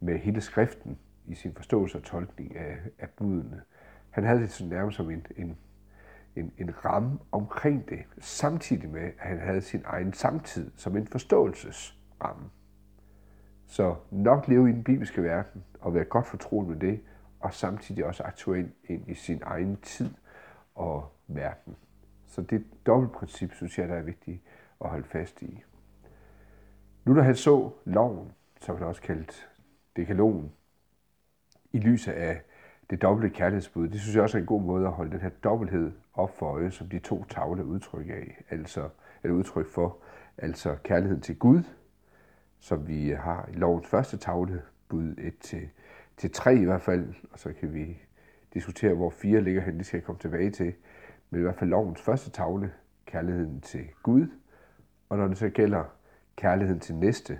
med 0.00 0.18
hele 0.18 0.40
skriften 0.40 0.98
i 1.26 1.34
sin 1.34 1.54
forståelse 1.54 1.98
og 1.98 2.04
tolkning 2.04 2.56
af, 2.56 2.76
af 2.98 3.08
budene. 3.10 3.62
Han 4.16 4.24
havde 4.24 4.40
det 4.40 4.50
sådan 4.50 4.70
nærmest 4.70 4.96
som 4.96 5.10
en, 5.10 5.26
en, 5.36 5.56
en, 6.36 6.52
en 6.58 6.84
ramme 6.84 7.18
omkring 7.32 7.88
det, 7.88 7.98
samtidig 8.18 8.90
med, 8.90 9.02
at 9.02 9.28
han 9.28 9.38
havde 9.38 9.60
sin 9.60 9.82
egen 9.84 10.12
samtid 10.12 10.70
som 10.76 10.96
en 10.96 11.06
forståelsesramme. 11.06 12.50
Så 13.66 13.96
nok 14.10 14.48
leve 14.48 14.70
i 14.70 14.72
den 14.72 14.84
bibelske 14.84 15.22
verden 15.22 15.64
og 15.80 15.94
være 15.94 16.04
godt 16.04 16.26
fortroet 16.26 16.68
med 16.68 16.76
det, 16.76 17.00
og 17.40 17.54
samtidig 17.54 18.04
også 18.04 18.22
aktuel 18.22 18.72
ind 18.84 19.08
i 19.08 19.14
sin 19.14 19.42
egen 19.44 19.76
tid 19.76 20.10
og 20.74 21.12
verden. 21.26 21.76
Så 22.26 22.42
det 22.42 22.64
dobbeltprincip, 22.86 23.52
synes 23.52 23.78
jeg, 23.78 23.88
der 23.88 23.94
er 23.94 24.02
vigtigt 24.02 24.42
at 24.80 24.90
holde 24.90 25.06
fast 25.06 25.42
i. 25.42 25.62
Nu 27.04 27.16
da 27.16 27.22
han 27.22 27.36
så 27.36 27.70
loven, 27.84 28.32
som 28.60 28.76
han 28.76 28.86
også 28.86 29.02
kaldt 29.02 29.48
dekalogen, 29.96 30.52
i 31.72 31.78
lyset 31.78 32.12
af 32.12 32.42
det 32.90 33.02
dobbelte 33.02 33.36
kærlighedsbud, 33.36 33.88
det 33.88 34.00
synes 34.00 34.14
jeg 34.14 34.22
også 34.22 34.38
er 34.38 34.40
en 34.40 34.46
god 34.46 34.62
måde 34.62 34.86
at 34.86 34.92
holde 34.92 35.10
den 35.10 35.20
her 35.20 35.28
dobbelthed 35.28 35.92
op 36.14 36.38
for 36.38 36.46
øje, 36.46 36.70
som 36.70 36.88
de 36.88 36.98
to 36.98 37.24
tavle 37.24 37.64
udtryk 37.64 38.08
af, 38.08 38.44
altså 38.50 38.88
et 39.24 39.30
udtryk 39.30 39.66
for, 39.68 39.98
altså 40.38 40.76
kærligheden 40.84 41.22
til 41.22 41.38
Gud, 41.38 41.62
som 42.60 42.88
vi 42.88 43.10
har 43.10 43.48
i 43.52 43.56
lovens 43.56 43.86
første 43.86 44.16
tavle, 44.16 44.62
bud 44.88 45.14
1 45.18 45.38
til, 45.38 45.68
til 46.16 46.30
3 46.32 46.56
i 46.56 46.64
hvert 46.64 46.82
fald, 46.82 47.14
og 47.32 47.38
så 47.38 47.52
kan 47.60 47.74
vi 47.74 47.98
diskutere, 48.54 48.94
hvor 48.94 49.10
4 49.10 49.40
ligger 49.40 49.62
hen, 49.62 49.78
det 49.78 49.86
skal 49.86 49.98
jeg 49.98 50.04
komme 50.04 50.18
tilbage 50.18 50.50
til, 50.50 50.74
men 51.30 51.40
i 51.40 51.42
hvert 51.42 51.56
fald 51.56 51.70
lovens 51.70 52.00
første 52.00 52.30
tavle, 52.30 52.72
kærligheden 53.06 53.60
til 53.60 53.88
Gud, 54.02 54.26
og 55.08 55.18
når 55.18 55.28
det 55.28 55.38
så 55.38 55.48
gælder 55.48 55.84
kærligheden 56.36 56.80
til 56.80 56.94
næste, 56.94 57.38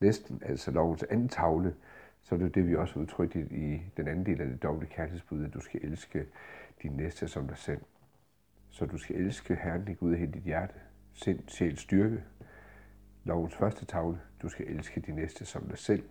næsten, 0.00 0.42
altså 0.46 0.70
lovens 0.70 1.02
anden 1.02 1.28
tavle, 1.28 1.74
så 2.24 2.34
er 2.34 2.38
det 2.38 2.44
jo 2.44 2.50
det, 2.50 2.68
vi 2.68 2.76
også 2.76 2.98
udtrykte 2.98 3.40
i 3.50 3.82
den 3.96 4.08
anden 4.08 4.26
del 4.26 4.40
af 4.40 4.46
det 4.46 4.62
dobbelte 4.62 4.94
kærlighedsbud, 4.94 5.44
at 5.44 5.54
du 5.54 5.60
skal 5.60 5.80
elske 5.84 6.26
din 6.82 6.92
næste 6.92 7.28
som 7.28 7.48
dig 7.48 7.56
selv. 7.56 7.80
Så 8.70 8.86
du 8.86 8.98
skal 8.98 9.16
elske 9.16 9.54
Herren 9.54 9.84
din 9.84 9.94
Gud 9.94 10.12
af 10.12 10.18
hele 10.18 10.32
dit 10.32 10.42
hjerte, 10.42 10.74
sind, 11.12 11.48
sjæl, 11.48 11.76
styrke. 11.76 12.24
Lovens 13.24 13.54
første 13.54 13.86
tavle, 13.86 14.20
du 14.42 14.48
skal 14.48 14.66
elske 14.66 15.00
din 15.00 15.14
næste 15.14 15.44
som 15.44 15.68
dig 15.68 15.78
selv, 15.78 16.02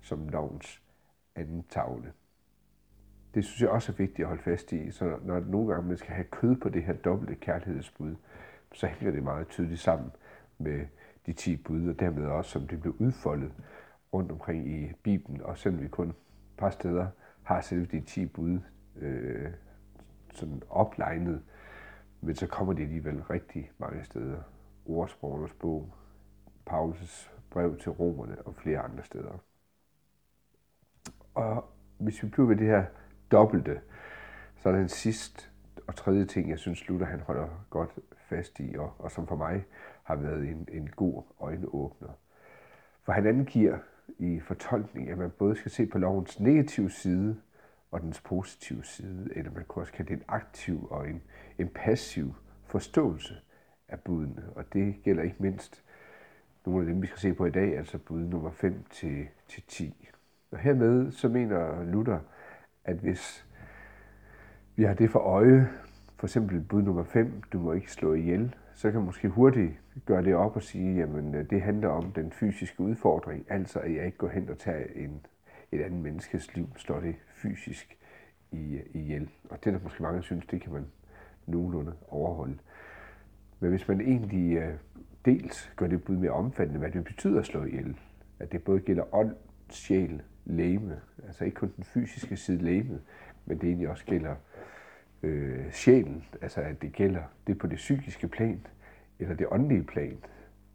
som 0.00 0.28
lovens 0.28 0.82
anden 1.34 1.64
tavle. 1.68 2.12
Det 3.34 3.44
synes 3.44 3.60
jeg 3.60 3.70
også 3.70 3.92
er 3.92 3.96
vigtigt 3.96 4.20
at 4.20 4.26
holde 4.26 4.42
fast 4.42 4.72
i, 4.72 4.90
så 4.90 5.18
når 5.22 5.40
nogle 5.40 5.74
gange 5.74 5.88
man 5.88 5.96
skal 5.96 6.14
have 6.14 6.26
kød 6.30 6.56
på 6.56 6.68
det 6.68 6.82
her 6.82 6.92
dobbelte 6.92 7.34
kærlighedsbud, 7.34 8.14
så 8.72 8.86
hænger 8.86 9.10
det 9.14 9.22
meget 9.22 9.48
tydeligt 9.48 9.80
sammen 9.80 10.10
med 10.58 10.86
de 11.26 11.32
10 11.32 11.56
bud, 11.56 11.88
og 11.88 12.00
dermed 12.00 12.26
også, 12.26 12.50
som 12.50 12.68
det 12.68 12.80
blev 12.80 12.96
udfoldet 12.98 13.52
rundt 14.12 14.32
omkring 14.32 14.68
i 14.68 14.92
Bibelen, 15.02 15.42
og 15.42 15.58
selvom 15.58 15.82
vi 15.82 15.88
kun 15.88 16.08
et 16.08 16.14
par 16.58 16.70
steder 16.70 17.06
har 17.42 17.60
selve 17.60 17.86
de 17.86 18.00
10 18.00 18.26
bud 18.26 18.60
øh, 18.96 19.50
sådan 20.32 20.62
oplegnet, 20.70 21.42
men 22.20 22.34
så 22.34 22.46
kommer 22.46 22.72
de 22.72 22.82
alligevel 22.82 23.22
rigtig 23.22 23.70
mange 23.78 24.04
steder. 24.04 24.38
Ordsprogernes 24.86 25.52
bog, 25.52 25.94
Paulus 26.66 27.30
brev 27.50 27.78
til 27.78 27.90
romerne 27.90 28.42
og 28.42 28.54
flere 28.54 28.78
andre 28.78 29.04
steder. 29.04 29.38
Og 31.34 31.64
hvis 31.98 32.22
vi 32.22 32.28
bliver 32.28 32.48
ved 32.48 32.56
det 32.56 32.66
her 32.66 32.84
dobbelte, 33.30 33.80
så 34.56 34.68
er 34.68 34.72
den 34.72 34.88
sidste 34.88 35.48
og 35.86 35.96
tredje 35.96 36.24
ting, 36.24 36.50
jeg 36.50 36.58
synes, 36.58 36.88
Luther 36.88 37.06
han 37.06 37.20
holder 37.20 37.66
godt 37.70 37.98
fast 38.28 38.60
i, 38.60 38.74
og, 38.78 38.92
og 38.98 39.10
som 39.10 39.26
for 39.26 39.36
mig 39.36 39.64
har 40.02 40.16
været 40.16 40.48
en, 40.48 40.68
en 40.72 40.90
god 40.90 41.22
øjenåbner. 41.40 42.08
For 43.02 43.12
han 43.12 43.26
angiver 43.26 43.78
i 44.18 44.40
fortolkning, 44.40 45.10
at 45.10 45.18
man 45.18 45.30
både 45.30 45.56
skal 45.56 45.70
se 45.70 45.86
på 45.86 45.98
lovens 45.98 46.40
negative 46.40 46.90
side 46.90 47.36
og 47.90 48.00
dens 48.00 48.20
positive 48.20 48.84
side, 48.84 49.28
eller 49.36 49.50
man 49.50 49.64
kan 49.64 49.80
også 49.80 49.92
kalde 49.92 50.08
det 50.08 50.16
en 50.16 50.24
aktiv 50.28 50.88
og 50.90 51.08
en, 51.08 51.22
en 51.58 51.68
passiv 51.68 52.34
forståelse 52.64 53.34
af 53.88 54.00
budene. 54.00 54.44
Og 54.56 54.72
det 54.72 54.94
gælder 55.02 55.22
ikke 55.22 55.36
mindst 55.38 55.84
nogle 56.66 56.86
af 56.86 56.92
dem, 56.92 57.02
vi 57.02 57.06
skal 57.06 57.18
se 57.18 57.34
på 57.34 57.46
i 57.46 57.50
dag, 57.50 57.78
altså 57.78 57.98
bud 57.98 58.20
nummer 58.20 58.50
5 58.50 58.84
til, 58.90 59.26
til 59.48 59.62
10. 59.68 60.08
Og 60.50 60.58
hermed 60.58 61.12
så 61.12 61.28
mener 61.28 61.84
Luther, 61.84 62.18
at 62.84 62.96
hvis 62.96 63.46
vi 64.76 64.82
har 64.84 64.94
det 64.94 65.10
for 65.10 65.18
øje, 65.18 65.68
for 66.16 66.26
eksempel 66.26 66.60
bud 66.60 66.82
nummer 66.82 67.04
5, 67.04 67.42
du 67.52 67.60
må 67.60 67.72
ikke 67.72 67.92
slå 67.92 68.14
ihjel, 68.14 68.54
så 68.76 68.90
kan 68.90 69.00
man 69.00 69.06
måske 69.06 69.28
hurtigt 69.28 69.72
gøre 70.06 70.24
det 70.24 70.34
op 70.34 70.56
og 70.56 70.62
sige, 70.62 70.96
jamen 70.96 71.34
øh, 71.34 71.50
det 71.50 71.62
handler 71.62 71.88
om 71.88 72.12
den 72.12 72.32
fysiske 72.32 72.80
udfordring, 72.80 73.46
altså 73.48 73.78
at 73.78 73.94
jeg 73.94 74.06
ikke 74.06 74.18
går 74.18 74.28
hen 74.28 74.48
og 74.48 74.58
tager 74.58 74.84
en, 74.94 75.26
et 75.72 75.80
andet 75.80 76.00
menneskes 76.00 76.54
liv, 76.54 76.68
slår 76.76 77.00
det 77.00 77.14
fysisk 77.34 77.98
i, 78.52 78.80
ihjel. 78.94 79.30
Og 79.50 79.58
det 79.64 79.66
er 79.66 79.76
der 79.76 79.84
måske 79.84 80.02
mange, 80.02 80.22
synes, 80.22 80.46
det 80.46 80.60
kan 80.60 80.72
man 80.72 80.86
nogenlunde 81.46 81.92
overholde. 82.08 82.58
Men 83.60 83.70
hvis 83.70 83.88
man 83.88 84.00
egentlig 84.00 84.56
øh, 84.56 84.74
dels 85.24 85.72
gør 85.76 85.86
det 85.86 86.04
bud 86.04 86.16
mere 86.16 86.30
omfattende, 86.30 86.80
hvad 86.80 86.90
det 86.90 87.04
betyder 87.04 87.38
at 87.38 87.46
slå 87.46 87.64
ihjel, 87.64 87.96
at 88.38 88.52
det 88.52 88.64
både 88.64 88.80
gælder 88.80 89.14
ånd, 89.14 89.36
sjæl, 89.70 90.22
læme, 90.44 91.00
altså 91.26 91.44
ikke 91.44 91.54
kun 91.54 91.72
den 91.76 91.84
fysiske 91.84 92.36
side 92.36 92.62
læme, 92.62 93.00
men 93.46 93.58
det 93.58 93.66
egentlig 93.66 93.88
også 93.88 94.04
gælder 94.04 94.34
øh, 95.26 95.72
sjælen, 95.72 96.24
altså 96.42 96.60
at 96.60 96.82
det 96.82 96.92
gælder 96.92 97.22
det 97.46 97.58
på 97.58 97.66
det 97.66 97.76
psykiske 97.76 98.28
plan, 98.28 98.66
eller 99.18 99.34
det 99.34 99.46
åndelige 99.50 99.82
plan, 99.82 100.18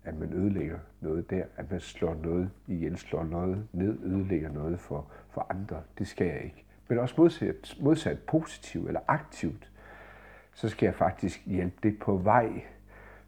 at 0.03 0.19
man 0.19 0.33
ødelægger 0.33 0.79
noget 1.01 1.29
der, 1.29 1.43
at 1.57 1.71
man 1.71 1.79
slår 1.79 2.13
noget 2.13 2.49
ihjel, 2.67 2.97
slår 2.97 3.23
noget 3.23 3.67
ned, 3.73 3.99
ødelægger 4.03 4.51
noget 4.51 4.79
for, 4.79 5.11
for 5.29 5.47
andre. 5.49 5.81
Det 5.97 6.07
skal 6.07 6.27
jeg 6.27 6.41
ikke. 6.43 6.65
Men 6.87 6.99
også 6.99 7.15
modsat, 7.17 7.77
modsat 7.81 8.19
positivt 8.19 8.87
eller 8.87 8.99
aktivt, 9.07 9.71
så 10.53 10.69
skal 10.69 10.85
jeg 10.85 10.95
faktisk 10.95 11.45
hjælpe 11.45 11.77
det 11.83 11.99
på 11.99 12.17
vej, 12.17 12.63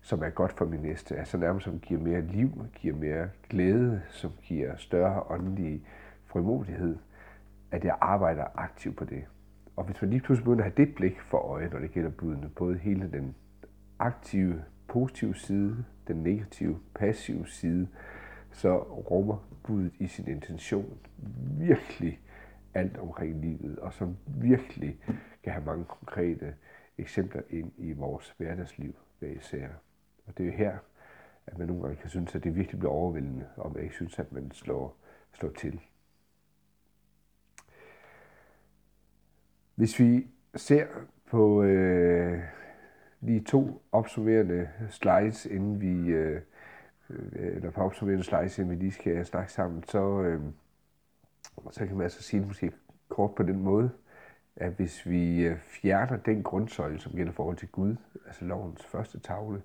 som 0.01 0.23
er 0.23 0.29
godt 0.29 0.53
for 0.53 0.65
min 0.65 0.79
næste. 0.79 1.17
Altså 1.17 1.37
nærmest 1.37 1.63
som 1.63 1.79
giver 1.79 1.99
mere 1.99 2.21
liv, 2.21 2.65
giver 2.75 2.95
mere 2.95 3.29
glæde, 3.49 4.01
som 4.09 4.31
giver 4.41 4.75
større 4.77 5.23
åndelig 5.29 5.81
frimodighed, 6.25 6.97
at 7.71 7.85
jeg 7.85 7.97
arbejder 8.01 8.45
aktivt 8.55 8.97
på 8.97 9.05
det. 9.05 9.23
Og 9.75 9.83
hvis 9.83 10.01
man 10.01 10.09
lige 10.09 10.21
pludselig 10.21 10.43
begynder 10.43 10.65
at 10.65 10.71
have 10.71 10.85
det 10.85 10.95
blik 10.95 11.19
for 11.19 11.37
øje, 11.37 11.69
når 11.69 11.79
det 11.79 11.91
gælder 11.91 12.09
budene, 12.09 12.49
både 12.49 12.77
hele 12.77 13.11
den 13.11 13.35
aktive, 13.99 14.63
positive 14.87 15.35
side, 15.35 15.85
den 16.07 16.23
negative, 16.23 16.79
passive 16.95 17.47
side, 17.47 17.87
så 18.51 18.77
rummer 18.83 19.49
budet 19.63 19.93
i 19.99 20.07
sin 20.07 20.27
intention 20.27 20.97
virkelig 21.57 22.19
alt 22.73 22.97
omkring 22.97 23.41
livet, 23.41 23.79
og 23.79 23.93
som 23.93 24.17
virkelig 24.27 24.99
kan 25.43 25.53
have 25.53 25.65
mange 25.65 25.85
konkrete 25.85 26.55
eksempler 26.97 27.41
ind 27.49 27.71
i 27.77 27.93
vores 27.93 28.33
hverdagsliv 28.37 28.95
hver 29.19 29.29
især. 29.29 29.67
Og 30.27 30.37
det 30.37 30.43
er 30.43 30.47
jo 30.47 30.57
her, 30.57 30.77
at 31.47 31.57
man 31.57 31.67
nogle 31.67 31.83
gange 31.83 31.97
kan 31.97 32.09
synes, 32.09 32.35
at 32.35 32.43
det 32.43 32.55
virkelig 32.55 32.79
bliver 32.79 32.91
overvældende, 32.93 33.47
og 33.57 33.73
man 33.73 33.83
ikke 33.83 33.95
synes, 33.95 34.19
at 34.19 34.31
man 34.31 34.51
slår, 34.51 34.97
slår 35.33 35.49
til. 35.49 35.79
Hvis 39.75 39.99
vi 39.99 40.27
ser 40.55 40.87
på 41.31 41.63
øh, 41.63 42.39
lige 43.21 43.43
to 43.43 43.81
opsummerende 43.91 44.69
slides, 44.89 45.45
inden 45.45 45.81
vi 45.81 46.09
øh, 46.09 46.41
øh, 47.09 47.55
eller 47.55 47.71
på 47.71 47.81
opsummerende 47.81 48.23
slides, 48.23 48.57
inden 48.57 48.71
vi 48.71 48.75
lige 48.75 48.91
skal 48.91 49.25
snakke 49.25 49.51
sammen, 49.51 49.83
så, 49.83 50.21
øh, 50.21 50.41
så 51.71 51.85
kan 51.85 51.95
man 51.95 52.03
altså 52.03 52.23
sige 52.23 52.39
det 52.39 52.47
måske 52.47 52.71
kort 53.09 53.35
på 53.35 53.43
den 53.43 53.59
måde, 53.59 53.89
at 54.55 54.71
hvis 54.71 55.05
vi 55.05 55.45
øh, 55.45 55.57
fjerner 55.57 56.17
den 56.17 56.43
grundsøjle, 56.43 56.99
som 56.99 57.11
gælder 57.11 57.31
forhold 57.31 57.57
til 57.57 57.67
Gud, 57.67 57.95
altså 58.25 58.45
lovens 58.45 58.85
første 58.85 59.19
tavle, 59.19 59.61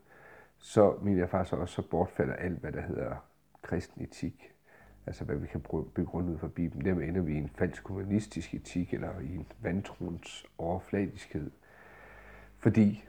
så 0.58 0.96
mener 1.02 1.18
jeg 1.18 1.30
faktisk 1.30 1.54
også, 1.54 1.74
så 1.74 1.82
bortfalder 1.82 2.34
alt, 2.34 2.58
hvad 2.58 2.72
der 2.72 2.80
hedder 2.80 3.16
kristen 3.62 4.02
etik 4.02 4.52
altså 5.08 5.24
hvad 5.24 5.36
vi 5.36 5.46
kan 5.46 5.60
begrunde 5.94 6.32
ud 6.32 6.38
fra 6.38 6.48
Bibelen. 6.48 6.84
der 6.84 7.08
ender 7.08 7.20
vi 7.20 7.34
i 7.34 7.38
en 7.38 7.50
falsk 7.54 7.88
humanistisk 7.88 8.54
etik, 8.54 8.94
eller 8.94 9.20
i 9.20 9.34
en 9.34 9.46
vantroens 9.62 10.46
overfladiskhed. 10.58 11.50
Fordi 12.58 13.04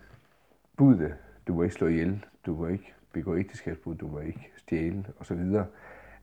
budene, 0.78 1.18
du 1.48 1.54
må 1.54 1.64
ikke 1.64 1.76
slå 1.76 1.88
ihjel, 1.88 2.26
du 2.46 2.56
må 2.56 2.68
ikke 2.68 2.94
begå 3.14 3.38
ægteskabsbrud, 3.38 3.96
du 3.96 4.08
må 4.08 4.20
ikke 4.20 4.52
stjæle 4.58 5.06
osv., 5.20 5.42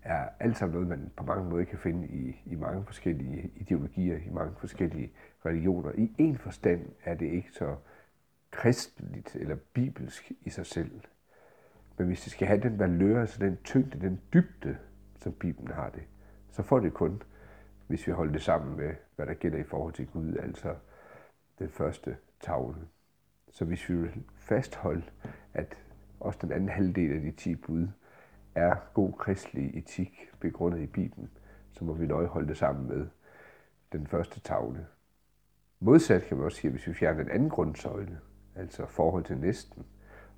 er 0.03 0.29
alt 0.41 0.57
sammen 0.57 0.75
noget, 0.75 0.89
man 0.89 1.11
på 1.17 1.25
mange 1.25 1.51
måder 1.51 1.65
kan 1.65 1.79
finde 1.79 2.09
i, 2.09 2.43
i 2.45 2.55
mange 2.55 2.85
forskellige 2.85 3.51
ideologier, 3.57 4.17
i 4.17 4.31
mange 4.31 4.55
forskellige 4.59 5.12
religioner. 5.47 5.93
I 5.95 6.12
en 6.19 6.39
forstand 6.39 6.89
er 7.05 7.15
det 7.15 7.27
ikke 7.27 7.51
så 7.53 7.77
kristeligt 8.51 9.37
eller 9.37 9.57
bibelsk 9.73 10.33
i 10.45 10.51
sig 10.51 10.67
selv. 10.67 11.01
Men 11.99 12.07
hvis 12.07 12.23
det 12.23 12.33
skal 12.33 12.49
have 12.49 12.61
den 12.61 12.79
valør, 12.79 13.21
altså 13.21 13.39
den 13.41 13.59
tyngde, 13.65 14.01
den 14.01 14.21
dybde, 14.33 14.77
som 15.18 15.33
Bibelen 15.33 15.72
har 15.72 15.90
det, 15.90 16.02
så 16.50 16.62
får 16.62 16.81
det 16.81 16.94
kun, 16.94 17.22
hvis 17.87 18.07
vi 18.07 18.12
holder 18.12 18.33
det 18.33 18.42
sammen 18.42 18.76
med, 18.76 18.94
hvad 19.16 19.26
der 19.26 19.35
gælder 19.35 19.59
i 19.59 19.64
forhold 19.64 19.92
til 19.92 20.07
Gud, 20.07 20.37
altså 20.37 20.74
den 21.59 21.68
første 21.68 22.16
tavle. 22.40 22.81
Så 23.50 23.64
hvis 23.64 23.88
vi 23.88 23.96
vil 23.96 24.24
fastholde, 24.35 25.05
at 25.55 25.76
også 26.20 26.38
den 26.42 26.52
anden 26.52 26.68
halvdel 26.68 27.12
af 27.12 27.20
de 27.20 27.31
ti 27.31 27.55
bud 27.55 27.88
er 28.55 28.76
god 28.94 29.12
kristelig 29.12 29.79
etik 29.79 30.31
begrundet 30.40 30.81
i 30.81 30.87
Bibelen, 30.87 31.31
så 31.72 31.85
må 31.85 31.92
vi 31.92 32.07
nøje 32.07 32.26
holde 32.26 32.48
det 32.48 32.57
sammen 32.57 32.88
med 32.88 33.07
den 33.92 34.07
første 34.07 34.40
tavle. 34.40 34.87
Modsat 35.81 36.22
kan 36.22 36.37
man 36.37 36.46
også 36.46 36.59
sige, 36.59 36.68
at 36.68 36.72
hvis 36.72 36.87
vi 36.87 36.94
fjerner 36.94 37.22
den 37.22 37.33
anden 37.33 37.50
grundsøjle, 37.50 38.20
altså 38.55 38.87
forhold 38.87 39.24
til 39.24 39.38
næsten, 39.38 39.87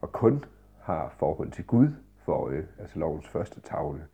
og 0.00 0.12
kun 0.12 0.44
har 0.80 1.08
forhold 1.08 1.50
til 1.50 1.66
Gud 1.66 1.88
for 2.16 2.32
øje, 2.32 2.68
altså 2.78 2.98
lovens 2.98 3.28
første 3.28 3.60
tavle, 3.60 4.06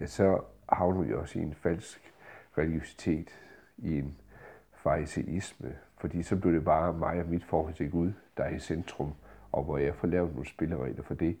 ja, 0.00 0.06
så 0.06 0.40
havner 0.68 1.02
vi 1.02 1.14
også 1.14 1.38
i 1.38 1.42
en 1.42 1.54
falsk 1.54 2.14
religiøsitet, 2.58 3.30
i 3.78 3.98
en 3.98 4.16
fariseisme, 4.72 5.76
fordi 5.98 6.22
så 6.22 6.36
blev 6.36 6.54
det 6.54 6.64
bare 6.64 6.92
mig 6.92 7.20
og 7.20 7.28
mit 7.28 7.44
forhold 7.44 7.74
til 7.74 7.90
Gud, 7.90 8.12
der 8.36 8.44
er 8.44 8.54
i 8.54 8.58
centrum, 8.58 9.14
og 9.52 9.64
hvor 9.64 9.78
jeg 9.78 9.94
får 9.94 10.08
lavet 10.08 10.30
nogle 10.30 10.48
spilleregler 10.48 11.02
for 11.02 11.14
det, 11.14 11.38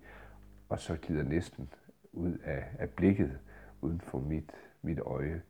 og 0.68 0.80
så 0.80 0.96
glider 1.02 1.22
næsten 1.22 1.68
ud 2.12 2.38
af, 2.44 2.64
af 2.78 2.90
blikket, 2.90 3.38
uden 3.80 4.00
for 4.00 4.18
mit, 4.18 4.50
mit 4.82 4.98
øje. 4.98 5.42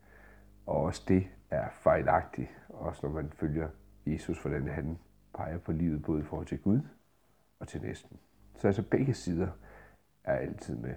Og 0.66 0.76
også 0.82 1.02
det 1.08 1.26
er 1.50 1.68
fejlagtigt, 1.70 2.48
også 2.68 3.06
når 3.06 3.12
man 3.12 3.30
følger 3.30 3.68
Jesus, 4.06 4.42
hvordan 4.42 4.68
han 4.68 4.98
peger 5.34 5.58
på 5.58 5.72
livet, 5.72 6.02
både 6.02 6.20
i 6.20 6.24
forhold 6.24 6.46
til 6.46 6.58
Gud 6.58 6.80
og 7.60 7.68
til 7.68 7.82
næsten. 7.82 8.18
Så 8.58 8.66
altså 8.66 8.82
begge 8.82 9.14
sider 9.14 9.48
er 10.24 10.36
altid 10.36 10.76
med. 10.76 10.94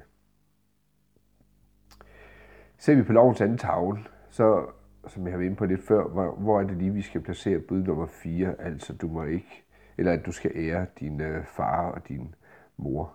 Ser 2.80 2.96
vi 2.96 3.04
på 3.04 3.14
lovens 3.14 3.42
anden 3.42 3.58
tavle, 3.58 4.00
så, 4.30 4.66
som 5.08 5.24
jeg 5.24 5.34
har 5.34 5.38
været 5.38 5.46
inde 5.46 5.58
på 5.58 5.66
lidt 5.66 5.84
før, 5.84 6.08
hvor, 6.08 6.36
hvor 6.36 6.62
er 6.62 6.68
det 6.68 6.78
lige, 6.78 6.94
vi 6.94 7.02
skal 7.02 7.22
placere 7.22 7.60
bud 7.60 7.84
nummer 7.84 8.06
4, 8.06 8.56
altså 8.60 8.94
du 8.94 9.08
må 9.08 9.24
ikke, 9.24 9.64
eller 9.98 10.12
at 10.12 10.26
du 10.26 10.32
skal 10.32 10.52
ære 10.56 10.86
din 11.00 11.22
øh, 11.22 11.46
far 11.46 11.92
og 11.92 12.08
din 12.08 12.36
mor. 12.78 13.14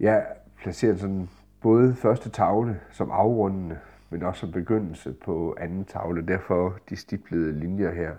Jeg 0.00 0.26
placerer 0.56 0.96
sådan 0.96 1.28
både 1.60 1.94
første 1.94 2.30
tavle 2.30 2.80
som 2.90 3.10
afrundende, 3.10 3.78
men 4.10 4.22
også 4.22 4.40
som 4.40 4.52
begyndelse 4.52 5.12
på 5.12 5.56
anden 5.60 5.84
tavle. 5.84 6.26
Derfor 6.26 6.78
de 6.88 6.96
stiplede 6.96 7.52
linjer 7.52 7.90
her. 7.90 8.14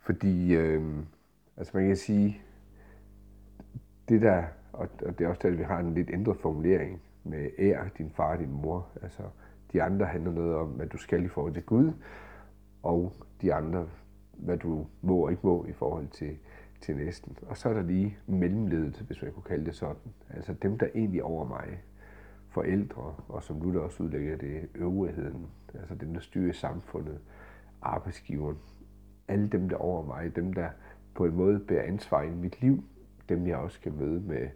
Fordi, 0.00 0.54
øh, 0.54 0.82
altså 1.56 1.76
man 1.76 1.86
kan 1.86 1.96
sige, 1.96 2.42
det 4.08 4.22
der, 4.22 4.44
og 4.72 4.88
det 5.00 5.20
er 5.20 5.28
også 5.28 5.40
der, 5.42 5.48
at 5.48 5.58
vi 5.58 5.64
har 5.64 5.78
en 5.78 5.94
lidt 5.94 6.10
ændret 6.10 6.36
formulering 6.36 7.02
med 7.28 7.50
ær 7.58 7.84
din 7.98 8.10
far 8.10 8.32
og 8.32 8.38
din 8.38 8.52
mor. 8.52 8.88
Altså, 9.02 9.22
de 9.72 9.82
andre 9.82 10.06
handler 10.06 10.32
noget 10.32 10.56
om, 10.56 10.68
hvad 10.68 10.86
du 10.86 10.98
skal 10.98 11.24
i 11.24 11.28
forhold 11.28 11.54
til 11.54 11.62
Gud, 11.62 11.92
og 12.82 13.12
de 13.42 13.54
andre, 13.54 13.88
hvad 14.32 14.56
du 14.56 14.86
må 15.02 15.16
og 15.16 15.30
ikke 15.30 15.46
må 15.46 15.64
i 15.68 15.72
forhold 15.72 16.08
til, 16.08 16.38
til 16.80 16.96
næsten. 16.96 17.38
Og 17.46 17.56
så 17.56 17.68
er 17.68 17.72
der 17.72 17.82
lige 17.82 18.18
mellemledet, 18.26 19.04
hvis 19.06 19.22
man 19.22 19.32
kunne 19.32 19.42
kalde 19.42 19.66
det 19.66 19.74
sådan. 19.74 20.12
Altså 20.30 20.54
dem, 20.62 20.78
der 20.78 20.86
egentlig 20.94 21.22
over 21.22 21.44
mig, 21.44 21.82
forældre, 22.48 23.14
og 23.28 23.42
som 23.42 23.62
Luther 23.62 23.80
også 23.80 24.02
udlægger 24.02 24.36
det, 24.36 24.68
øvrigheden, 24.74 25.46
altså 25.74 25.94
dem, 25.94 26.12
der 26.12 26.20
styrer 26.20 26.52
samfundet, 26.52 27.18
arbejdsgiveren, 27.82 28.58
alle 29.28 29.48
dem, 29.48 29.68
der 29.68 29.76
over 29.76 30.06
mig, 30.06 30.36
dem, 30.36 30.52
der 30.52 30.68
på 31.14 31.24
en 31.24 31.36
måde 31.36 31.58
bærer 31.58 31.82
ansvar 31.82 32.22
i 32.22 32.30
mit 32.30 32.60
liv, 32.60 32.84
dem 33.28 33.46
jeg 33.46 33.56
også 33.56 33.74
skal 33.74 33.92
møde 33.92 34.20
med, 34.20 34.48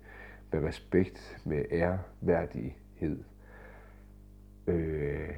med 0.52 0.64
respekt, 0.64 1.40
med 1.44 1.64
ærværdighed. 1.70 3.24
Øh, 4.66 5.28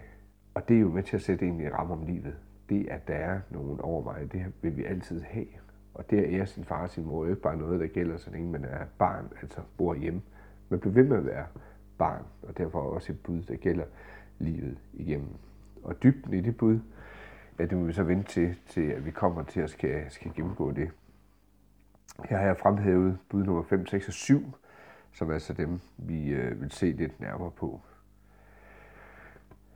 og 0.55 0.69
det 0.69 0.77
er 0.77 0.81
jo 0.81 0.89
med 0.89 1.03
til 1.03 1.17
at 1.17 1.23
sætte 1.23 1.47
en 1.47 1.61
i 1.61 1.69
ramme 1.69 1.93
om 1.93 2.03
livet. 2.03 2.37
Det, 2.69 2.89
at 2.89 3.09
der 3.09 3.15
er 3.15 3.41
nogen 3.51 3.81
over 3.81 4.03
mig, 4.03 4.33
det 4.33 4.47
vil 4.63 4.77
vi 4.77 4.85
altid 4.85 5.21
have. 5.21 5.47
Og 5.95 6.11
det 6.11 6.25
at 6.25 6.33
ære 6.33 6.47
sin 6.47 6.65
far 6.65 6.83
og 6.83 6.91
sin 6.91 7.05
mor 7.05 7.23
er 7.23 7.27
jo 7.27 7.31
ikke 7.31 7.43
bare 7.43 7.57
noget, 7.57 7.81
der 7.81 7.87
gælder, 7.87 8.17
så 8.17 8.31
længe 8.31 8.53
man 8.53 8.65
er 8.65 8.85
barn, 8.99 9.33
altså 9.43 9.61
bor 9.77 9.95
hjemme. 9.95 10.23
Man 10.69 10.81
bliver 10.81 10.95
ved 10.95 11.05
med 11.05 11.17
at 11.17 11.27
være 11.27 11.47
barn, 11.99 12.23
og 12.43 12.59
derfor 12.59 12.81
også 12.81 13.13
et 13.13 13.21
bud, 13.21 13.43
der 13.43 13.57
gælder 13.57 13.85
livet 14.39 14.79
igennem. 14.93 15.29
Og 15.83 16.03
dybden 16.03 16.35
i 16.35 16.41
det 16.41 16.57
bud, 16.57 16.79
ja, 17.59 17.67
det 17.67 17.79
må 17.79 17.85
vi 17.85 17.93
så 17.93 18.03
vente 18.03 18.29
til, 18.29 18.57
til 18.67 18.81
at 18.81 19.07
vi 19.07 19.11
kommer 19.11 19.43
til 19.43 19.61
at 19.61 19.71
skal, 19.71 20.11
skal 20.11 20.33
gennemgå 20.35 20.73
det. 20.73 20.91
Her 22.25 22.37
har 22.37 22.47
jeg 22.47 22.59
fremhævet 22.59 23.19
bud 23.29 23.45
nummer 23.45 23.63
5, 23.63 23.87
6 23.87 24.09
og 24.09 24.15
7, 24.15 24.55
som 25.15 25.31
altså 25.31 25.53
dem, 25.53 25.81
vi 25.97 26.29
øh, 26.29 26.61
vil 26.61 26.71
se 26.71 26.93
lidt 26.93 27.21
nærmere 27.21 27.51
på. 27.51 27.81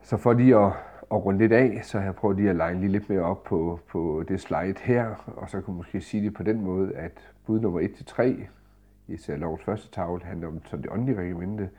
Så 0.02 0.16
for 0.16 0.32
lige 0.32 0.56
at, 0.56 0.72
at 1.12 1.24
runde 1.24 1.38
lidt 1.38 1.52
af, 1.52 1.80
så 1.84 1.98
har 1.98 2.04
jeg 2.04 2.14
prøvet 2.14 2.36
lige 2.36 2.50
at 2.50 2.56
line 2.56 2.80
lige 2.80 2.92
lidt 2.92 3.08
mere 3.08 3.20
op 3.20 3.44
på, 3.44 3.80
på 3.88 4.24
det 4.28 4.40
slide 4.40 4.74
her, 4.80 5.32
og 5.36 5.50
så 5.50 5.60
kan 5.60 5.64
man 5.68 5.76
måske 5.76 6.00
sige 6.00 6.24
det 6.24 6.34
på 6.34 6.42
den 6.42 6.60
måde, 6.60 6.94
at 6.94 7.32
bud 7.46 7.60
nummer 7.60 7.80
1-3, 7.80 8.22
især 9.08 9.36
lovens 9.36 9.62
første 9.62 9.90
tavle, 9.90 10.24
handler 10.24 10.48
om 10.48 10.64
sådan 10.64 10.82
det 10.82 10.92
åndelige 10.92 11.18
regimente, 11.18 11.70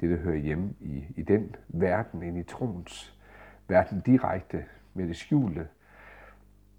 det 0.00 0.10
der 0.10 0.16
hører 0.16 0.36
hjemme 0.36 0.74
i, 0.80 1.04
i 1.16 1.22
den 1.22 1.56
verden, 1.68 2.22
ind 2.22 2.38
i 2.38 2.42
troens 2.42 3.18
verden 3.68 4.00
direkte 4.00 4.64
med 4.94 5.08
det 5.08 5.16
skjulte. 5.16 5.68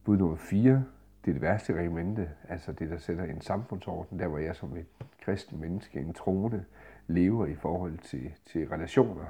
Bud 0.04 0.17
nummer 0.17 0.36
4, 0.36 0.84
det 1.28 1.32
er 1.32 1.36
det 1.36 1.42
værste 1.42 1.74
regimente, 1.74 2.30
altså 2.50 2.72
det, 2.72 2.90
der 2.90 2.98
sætter 2.98 3.24
en 3.24 3.42
samfundsorden, 3.42 4.20
der 4.20 4.28
hvor 4.28 4.38
jeg 4.38 4.56
som 4.56 4.78
et 4.78 4.86
kristen 5.22 5.62
menneske, 5.62 6.00
en 6.00 6.13
troende, 6.13 6.66
lever 7.08 7.46
i 7.46 7.56
forhold 7.56 7.98
til, 7.98 8.34
til 8.46 8.68
relationer, 8.68 9.26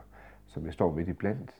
som 0.47 0.65
jeg 0.65 0.73
står 0.73 0.95
midt 0.95 1.07
i 1.07 1.13
blandt. 1.13 1.55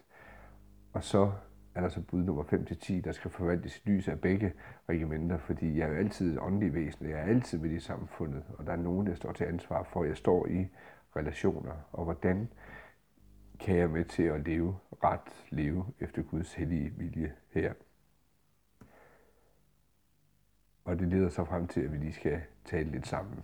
Og 0.93 1.03
så 1.03 1.31
er 1.75 1.81
der 1.81 1.89
så 1.89 2.01
bud 2.01 2.23
nummer 2.23 2.43
5-10, 2.43 3.01
der 3.01 3.11
skal 3.11 3.31
forvandles 3.31 3.77
i 3.77 3.89
lys 3.89 4.07
af 4.07 4.21
begge 4.21 4.53
regimenter, 4.89 5.37
fordi 5.37 5.77
jeg 5.77 5.85
er 5.85 5.91
jo 5.91 5.97
altid 5.97 6.33
et 6.33 6.39
åndeligt 6.41 6.73
væsen, 6.73 7.09
jeg 7.09 7.19
er 7.19 7.23
altid 7.23 7.59
midt 7.59 7.73
i 7.73 7.79
samfundet, 7.79 8.43
og 8.57 8.65
der 8.65 8.71
er 8.71 8.77
nogen, 8.77 9.07
der 9.07 9.15
står 9.15 9.31
til 9.31 9.43
ansvar 9.43 9.83
for, 9.83 10.01
at 10.03 10.09
jeg 10.09 10.17
står 10.17 10.47
i 10.47 10.67
relationer, 11.15 11.73
og 11.91 12.03
hvordan 12.03 12.49
kan 13.59 13.75
jeg 13.75 13.89
med 13.89 14.05
til 14.05 14.23
at 14.23 14.47
leve 14.47 14.77
ret, 15.03 15.45
leve 15.49 15.85
efter 15.99 16.21
Guds 16.21 16.53
hellige 16.53 16.93
vilje 16.97 17.33
her. 17.49 17.73
Og 20.87 20.99
det 20.99 21.07
leder 21.07 21.29
så 21.29 21.45
frem 21.45 21.67
til, 21.67 21.81
at 21.81 21.91
vi 21.91 21.97
lige 21.97 22.13
skal 22.13 22.41
tale 22.65 22.91
lidt 22.91 23.07
sammen. 23.07 23.43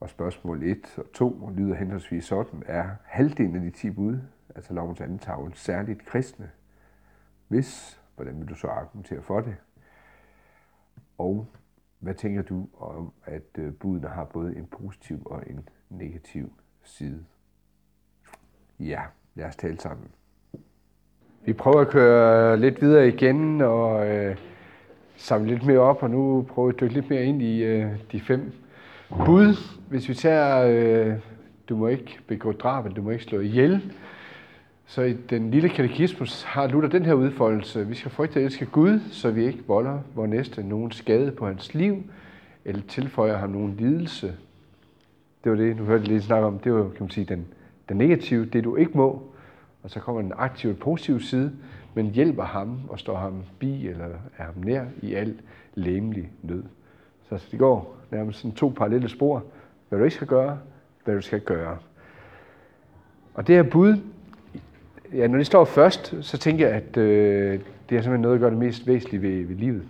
Og 0.00 0.10
spørgsmål 0.10 0.62
1 0.62 0.98
og 0.98 1.12
2 1.12 1.50
lyder 1.56 1.74
henholdsvis 1.74 2.24
sådan, 2.24 2.62
er 2.66 2.88
halvdelen 3.04 3.56
af 3.56 3.60
de 3.62 3.70
10 3.70 3.90
bud, 3.90 4.18
altså 4.54 4.74
lovens 4.74 5.00
anden 5.00 5.18
tavle, 5.18 5.54
særligt 5.54 6.06
kristne? 6.06 6.50
Hvis, 7.48 8.00
hvordan 8.16 8.40
vil 8.40 8.48
du 8.48 8.54
så 8.54 8.66
argumentere 8.66 9.22
for 9.22 9.40
det? 9.40 9.56
Og 11.18 11.46
hvad 11.98 12.14
tænker 12.14 12.42
du 12.42 12.68
om, 12.78 13.12
at 13.24 13.58
øh, 13.58 13.72
budene 13.74 14.08
har 14.08 14.24
både 14.24 14.56
en 14.56 14.66
positiv 14.66 15.22
og 15.26 15.42
en 15.46 15.68
negativ 15.88 16.52
side? 16.82 17.24
Ja, 18.78 19.02
lad 19.34 19.46
os 19.46 19.56
tale 19.56 19.80
sammen. 19.80 20.08
Vi 21.44 21.52
prøver 21.52 21.80
at 21.80 21.88
køre 21.88 22.56
lidt 22.56 22.80
videre 22.80 23.08
igen 23.08 23.60
og 23.60 24.08
øh, 24.08 24.36
samle 25.20 25.48
lidt 25.48 25.66
mere 25.66 25.78
op, 25.78 26.02
og 26.02 26.10
nu 26.10 26.46
prøve 26.48 26.68
at 26.68 26.80
dykke 26.80 26.94
lidt 26.94 27.10
mere 27.10 27.24
ind 27.24 27.42
i 27.42 27.62
øh, 27.62 27.86
de 28.12 28.20
fem 28.20 28.52
bud. 29.26 29.54
Hvis 29.88 30.08
vi 30.08 30.14
tager, 30.14 30.66
øh, 30.66 31.14
du 31.68 31.76
må 31.76 31.86
ikke 31.86 32.18
begå 32.26 32.52
drab, 32.52 32.96
du 32.96 33.02
må 33.02 33.10
ikke 33.10 33.24
slå 33.24 33.40
ihjel, 33.40 33.92
så 34.86 35.02
i 35.02 35.12
den 35.12 35.50
lille 35.50 35.68
katekismus 35.68 36.42
har 36.42 36.66
Luther 36.66 36.88
den 36.88 37.04
her 37.04 37.14
udfoldelse. 37.14 37.86
Vi 37.86 37.94
skal 37.94 38.10
frygte 38.10 38.40
at 38.40 38.44
elske 38.44 38.66
Gud, 38.66 39.00
så 39.10 39.30
vi 39.30 39.46
ikke 39.46 39.62
volder 39.66 39.98
vor 40.14 40.26
næste 40.26 40.62
nogen 40.62 40.90
skade 40.90 41.30
på 41.30 41.46
hans 41.46 41.74
liv, 41.74 42.02
eller 42.64 42.82
tilføjer 42.88 43.36
ham 43.36 43.50
nogen 43.50 43.74
lidelse. 43.78 44.34
Det 45.44 45.52
var 45.52 45.58
det, 45.58 45.76
nu 45.76 45.84
hørte 45.84 46.02
jeg 46.02 46.08
lige 46.08 46.22
snakke 46.22 46.46
om, 46.46 46.58
det 46.58 46.74
var 46.74 46.82
kan 46.82 46.96
man 47.00 47.10
sige, 47.10 47.24
den, 47.24 47.46
den 47.88 47.96
negative, 47.96 48.44
det 48.44 48.64
du 48.64 48.76
ikke 48.76 48.92
må. 48.94 49.22
Og 49.82 49.90
så 49.90 50.00
kommer 50.00 50.22
den 50.22 50.32
aktive, 50.36 50.74
positive 50.74 51.22
side, 51.22 51.52
men 51.94 52.06
hjælper 52.06 52.44
ham 52.44 52.80
og 52.88 52.98
står 52.98 53.16
ham 53.16 53.42
bi 53.58 53.88
eller 53.88 54.06
er 54.38 54.44
ham 54.44 54.54
nær 54.56 54.84
i 55.02 55.14
al 55.14 55.40
læmelig 55.74 56.30
nød. 56.42 56.62
Så 57.28 57.48
det 57.50 57.58
går 57.58 57.96
nærmest 58.10 58.38
sådan 58.38 58.54
to 58.54 58.68
parallelle 58.68 59.08
spor. 59.08 59.44
Hvad 59.88 59.98
du 59.98 60.04
ikke 60.04 60.16
skal 60.16 60.26
gøre, 60.26 60.58
hvad 61.04 61.14
du 61.14 61.20
skal 61.20 61.40
gøre. 61.40 61.78
Og 63.34 63.46
det 63.46 63.54
her 63.54 63.62
bud, 63.62 63.94
ja, 65.12 65.26
når 65.26 65.36
det 65.36 65.46
står 65.46 65.64
først, 65.64 66.14
så 66.20 66.38
tænker 66.38 66.66
jeg, 66.68 66.76
at 66.76 66.96
øh, 66.96 67.60
det 67.88 67.98
er 67.98 68.02
simpelthen 68.02 68.20
noget, 68.20 68.40
der 68.40 68.46
gør 68.46 68.50
det 68.50 68.58
mest 68.58 68.86
væsentlige 68.86 69.22
ved, 69.22 69.46
ved 69.46 69.56
livet. 69.56 69.84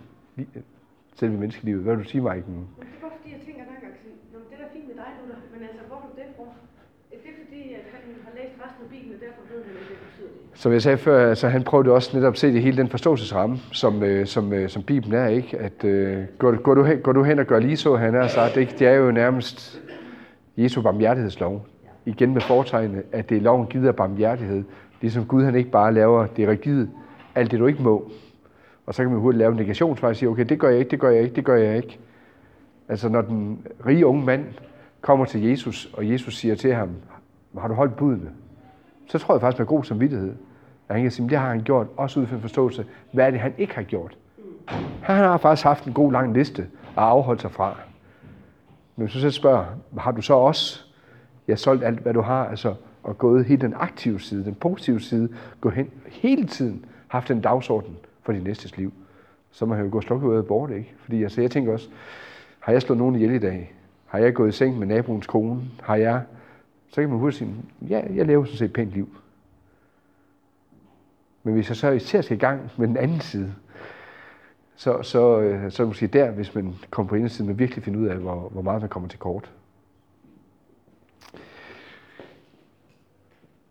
Selve 1.15 1.37
menneskelivet. 1.37 1.83
Hvad 1.83 1.95
vil 1.95 2.05
du 2.05 2.09
sige, 2.09 2.21
Maiken? 2.21 2.53
Det 2.53 2.87
er 2.97 3.01
bare 3.01 3.11
fordi, 3.17 3.29
jeg 3.35 3.41
tænker 3.47 3.63
hver 3.69 3.79
gang, 3.83 3.93
sådan, 4.01 4.45
det 4.49 4.55
er 4.57 4.61
da 4.63 4.67
fint 4.75 4.87
med 4.91 4.95
dig, 5.01 5.09
Luther, 5.19 5.37
men 5.53 5.61
altså, 5.69 5.83
hvor 5.87 5.97
har 6.01 6.07
du 6.11 6.15
det 6.21 6.27
fra? 6.37 6.45
Er 7.13 7.17
det 7.25 7.33
fordi, 7.43 7.61
at 7.79 7.85
han 7.93 8.01
har 8.27 8.33
læst 8.39 8.55
resten 8.63 8.81
af 8.85 8.89
Bibelen, 8.93 9.13
og 9.17 9.21
derfor 9.25 9.41
ved 9.51 9.59
han, 9.65 9.71
hvad 9.75 9.85
det 9.91 9.99
betyder 10.05 10.31
det? 10.35 10.41
Som 10.61 10.71
jeg 10.71 10.81
sagde 10.81 10.97
før, 10.97 11.33
så 11.33 11.47
han 11.47 11.63
prøvede 11.63 11.91
også 11.91 12.17
netop 12.17 12.33
at 12.33 12.39
se 12.39 12.53
det 12.53 12.61
hele 12.61 12.77
den 12.77 12.87
forståelsesramme, 12.87 13.57
som, 13.71 14.03
øh, 14.03 14.25
som, 14.27 14.53
øh, 14.53 14.69
som 14.69 14.83
Bibelen 14.83 15.15
er, 15.15 15.27
ikke? 15.27 15.57
At 15.57 15.83
øh, 15.83 16.23
går, 16.37 16.61
går, 16.61 16.73
du 16.73 16.83
hen, 16.83 16.99
går 16.99 17.11
du 17.11 17.23
hen 17.23 17.39
og 17.39 17.45
gør 17.45 17.59
lige 17.59 17.77
så, 17.77 17.95
han 17.95 18.13
har 18.13 18.27
sagt, 18.27 18.55
det, 18.55 18.79
det 18.79 18.87
er 18.87 18.93
jo 18.93 19.11
nærmest 19.11 19.81
Jesu 20.57 20.81
barmhjertighedslov. 20.81 21.65
Igen 22.05 22.33
med 22.33 22.41
foretegnet, 22.41 23.03
at 23.11 23.29
det 23.29 23.37
er 23.37 23.41
loven 23.41 23.67
givet 23.67 23.87
af 23.87 23.95
barmhjertighed. 23.95 24.63
Ligesom 25.01 25.25
Gud 25.25 25.43
han 25.43 25.55
ikke 25.55 25.69
bare 25.69 25.93
laver 25.93 26.27
det 26.27 26.47
rigide, 26.47 26.89
alt 27.35 27.51
det 27.51 27.59
du 27.59 27.67
ikke 27.67 27.83
må. 27.83 28.11
Og 28.85 28.93
så 28.93 29.03
kan 29.03 29.11
man 29.11 29.19
hurtigt 29.19 29.39
lave 29.39 29.51
en 29.51 29.57
negationsvej 29.57 30.09
og 30.09 30.15
sige, 30.15 30.29
okay, 30.29 30.45
det 30.45 30.59
gør 30.59 30.69
jeg 30.69 30.79
ikke, 30.79 30.91
det 30.91 30.99
gør 30.99 31.09
jeg 31.09 31.23
ikke, 31.23 31.35
det 31.35 31.45
gør 31.45 31.55
jeg 31.55 31.77
ikke. 31.77 31.99
Altså 32.89 33.09
når 33.09 33.21
den 33.21 33.67
rige 33.85 34.05
unge 34.05 34.25
mand 34.25 34.45
kommer 35.01 35.25
til 35.25 35.43
Jesus, 35.43 35.89
og 35.93 36.09
Jesus 36.09 36.37
siger 36.37 36.55
til 36.55 36.73
ham, 36.73 36.89
har 37.59 37.67
du 37.67 37.73
holdt 37.73 37.95
budene? 37.95 38.29
Så 39.07 39.17
tror 39.17 39.33
jeg 39.33 39.41
faktisk 39.41 39.59
med 39.59 39.67
god 39.67 39.83
samvittighed, 39.83 40.33
og 40.91 40.95
han 40.95 41.03
kan 41.03 41.11
sige, 41.11 41.29
det 41.29 41.37
har 41.37 41.49
han 41.49 41.61
gjort, 41.61 41.87
også 41.97 42.19
ud 42.19 42.27
fra 42.27 42.37
forståelse, 42.37 42.85
hvad 43.11 43.27
er 43.27 43.31
det, 43.31 43.39
han 43.39 43.53
ikke 43.57 43.75
har 43.75 43.83
gjort. 43.83 44.17
Han 45.01 45.15
har 45.15 45.37
faktisk 45.37 45.63
haft 45.63 45.85
en 45.85 45.93
god 45.93 46.11
lang 46.11 46.33
liste 46.33 46.61
at 46.97 47.03
afholde 47.03 47.41
sig 47.41 47.51
fra. 47.51 47.77
Men 48.95 49.05
hvis 49.05 49.13
du 49.13 49.19
så 49.19 49.31
spørger, 49.31 49.65
har 49.97 50.11
du 50.11 50.21
så 50.21 50.33
også 50.33 50.81
ja, 51.47 51.55
solgt 51.55 51.83
alt, 51.83 51.99
hvad 51.99 52.13
du 52.13 52.21
har, 52.21 52.45
altså, 52.45 52.73
og 53.03 53.17
gået 53.17 53.45
hele 53.45 53.61
den 53.61 53.73
aktive 53.77 54.19
side, 54.19 54.45
den 54.45 54.55
positive 54.55 54.99
side, 54.99 55.29
gå 55.61 55.69
hen 55.69 55.89
hele 56.07 56.47
tiden, 56.47 56.85
haft 57.07 57.31
en 57.31 57.41
dagsorden 57.41 57.97
for 58.23 58.33
dit 58.33 58.43
næstes 58.43 58.77
liv, 58.77 58.93
så 59.51 59.65
må 59.65 59.75
han 59.75 59.85
jo 59.85 59.91
gå 59.91 60.01
slukket 60.01 60.27
ud 60.27 60.35
af 60.35 60.45
bort, 60.45 60.71
ikke? 60.71 60.93
Fordi 60.97 61.23
altså, 61.23 61.41
jeg 61.41 61.51
tænker 61.51 61.73
også, 61.73 61.89
har 62.59 62.71
jeg 62.71 62.81
slået 62.81 62.97
nogen 62.97 63.15
ihjel 63.15 63.31
i 63.31 63.39
dag? 63.39 63.73
Har 64.05 64.19
jeg 64.19 64.33
gået 64.33 64.49
i 64.49 64.51
seng 64.51 64.79
med 64.79 64.87
naboens 64.87 65.27
kone? 65.27 65.61
Har 65.83 65.95
jeg... 65.95 66.21
Så 66.89 67.01
kan 67.01 67.09
man 67.09 67.19
hurtigt 67.19 67.37
sige, 67.37 67.55
ja, 67.89 68.01
jeg 68.15 68.25
lever 68.25 68.45
sådan 68.45 68.57
set 68.57 68.65
et 68.65 68.73
pænt 68.73 68.91
liv. 68.91 69.09
Men 71.43 71.53
hvis 71.53 71.69
jeg 71.69 71.77
så 71.77 71.89
især 71.89 72.21
skal 72.21 72.37
i 72.37 72.39
gang 72.39 72.71
med 72.77 72.87
den 72.87 72.97
anden 72.97 73.19
side, 73.19 73.53
så, 74.75 75.03
så, 75.03 75.39
øh, 75.39 75.71
så 75.71 75.83
er 75.83 75.85
det 75.85 75.89
måske 75.89 76.07
der, 76.07 76.31
hvis 76.31 76.55
man 76.55 76.75
kommer 76.89 77.09
på 77.09 77.15
indersiden, 77.15 77.47
man 77.47 77.59
virkelig 77.59 77.83
finder 77.83 77.99
ud 77.99 78.07
af, 78.07 78.15
hvor, 78.15 78.49
hvor 78.49 78.61
meget 78.61 78.81
man 78.81 78.89
kommer 78.89 79.09
til 79.09 79.19
kort. 79.19 79.51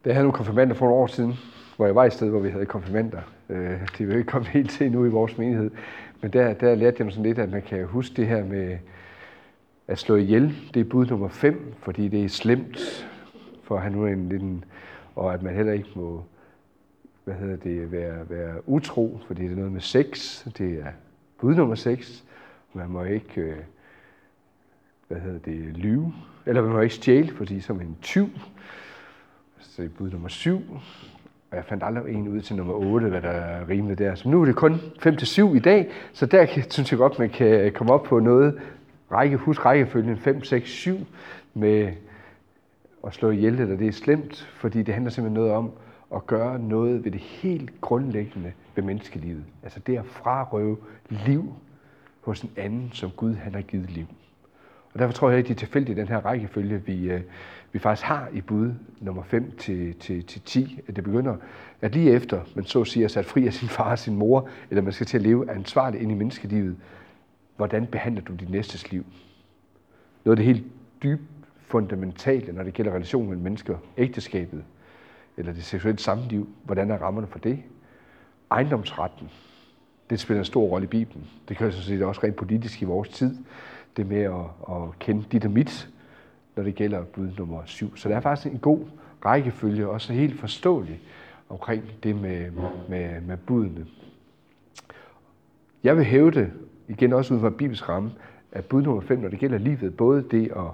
Det 0.05 0.15
havde 0.15 0.25
nogle 0.25 0.37
konfirmander 0.37 0.75
for 0.75 0.87
nogle 0.87 1.03
år 1.03 1.07
siden, 1.07 1.35
hvor 1.77 1.87
jeg 1.87 1.95
var 1.95 2.05
i 2.05 2.11
sted, 2.11 2.31
hvor 2.31 2.41
vi 2.41 2.51
havde 2.51 2.67
konfirmander. 2.67 3.21
Øh, 3.49 3.81
de 3.99 4.07
vil 4.07 4.17
ikke 4.17 4.31
komme 4.31 4.49
helt 4.59 4.71
til 4.71 4.93
nu 4.93 5.05
i 5.05 5.09
vores 5.09 5.39
menighed. 5.39 5.71
Men 6.21 6.33
der, 6.33 6.55
der 6.55 6.75
lærte 6.75 6.97
jeg 6.99 7.05
mig 7.07 7.13
sådan 7.13 7.27
lidt, 7.27 7.39
at 7.39 7.51
man 7.51 7.63
kan 7.63 7.87
huske 7.87 8.15
det 8.17 8.27
her 8.27 8.45
med 8.45 8.79
at 9.89 9.99
slå 9.99 10.17
ihjel. 10.17 10.55
Det 10.75 10.81
er 10.81 10.85
bud 10.85 11.07
nummer 11.07 11.29
5, 11.29 11.75
fordi 11.79 12.09
det 12.09 12.25
er 12.25 12.29
slemt 12.29 13.09
for 13.63 13.77
at 13.77 13.83
have 13.83 13.93
nu 13.93 14.07
en 14.07 14.33
en, 14.33 14.65
Og 15.15 15.35
at 15.35 15.43
man 15.43 15.55
heller 15.55 15.73
ikke 15.73 15.89
må 15.95 16.25
hvad 17.25 17.35
hedder 17.35 17.57
det, 17.57 17.93
være, 17.93 18.31
være 18.31 18.69
utro, 18.69 19.21
fordi 19.27 19.43
det 19.43 19.53
er 19.53 19.57
noget 19.57 19.73
med 19.73 19.81
sex. 19.81 20.43
Det 20.59 20.79
er 20.79 20.93
bud 21.39 21.55
nummer 21.55 21.75
6. 21.75 22.25
Man 22.75 22.91
må 22.91 23.05
ikke 23.05 23.41
øh, 23.41 23.57
hvad 25.09 25.21
hedder 25.21 25.39
det, 25.39 25.77
lyve, 25.77 26.15
eller 26.47 26.63
man 26.63 26.73
må 26.73 26.81
ikke 26.81 26.95
stjæle, 26.95 27.35
fordi 27.37 27.61
som 27.61 27.81
en 27.81 27.97
tyv. 28.03 28.29
Så 29.59 29.83
det 29.83 29.85
er 29.85 29.95
bud 29.99 30.11
nummer 30.11 30.29
syv. 30.29 30.63
Og 31.51 31.57
jeg 31.57 31.65
fandt 31.65 31.85
aldrig 31.85 32.15
en 32.15 32.29
ud 32.29 32.41
til 32.41 32.57
nummer 32.57 32.75
8, 32.75 33.09
hvad 33.09 33.23
der 33.23 33.29
er 33.29 33.69
rimeligt 33.69 33.99
der. 33.99 34.15
Så 34.15 34.29
nu 34.29 34.41
er 34.41 34.45
det 34.45 34.57
kun 34.57 34.81
5 34.99 35.17
til 35.17 35.27
7 35.27 35.55
i 35.55 35.59
dag, 35.59 35.91
så 36.13 36.27
der 36.27 36.47
synes 36.71 36.91
jeg 36.91 36.99
godt, 36.99 37.19
man 37.19 37.31
kan 37.31 37.47
øh, 37.47 37.73
komme 37.73 37.93
op 37.93 38.03
på 38.03 38.19
noget. 38.19 38.61
Række, 39.13 39.37
husk 39.37 39.65
rækkefølgen 39.65 40.17
5, 40.17 40.45
6, 40.45 40.71
7 40.71 40.97
med 41.55 41.93
at 43.07 43.15
slå 43.15 43.31
ihjel, 43.31 43.61
eller 43.61 43.77
det 43.77 43.89
er 43.89 43.93
slemt, 43.93 44.49
fordi 44.55 44.83
det 44.83 44.95
handler 44.95 45.11
simpelthen 45.11 45.35
noget 45.35 45.53
om 45.53 45.71
at 46.15 46.27
gøre 46.27 46.59
noget 46.59 47.05
ved 47.05 47.11
det 47.11 47.21
helt 47.21 47.81
grundlæggende 47.81 48.53
ved 48.75 48.85
menneskelivet. 48.85 49.45
Altså 49.63 49.81
det 49.87 49.99
at 49.99 50.07
frarøve 50.07 50.77
liv 51.09 51.55
hos 52.21 52.43
en 52.43 52.51
anden, 52.57 52.91
som 52.93 53.11
Gud 53.11 53.35
han 53.35 53.55
har 53.55 53.63
givet 53.63 53.91
liv. 53.91 54.07
Og 54.93 54.99
derfor 54.99 55.13
tror 55.13 55.31
jeg 55.31 55.39
ikke, 55.39 55.49
det 55.49 55.55
er 55.55 55.59
tilfældigt, 55.59 55.97
den 55.97 56.09
her 56.09 56.19
rækkefølge, 56.27 56.83
vi, 56.87 57.11
øh, 57.11 57.21
vi 57.73 57.79
faktisk 57.79 58.07
har 58.07 58.29
i 58.33 58.41
bud 58.41 58.75
nummer 59.01 59.23
5 59.23 59.53
til, 59.59 59.95
til, 59.95 60.25
til 60.25 60.41
10, 60.41 60.81
at 60.89 60.97
det 60.97 61.05
begynder, 61.05 61.37
at 61.81 61.95
lige 61.95 62.11
efter 62.13 62.41
man 62.55 62.65
så 62.65 62.85
siger 62.85 63.09
sat 63.09 63.27
fri 63.27 63.47
af 63.47 63.53
sin 63.53 63.69
far 63.69 63.91
og 63.91 63.99
sin 63.99 64.17
mor, 64.17 64.49
eller 64.71 64.83
man 64.83 64.93
skal 64.93 65.07
til 65.07 65.17
at 65.17 65.23
leve 65.23 65.51
ansvarligt 65.51 66.03
ind 66.03 66.13
i 66.13 66.15
menneskelivet, 66.15 66.77
hvordan 67.57 67.87
behandler 67.87 68.23
du 68.23 68.35
dit 68.35 68.51
næstes 68.51 68.91
liv? 68.91 69.05
Noget 70.25 70.39
af 70.39 70.45
det 70.45 70.55
helt 70.55 70.67
dybt 71.03 71.23
fundamentale, 71.61 72.53
når 72.53 72.63
det 72.63 72.75
gælder 72.75 72.93
relationen 72.93 73.29
mellem 73.29 73.43
mennesker, 73.43 73.77
ægteskabet, 73.97 74.65
eller 75.41 75.53
det 75.53 75.65
seksuelle 75.65 75.99
samliv, 75.99 76.49
hvordan 76.65 76.91
er 76.91 76.99
rammerne 76.99 77.27
for 77.27 77.39
det? 77.39 77.63
Ejendomsretten, 78.51 79.31
det 80.11 80.21
spiller 80.21 80.41
en 80.41 80.45
stor 80.45 80.63
rolle 80.63 80.85
i 80.85 80.89
Bibelen. 80.89 81.27
Det 81.49 81.57
kan 81.57 81.67
jo 81.67 81.73
sådan 81.73 81.85
set 81.85 82.03
også 82.03 82.21
rent 82.25 82.37
politisk 82.37 82.83
i 82.83 82.85
vores 82.85 83.09
tid 83.09 83.37
det 83.97 84.07
med 84.07 84.23
at, 84.23 84.75
at 84.75 84.99
kende 84.99 85.25
dit 85.33 85.45
og 85.45 85.51
mit, 85.51 85.89
når 86.57 86.63
det 86.63 86.75
gælder 86.75 87.03
bud 87.03 87.31
nummer 87.39 87.63
syv. 87.65 87.97
Så 87.97 88.09
der 88.09 88.17
er 88.17 88.21
faktisk 88.21 88.55
en 88.55 88.59
god 88.59 88.81
rækkefølge, 89.25 89.89
også 89.89 90.13
helt 90.13 90.41
forståelig 90.41 91.01
omkring 91.49 91.85
det 92.03 92.17
med, 92.17 92.51
med, 92.89 93.21
med 93.21 93.37
budene. 93.37 93.87
Jeg 95.85 95.97
vil 95.97 96.05
hæve 96.05 96.31
det, 96.31 96.53
igen 96.89 97.13
også 97.13 97.35
ud 97.35 97.41
fra 97.41 97.51
Bibels 97.51 97.89
ramme, 97.89 98.11
at 98.53 98.65
bud 98.65 98.83
nummer 98.83 99.01
5, 99.01 99.19
når 99.19 99.29
det 99.29 99.39
gælder 99.39 99.59
livet, 99.59 99.97
både 99.97 100.25
det, 100.31 100.51
at, 100.57 100.67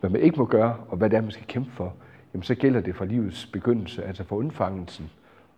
hvad 0.00 0.10
man 0.10 0.20
ikke 0.20 0.38
må 0.38 0.44
gøre, 0.44 0.76
og 0.88 0.96
hvad 0.96 1.10
det 1.10 1.16
er, 1.16 1.20
man 1.20 1.30
skal 1.30 1.46
kæmpe 1.46 1.70
for, 1.70 1.94
jamen 2.34 2.42
så 2.42 2.54
gælder 2.54 2.80
det 2.80 2.96
fra 2.96 3.04
livets 3.04 3.46
begyndelse, 3.46 4.04
altså 4.04 4.24
fra 4.24 4.36
undfangelsen 4.36 5.10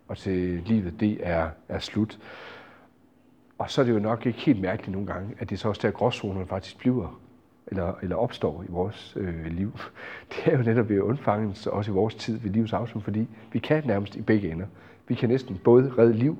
og 0.08 0.18
til 0.18 0.62
livet, 0.66 1.00
det 1.00 1.18
er, 1.20 1.50
er 1.68 1.78
slut. 1.78 2.18
Og 3.58 3.70
så 3.70 3.80
er 3.80 3.84
det 3.84 3.92
jo 3.92 3.98
nok 3.98 4.26
ikke 4.26 4.38
helt 4.38 4.60
mærkeligt 4.60 4.92
nogle 4.92 5.06
gange, 5.06 5.34
at 5.38 5.50
det 5.50 5.58
så 5.58 5.68
også 5.68 5.80
der 5.82 5.90
gråzonerne 5.90 6.46
faktisk 6.46 6.78
bliver, 6.78 7.20
eller, 7.66 7.94
eller 8.02 8.16
opstår 8.16 8.62
i 8.62 8.66
vores 8.68 9.16
øh, 9.16 9.46
liv. 9.46 9.78
Det 10.30 10.52
er 10.52 10.56
jo 10.58 10.62
netop 10.62 10.88
ved 10.88 11.00
undfangelse, 11.00 11.70
også 11.70 11.90
i 11.90 11.94
vores 11.94 12.14
tid 12.14 12.38
ved 12.38 12.50
livets 12.50 12.72
afslutning, 12.72 13.04
fordi 13.04 13.28
vi 13.52 13.58
kan 13.58 13.82
nærmest 13.86 14.16
i 14.16 14.22
begge 14.22 14.50
ender. 14.50 14.66
Vi 15.08 15.14
kan 15.14 15.28
næsten 15.28 15.58
både 15.64 15.92
redde 15.98 16.12
liv 16.12 16.38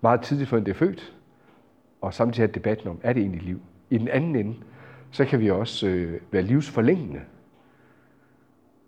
meget 0.00 0.20
tidligt, 0.20 0.50
før 0.50 0.58
det 0.58 0.68
er 0.68 0.74
født, 0.74 1.14
og 2.00 2.14
samtidig 2.14 2.48
have 2.48 2.54
debatten 2.54 2.88
om, 2.88 3.00
er 3.02 3.12
det 3.12 3.20
egentlig 3.20 3.42
liv? 3.42 3.60
I 3.90 3.98
den 3.98 4.08
anden 4.08 4.36
ende, 4.36 4.54
så 5.10 5.24
kan 5.24 5.40
vi 5.40 5.50
også 5.50 5.86
øh, 5.86 6.20
være 6.30 6.42
livsforlængende. 6.42 7.20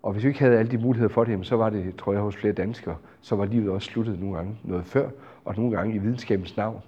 Og 0.05 0.13
hvis 0.13 0.23
vi 0.23 0.27
ikke 0.27 0.39
havde 0.39 0.57
alle 0.57 0.71
de 0.71 0.77
muligheder 0.77 1.13
for 1.13 1.23
det, 1.23 1.47
så 1.47 1.55
var 1.55 1.69
det, 1.69 1.95
tror 1.95 2.13
jeg, 2.13 2.21
hos 2.21 2.35
flere 2.35 2.53
danskere, 2.53 2.95
så 3.21 3.35
var 3.35 3.45
livet 3.45 3.69
også 3.69 3.85
sluttet 3.85 4.19
nogle 4.19 4.35
gange 4.35 4.57
noget 4.63 4.85
før, 4.85 5.09
og 5.45 5.55
nogle 5.57 5.77
gange 5.77 5.95
i 5.95 5.97
videnskabens 5.97 6.57
navn 6.57 6.81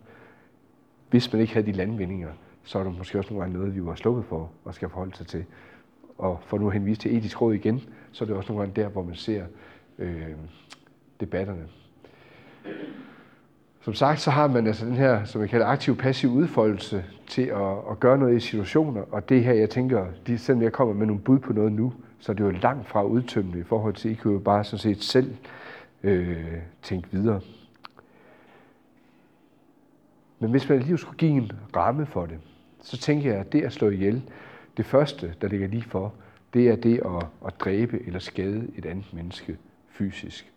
hvis 1.09 1.33
man 1.33 1.41
ikke 1.41 1.53
havde 1.53 1.67
de 1.67 1.71
landvindinger, 1.71 2.29
så 2.63 2.79
er 2.79 2.83
der 2.83 2.91
måske 2.91 3.17
også 3.17 3.33
nogle 3.33 3.43
gange 3.43 3.59
noget, 3.59 3.75
vi 3.75 3.85
var 3.85 3.95
sluppet 3.95 4.25
for 4.25 4.49
og 4.65 4.75
skal 4.75 4.89
forholde 4.89 5.17
sig 5.17 5.27
til. 5.27 5.45
Og 6.17 6.39
for 6.45 6.57
nu 6.57 6.67
at 6.67 6.73
henvise 6.73 7.01
til 7.01 7.17
etisk 7.17 7.41
råd 7.41 7.53
igen, 7.53 7.81
så 8.11 8.23
er 8.23 8.25
det 8.25 8.35
også 8.35 8.51
nogle 8.53 8.65
gange 8.65 8.81
der, 8.81 8.89
hvor 8.89 9.03
man 9.03 9.15
ser 9.15 9.43
øh, 9.99 10.27
debatterne. 11.19 11.67
Som 13.81 13.93
sagt, 13.93 14.19
så 14.19 14.31
har 14.31 14.47
man 14.47 14.67
altså 14.67 14.85
den 14.85 14.95
her, 14.95 15.23
som 15.23 15.41
jeg 15.41 15.49
kalder 15.49 15.65
aktiv-passiv 15.65 16.29
udfoldelse 16.29 17.05
til 17.27 17.41
at, 17.41 17.71
at 17.91 17.99
gøre 17.99 18.17
noget 18.17 18.37
i 18.37 18.39
situationer, 18.39 19.01
og 19.11 19.29
det 19.29 19.43
her, 19.43 19.53
jeg 19.53 19.69
tænker, 19.69 20.05
de, 20.27 20.37
selvom 20.37 20.63
jeg 20.63 20.71
kommer 20.71 20.93
med 20.93 21.07
nogle 21.07 21.21
bud 21.21 21.39
på 21.39 21.53
noget 21.53 21.71
nu, 21.71 21.93
så 22.19 22.31
er 22.31 22.33
det 22.33 22.43
jo 22.43 22.49
langt 22.49 22.87
fra 22.87 23.03
udtømmende 23.03 23.59
i 23.59 23.63
forhold 23.63 23.93
til, 23.93 24.09
at 24.09 24.13
I 24.13 24.15
kan 24.21 24.31
jo 24.31 24.39
bare 24.39 24.63
sådan 24.63 24.79
set 24.79 25.03
selv 25.03 25.35
øh, 26.03 26.57
tænke 26.81 27.07
videre. 27.11 27.41
Men 30.39 30.51
hvis 30.51 30.69
man 30.69 30.79
lige 30.79 30.97
skulle 30.97 31.17
give 31.17 31.31
en 31.31 31.51
ramme 31.75 32.05
for 32.05 32.25
det, 32.25 32.39
så 32.81 32.97
tænker 32.97 33.31
jeg, 33.31 33.39
at 33.39 33.53
det 33.53 33.61
at 33.61 33.73
slå 33.73 33.89
ihjel, 33.89 34.21
det 34.77 34.85
første, 34.85 35.33
der 35.41 35.47
ligger 35.47 35.67
lige 35.67 35.83
for, 35.83 36.13
det 36.53 36.67
er 36.67 36.75
det 36.75 37.01
at, 37.05 37.27
at 37.47 37.59
dræbe 37.59 38.07
eller 38.07 38.19
skade 38.19 38.67
et 38.75 38.85
andet 38.85 39.13
menneske 39.13 39.57
fysisk. 39.89 40.53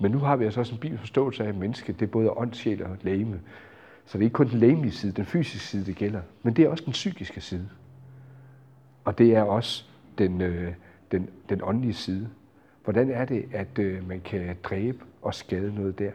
Men 0.00 0.10
nu 0.10 0.18
har 0.18 0.36
vi 0.36 0.44
altså 0.44 0.60
også 0.60 0.74
en 0.74 0.80
bibelforståelse 0.80 1.44
af, 1.44 1.48
at 1.48 1.56
menneske 1.56 1.92
det 1.92 2.02
er 2.02 2.10
både 2.10 2.30
ånd, 2.30 2.54
sjæl 2.54 2.82
og 2.84 2.96
læme. 3.02 3.40
Så 4.06 4.18
det 4.18 4.22
er 4.22 4.26
ikke 4.26 4.34
kun 4.34 4.48
den 4.48 4.58
læmelige 4.58 4.92
side, 4.92 5.12
den 5.12 5.26
fysiske 5.26 5.66
side, 5.66 5.86
det 5.86 5.96
gælder, 5.96 6.20
men 6.42 6.56
det 6.56 6.64
er 6.64 6.68
også 6.68 6.84
den 6.84 6.92
psykiske 6.92 7.40
side. 7.40 7.68
Og 9.04 9.18
det 9.18 9.36
er 9.36 9.42
også 9.42 9.84
den, 10.18 10.40
øh, 10.40 10.72
den, 11.12 11.30
den 11.48 11.60
åndelige 11.62 11.94
side. 11.94 12.28
Hvordan 12.84 13.10
er 13.10 13.24
det, 13.24 13.48
at 13.52 13.78
øh, 13.78 14.08
man 14.08 14.20
kan 14.20 14.56
dræbe 14.62 14.98
og 15.22 15.34
skade 15.34 15.74
noget 15.74 15.98
der? 15.98 16.10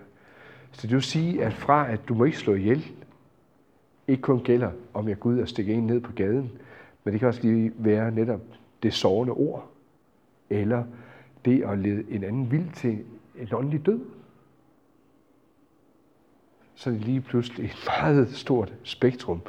Så 0.72 0.88
det 0.88 0.94
vil 0.96 1.02
sige, 1.02 1.46
at 1.46 1.54
fra 1.54 1.92
at 1.92 2.00
du 2.08 2.14
må 2.14 2.24
ikke 2.24 2.38
slå 2.38 2.54
ihjel, 2.54 2.86
ikke 4.08 4.22
kun 4.22 4.44
gælder, 4.44 4.72
om 4.94 5.08
jeg 5.08 5.20
går 5.20 5.30
ud 5.30 5.40
og 5.40 5.48
stikker 5.48 5.74
en 5.74 5.88
ned 5.88 6.00
på 6.00 6.12
gaden, 6.12 6.52
men 7.04 7.12
det 7.12 7.20
kan 7.20 7.28
også 7.28 7.42
lige 7.42 7.72
være 7.78 8.12
netop 8.12 8.42
det 8.84 8.94
sårende 8.94 9.34
ord, 9.34 9.72
eller 10.50 10.84
det 11.46 11.64
at 11.64 11.80
lede 11.80 12.12
en 12.12 12.24
anden 12.24 12.52
vild 12.52 12.72
til 12.74 13.04
en 13.40 13.48
åndelig 13.54 13.86
død. 13.86 14.00
Så 16.76 16.90
er 16.90 16.94
det 16.94 17.06
lige 17.06 17.22
pludselig 17.22 17.66
et 17.66 17.90
meget 18.02 18.30
stort 18.36 18.74
spektrum, 18.84 19.42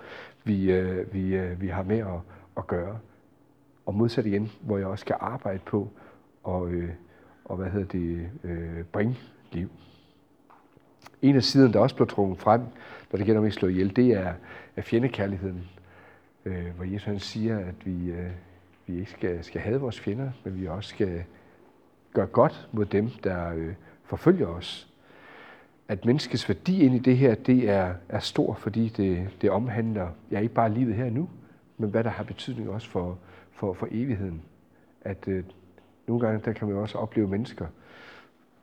vi, 0.44 0.72
øh, 0.72 1.14
vi, 1.14 1.36
øh, 1.36 1.60
vi 1.60 1.68
har 1.68 1.82
med 1.82 1.98
at, 1.98 2.20
at 2.56 2.66
gøre. 2.66 2.98
Og 3.86 3.94
modsat 3.94 4.26
igen, 4.26 4.50
hvor 4.60 4.78
jeg 4.78 4.86
også 4.86 5.02
skal 5.02 5.16
arbejde 5.20 5.60
på 5.66 5.88
og, 6.42 6.70
øh, 6.70 6.90
og 7.44 7.56
hvad 7.56 7.70
hedder 7.70 7.86
det, 7.86 8.28
øh, 8.44 8.84
bringe 8.84 9.16
liv. 9.52 9.70
En 11.22 11.36
af 11.36 11.42
siderne, 11.42 11.72
der 11.72 11.78
også 11.78 11.96
blev 11.96 12.08
trukket 12.08 12.38
frem, 12.38 12.60
når 13.12 13.16
det 13.16 13.26
gælder 13.26 13.40
om 13.40 13.46
at 13.46 13.52
slå 13.52 13.68
ihjel, 13.68 13.96
det 13.96 14.12
er, 14.12 14.34
er 14.76 14.82
fjendekærligheden. 14.82 15.64
Øh, 16.44 16.66
hvor 16.76 16.84
Jesus 16.84 17.04
han 17.04 17.18
siger, 17.18 17.58
at 17.58 17.86
vi, 17.86 18.10
øh, 18.10 18.30
vi 18.86 18.98
ikke 18.98 19.10
skal, 19.10 19.44
skal 19.44 19.60
have 19.60 19.80
vores 19.80 20.00
fjender, 20.00 20.30
men 20.44 20.60
vi 20.60 20.66
også 20.66 20.88
skal 20.88 21.24
gøre 22.12 22.26
godt 22.26 22.68
mod 22.72 22.84
dem, 22.84 23.10
der 23.24 23.52
øh, 23.52 23.74
forfølger 24.04 24.46
os. 24.46 24.88
At 25.88 26.04
menneskets 26.04 26.48
værdi 26.48 26.82
ind 26.82 26.94
i 26.94 26.98
det 26.98 27.16
her, 27.16 27.34
det 27.34 27.70
er, 27.70 27.94
er 28.08 28.18
stor, 28.18 28.54
fordi 28.54 28.88
det, 28.88 29.28
det 29.40 29.50
omhandler 29.50 30.08
ja, 30.30 30.40
ikke 30.40 30.54
bare 30.54 30.74
livet 30.74 30.94
her 30.94 31.10
nu, 31.10 31.28
men 31.78 31.90
hvad 31.90 32.04
der 32.04 32.10
har 32.10 32.24
betydning 32.24 32.70
også 32.70 32.88
for, 32.88 33.18
for, 33.60 33.72
for 33.72 33.88
evigheden. 33.90 34.42
At 35.00 35.28
øh, 35.28 35.44
nogle 36.06 36.26
gange, 36.26 36.40
der 36.44 36.52
kan 36.52 36.68
man 36.68 36.76
også 36.76 36.98
opleve 36.98 37.28
mennesker, 37.28 37.66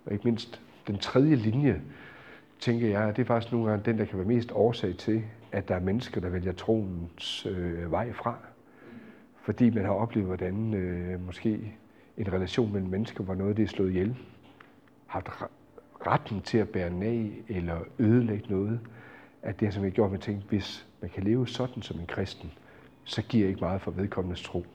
og 0.05 0.13
ikke 0.13 0.25
mindst 0.27 0.61
den 0.87 0.97
tredje 0.97 1.35
linje, 1.35 1.81
tænker 2.59 2.87
jeg, 2.87 3.03
at 3.03 3.15
det 3.15 3.21
er 3.21 3.25
faktisk 3.25 3.51
nogle 3.51 3.69
gange 3.69 3.85
den, 3.85 3.97
der 3.97 4.05
kan 4.05 4.17
være 4.17 4.27
mest 4.27 4.51
årsag 4.51 4.97
til, 4.97 5.23
at 5.51 5.67
der 5.67 5.75
er 5.75 5.79
mennesker, 5.79 6.21
der 6.21 6.29
vælger 6.29 6.51
troens 6.51 7.45
øh, 7.45 7.91
vej 7.91 8.13
fra. 8.13 8.37
Fordi 9.41 9.69
man 9.69 9.85
har 9.85 9.91
oplevet, 9.91 10.27
hvordan 10.27 10.73
øh, 10.73 11.25
måske 11.25 11.75
en 12.17 12.33
relation 12.33 12.73
mellem 12.73 12.89
mennesker, 12.89 13.23
hvor 13.23 13.35
noget 13.35 13.57
det 13.57 13.63
er 13.63 13.67
slået 13.67 13.89
ihjel, 13.89 14.17
har 15.07 15.49
retten 16.07 16.41
til 16.41 16.57
at 16.57 16.69
bære 16.69 16.89
nag 16.89 17.43
eller 17.47 17.79
ødelægge 17.99 18.45
noget, 18.49 18.79
at 19.41 19.59
det 19.59 19.67
har 19.67 19.71
simpelthen 19.71 19.95
gjort, 19.95 20.05
at 20.05 20.11
man 20.11 20.21
tænkte, 20.21 20.47
hvis 20.47 20.87
man 21.01 21.09
kan 21.09 21.23
leve 21.23 21.47
sådan 21.47 21.83
som 21.83 21.99
en 21.99 22.05
kristen, 22.05 22.51
så 23.03 23.21
giver 23.21 23.43
jeg 23.43 23.49
ikke 23.49 23.61
meget 23.61 23.81
for 23.81 23.91
vedkommendes 23.91 24.41
tro. 24.41 24.65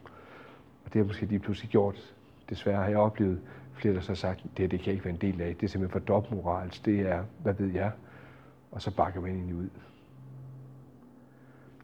Det 0.92 0.98
har 0.98 1.04
måske 1.04 1.26
lige 1.26 1.38
pludselig 1.38 1.70
gjort, 1.70 2.14
desværre 2.50 2.76
har 2.76 2.88
jeg 2.88 2.98
oplevet, 2.98 3.40
flere, 3.74 3.94
der 3.94 4.00
så 4.00 4.08
har 4.08 4.14
sagt, 4.14 4.42
det 4.42 4.58
her 4.58 4.68
det 4.68 4.78
kan 4.78 4.86
jeg 4.86 4.92
ikke 4.94 5.04
være 5.04 5.14
en 5.14 5.20
del 5.20 5.40
af. 5.40 5.56
Det 5.60 5.66
er 5.66 5.70
simpelthen 5.70 6.00
for 6.00 6.06
dobbeltmoralsk. 6.06 6.84
Det 6.84 7.00
er, 7.00 7.22
hvad 7.42 7.54
ved 7.54 7.72
jeg? 7.72 7.90
Og 8.72 8.82
så 8.82 8.90
bakker 8.90 9.20
man 9.20 9.30
egentlig 9.30 9.54
ud. 9.54 9.68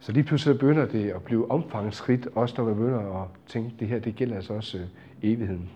Så 0.00 0.12
lige 0.12 0.24
pludselig 0.24 0.58
begynder 0.58 0.86
det 0.86 1.10
at 1.10 1.22
blive 1.22 1.50
omfangsrigt, 1.50 2.28
også 2.34 2.54
når 2.58 2.64
man 2.64 2.74
begynder 2.74 3.22
at 3.22 3.28
tænke, 3.46 3.74
det 3.80 3.88
her 3.88 3.98
det 3.98 4.16
gælder 4.16 4.36
altså 4.36 4.54
også 4.54 4.78
øh, 4.78 4.84
evigheden. 5.22 5.70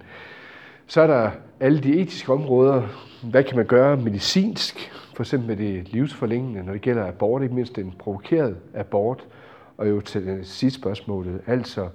Så 0.86 1.00
er 1.00 1.06
der 1.06 1.30
alle 1.60 1.80
de 1.80 2.00
etiske 2.00 2.32
områder. 2.32 2.88
Hvad 3.30 3.44
kan 3.44 3.56
man 3.56 3.66
gøre 3.66 3.96
medicinsk? 3.96 4.92
For 5.16 5.22
eksempel 5.22 5.48
med 5.48 5.56
det 5.56 5.92
livsforlængende, 5.92 6.62
når 6.62 6.72
det 6.72 6.82
gælder 6.82 7.06
abort, 7.06 7.42
ikke 7.42 7.54
mindst 7.54 7.78
en 7.78 7.94
provokeret 7.98 8.56
abort. 8.74 9.26
Og 9.76 9.88
jo 9.88 10.00
til 10.00 10.26
det 10.26 10.46
sidste 10.46 10.80
spørgsmålet, 10.80 11.40
altså 11.46 11.88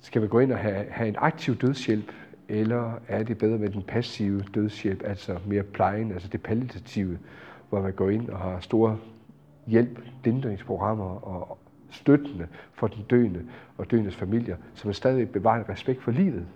skal 0.00 0.22
vi 0.22 0.28
gå 0.28 0.38
ind 0.38 0.52
og 0.52 0.58
have, 0.58 0.84
have 0.90 1.08
en 1.08 1.16
aktiv 1.18 1.56
dødshjælp, 1.56 2.12
eller 2.48 2.92
er 3.08 3.22
det 3.22 3.38
bedre 3.38 3.58
med 3.58 3.70
den 3.70 3.82
passive 3.82 4.44
dødshjælp, 4.54 5.02
altså 5.04 5.38
mere 5.46 5.62
plejen, 5.62 6.12
altså 6.12 6.28
det 6.28 6.42
palliative, 6.42 7.18
hvor 7.68 7.82
man 7.82 7.92
går 7.92 8.10
ind 8.10 8.28
og 8.28 8.38
har 8.38 8.60
store 8.60 8.98
hjælp, 9.66 10.00
lindringsprogrammer 10.24 11.26
og 11.28 11.58
støttende 11.90 12.46
for 12.74 12.86
den 12.86 13.04
døende 13.10 13.44
og 13.78 13.90
døendes 13.90 14.16
familier, 14.16 14.56
som 14.74 14.88
er 14.88 14.92
stadig 14.92 15.30
bevarer 15.30 15.58
en 15.58 15.68
respekt 15.68 16.02
for 16.02 16.10
livet, 16.10 16.46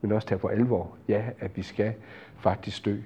men 0.00 0.12
også 0.12 0.28
tager 0.28 0.40
på 0.40 0.48
alvor, 0.48 0.96
ja, 1.08 1.24
at 1.40 1.56
vi 1.56 1.62
skal 1.62 1.92
faktisk 2.38 2.84
dø. 2.84 2.96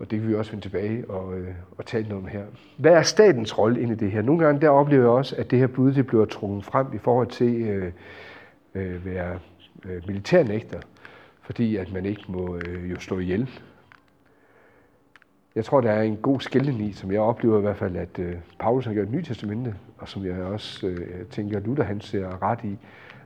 Og 0.00 0.10
det 0.10 0.20
kan 0.20 0.28
vi 0.28 0.34
også 0.34 0.50
vende 0.50 0.64
tilbage 0.64 1.10
og, 1.10 1.38
øh, 1.38 1.54
og 1.78 1.86
tale 1.86 2.08
noget 2.08 2.24
om 2.24 2.30
her. 2.30 2.44
Hvad 2.76 2.92
er 2.92 3.02
statens 3.02 3.58
rolle 3.58 3.80
inde 3.80 3.92
i 3.92 3.96
det 3.96 4.10
her? 4.10 4.22
Nogle 4.22 4.44
gange 4.44 4.60
der 4.60 4.68
oplever 4.68 5.02
jeg 5.02 5.10
også, 5.10 5.36
at 5.36 5.50
det 5.50 5.58
her 5.58 5.66
bud 5.66 5.92
det 5.92 6.06
bliver 6.06 6.24
trukket 6.24 6.64
frem 6.64 6.86
i 6.94 6.98
forhold 6.98 7.26
til 7.26 7.62
øh, 7.62 7.92
øh, 8.74 9.04
være 9.04 9.38
øh, 9.84 10.02
militærnægter, 10.06 10.80
fordi 11.42 11.76
at 11.76 11.92
man 11.92 12.06
ikke 12.06 12.24
må 12.28 12.56
øh, 12.56 12.90
jo 12.90 13.00
slå 13.00 13.18
ihjel. 13.18 13.50
Jeg 15.54 15.64
tror, 15.64 15.80
der 15.80 15.90
er 15.90 16.02
en 16.02 16.16
god 16.16 16.40
skældning 16.40 16.82
i, 16.82 16.92
som 16.92 17.12
jeg 17.12 17.20
oplever 17.20 17.58
i 17.58 17.60
hvert 17.60 17.76
fald, 17.76 17.96
at 17.96 18.18
øh, 18.18 18.34
Paulus 18.58 18.84
har 18.84 18.92
gjort 18.92 19.06
et 19.06 19.12
nyt 19.12 19.24
testamente, 19.24 19.74
og 19.98 20.08
som 20.08 20.26
jeg 20.26 20.42
også 20.42 20.86
øh, 20.86 21.26
tænker, 21.26 21.56
at 21.56 21.66
Luther 21.66 21.84
han 21.84 22.00
ser 22.00 22.42
ret 22.42 22.64
i, 22.64 22.78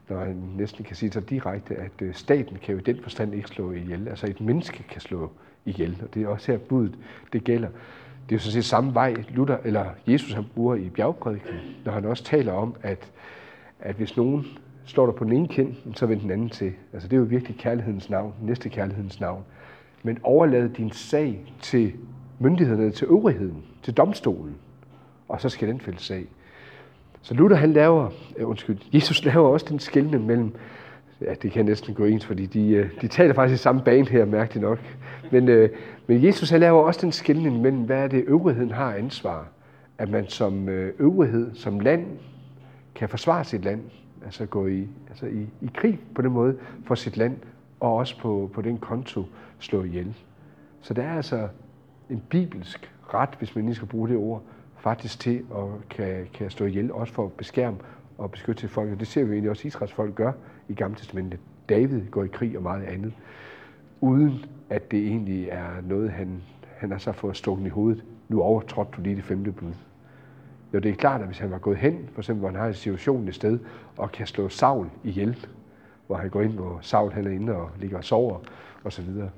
når 0.09 0.19
han 0.19 0.37
næsten 0.57 0.85
kan 0.85 0.97
sige 0.97 1.13
så 1.13 1.21
direkte, 1.21 1.75
at 1.77 2.03
øh, 2.03 2.15
staten 2.15 2.59
kan 2.63 2.73
jo 2.75 2.81
i 2.81 2.83
den 2.83 3.03
forstand 3.03 3.35
ikke 3.35 3.49
slå 3.49 3.73
ihjel. 3.73 4.09
Altså 4.09 4.27
et 4.27 4.41
menneske 4.41 4.83
kan 4.83 5.01
slå 5.01 5.31
ihjel, 5.65 5.99
og 6.03 6.15
det 6.15 6.23
er 6.23 6.29
også 6.29 6.53
her 6.53 6.59
budet, 6.59 6.99
det 7.33 7.45
gælder. 7.45 7.69
Det 8.29 8.35
er 8.35 8.37
jo 8.37 8.39
sådan 8.39 8.53
set 8.53 8.65
samme 8.65 8.95
vej, 8.95 9.15
Luther, 9.29 9.57
eller 9.65 9.85
Jesus 10.07 10.33
han 10.33 10.45
bruger 10.55 10.75
i 10.75 10.89
bjergprædiken, 10.89 11.55
når 11.85 11.93
han 11.93 12.05
også 12.05 12.25
taler 12.25 12.53
om, 12.53 12.75
at, 12.83 13.13
at 13.81 13.97
hvis 13.97 14.17
nogen 14.17 14.47
slår 14.89 15.07
dig 15.07 15.15
på 15.15 15.25
den 15.25 15.33
ene 15.33 15.49
kind, 15.49 15.75
så 15.95 16.07
vend 16.07 16.21
den 16.21 16.31
anden 16.31 16.49
til. 16.49 16.73
Altså 16.93 17.09
det 17.09 17.17
er 17.17 17.21
jo 17.21 17.27
virkelig 17.27 17.57
kærlighedens 17.57 18.11
navn, 18.11 18.35
næste 18.43 18.69
kærlighedens 18.69 19.21
navn. 19.21 19.45
Men 20.03 20.19
overlad 20.23 20.69
din 20.69 20.91
sag 20.91 21.55
til 21.63 21.93
myndighederne, 22.39 22.91
til 22.91 23.07
øvrigheden, 23.07 23.63
til 23.83 23.95
domstolen, 23.95 24.55
og 25.29 25.41
så 25.41 25.49
skal 25.49 25.69
den 25.69 25.81
fælde 25.81 25.99
sag. 25.99 26.27
Så 27.23 27.35
Luther 27.35 27.57
han 27.57 27.73
laver, 27.73 28.11
øh, 28.37 28.49
undskyld, 28.49 28.79
Jesus 28.95 29.25
laver 29.25 29.49
også 29.49 29.67
den 29.69 29.79
skældne 29.79 30.19
mellem, 30.19 30.55
ja, 31.21 31.35
det 31.43 31.53
kan 31.53 31.65
næsten 31.65 31.95
gå 31.95 32.05
ens, 32.05 32.27
fordi 32.27 32.47
de, 32.47 32.71
øh, 32.71 32.91
de 33.01 33.09
taler 33.09 33.35
faktisk 33.35 33.61
i 33.61 33.63
samme 33.63 33.83
bane 33.85 34.09
her, 34.09 34.25
mærkeligt 34.25 34.63
nok. 34.63 34.79
Men, 35.33 35.49
øh, 35.49 35.71
men 36.07 36.25
Jesus 36.25 36.51
han 36.51 36.61
laver 36.61 36.83
også 36.83 37.01
den 37.03 37.13
skældning 37.13 37.61
mellem, 37.61 37.83
hvad 37.83 38.05
er 38.05 38.09
det 38.09 38.25
øvrigheden 38.27 38.71
har 38.71 38.95
ansvar. 38.95 39.49
At 39.99 40.11
man 40.11 40.29
som 40.29 40.69
øvrighed, 40.69 41.55
som 41.55 41.81
land, 41.81 42.07
kan 42.95 43.09
forsvare 43.09 43.45
sit 43.45 43.65
land, 43.65 43.81
altså 44.29 44.47
gå 44.47 44.67
i, 44.67 44.89
altså 45.09 45.27
i, 45.27 45.47
i 45.61 45.71
krig 45.75 46.01
på 46.15 46.23
den 46.23 46.33
måde 46.33 46.59
for 46.85 46.95
sit 46.95 47.17
land, 47.17 47.37
og 47.81 47.97
også 47.97 48.21
på, 48.21 48.51
på 48.55 48.63
den 48.63 48.79
konto 48.79 49.25
slå 49.59 49.83
ihjel. 49.83 50.15
Så 50.81 50.95
der 50.95 51.03
er 51.03 51.17
altså 51.17 51.49
en 52.11 52.23
bibelsk 52.29 52.93
ret, 53.15 53.35
hvis 53.39 53.57
man 53.57 53.65
lige 53.65 53.75
skal 53.75 53.89
bruge 53.89 54.09
det 54.09 54.17
ord, 54.17 54.43
faktisk 54.77 55.21
til 55.21 55.45
at 55.57 55.89
kan, 55.91 56.27
kan 56.35 56.51
stå 56.51 56.65
ihjel, 56.65 56.93
også 56.93 57.13
for 57.13 57.25
at 57.25 57.33
beskærme 57.33 57.77
og 58.19 58.31
beskytte 58.31 58.63
til 58.63 58.69
folk. 58.69 58.93
Og 58.93 59.01
det 59.01 59.09
ser 59.09 59.25
vi 59.25 59.33
egentlig 59.33 59.51
også, 59.51 59.69
Israels 59.69 59.93
folk 59.93 60.15
gør 60.15 60.33
i 60.69 60.75
Gamle 60.75 60.97
Testamentet. 60.97 61.41
David 61.69 62.07
går 62.11 62.25
i 62.25 62.29
krig 62.29 62.57
og 62.57 62.63
meget 62.63 62.85
andet, 62.85 63.13
uden 64.01 64.45
at 64.71 64.91
det 64.91 65.07
egentlig 65.07 65.49
er 65.49 65.81
noget, 65.83 66.11
han, 66.11 66.43
han 66.77 66.91
har 66.91 66.99
så 66.99 67.13
fået 67.13 67.37
stukket 67.37 67.67
i 67.67 67.69
hovedet. 67.69 68.05
Nu 68.29 68.43
overtrådte 68.43 68.91
du 68.97 69.01
lige 69.03 69.17
det 69.17 69.25
femte 69.25 69.53
bud. 69.53 69.73
Jo, 70.75 70.79
det 70.79 70.91
er 70.91 70.95
klart, 70.95 71.21
at 71.21 71.27
hvis 71.27 71.39
han 71.39 71.51
var 71.51 71.59
gået 71.59 71.77
hen, 71.77 72.09
for 72.13 72.21
eksempel 72.21 72.41
hvor 72.41 72.49
han 72.49 72.61
har 72.61 72.67
en 72.67 72.75
situation 72.75 73.29
et 73.29 73.35
sted, 73.35 73.59
og 73.97 74.13
kan 74.13 74.27
slå 74.27 74.49
Saul 74.49 74.87
ihjel, 75.05 75.47
hvor 76.07 76.17
han 76.17 76.31
går 76.31 76.41
ind, 76.41 76.53
hvor 76.53 76.79
Saul 76.83 77.13
han 77.13 77.27
er 77.27 77.31
inde 77.31 77.55
og 77.55 77.71
ligger 77.79 77.97
og 77.97 78.05
sover, 78.05 78.39
og 78.85 78.93
så 78.93 79.03
videre, 79.03 79.31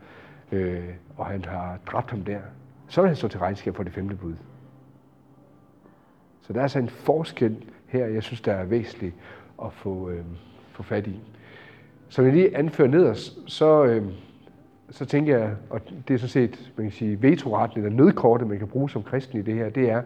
øh, 0.52 0.84
og 1.16 1.26
han 1.26 1.44
har 1.44 1.78
dræbt 1.86 2.10
ham 2.10 2.24
der, 2.24 2.40
så 2.88 3.00
vil 3.00 3.08
han 3.08 3.16
stå 3.16 3.28
til 3.28 3.40
regnskab 3.40 3.76
for 3.76 3.82
det 3.82 3.92
femte 3.92 4.14
bud. 4.14 4.34
Så 6.40 6.52
der 6.52 6.58
er 6.58 6.62
altså 6.62 6.78
en 6.78 6.88
forskel 6.88 7.64
her, 7.86 8.06
jeg 8.06 8.22
synes, 8.22 8.40
der 8.40 8.52
er 8.52 8.64
væsentligt 8.64 9.14
at 9.64 9.72
få, 9.72 10.10
øh, 10.10 10.24
få 10.72 10.82
fat 10.82 11.06
i. 11.06 11.20
Som 12.08 12.24
jeg 12.24 12.32
lige 12.32 12.56
anfører 12.56 12.88
nederst, 12.88 13.38
så, 13.46 13.84
øh, 13.84 14.04
så 14.90 15.04
tænker 15.04 15.38
jeg, 15.38 15.56
og 15.70 15.80
det 16.08 16.14
er 16.14 16.18
sådan 16.18 16.28
set, 16.28 16.72
man 16.76 16.86
kan 16.86 16.92
sige, 16.92 17.22
vetoretten 17.22 17.84
eller 17.84 17.96
nødkortet, 17.96 18.48
man 18.48 18.58
kan 18.58 18.68
bruge 18.68 18.90
som 18.90 19.02
kristen 19.02 19.38
i 19.38 19.42
det 19.42 19.54
her, 19.54 19.70
det 19.70 19.90
er, 19.90 20.02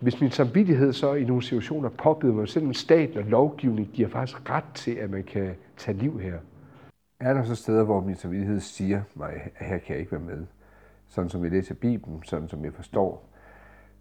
hvis 0.00 0.20
min 0.20 0.30
samvittighed 0.30 0.92
så 0.92 1.14
i 1.14 1.24
nogle 1.24 1.42
situationer 1.42 1.88
påbyder 1.88 2.32
mig, 2.32 2.48
selvom 2.48 2.74
staten 2.74 3.18
og 3.18 3.24
lovgivning 3.24 3.88
giver 3.88 4.08
faktisk 4.08 4.50
ret 4.50 4.64
til, 4.74 4.94
at 4.94 5.10
man 5.10 5.24
kan 5.24 5.54
tage 5.76 5.98
liv 5.98 6.18
her. 6.18 6.38
Er 7.20 7.34
der 7.34 7.44
så 7.44 7.54
steder, 7.54 7.84
hvor 7.84 8.00
min 8.00 8.16
samvittighed 8.16 8.60
siger 8.60 9.02
mig, 9.14 9.50
at 9.56 9.66
her 9.66 9.78
kan 9.78 9.92
jeg 9.92 10.00
ikke 10.00 10.12
være 10.12 10.20
med? 10.20 10.46
Sådan 11.08 11.30
som 11.30 11.44
jeg 11.44 11.52
læser 11.52 11.74
Bibelen, 11.74 12.22
sådan 12.24 12.48
som 12.48 12.64
jeg 12.64 12.72
forstår, 12.74 13.28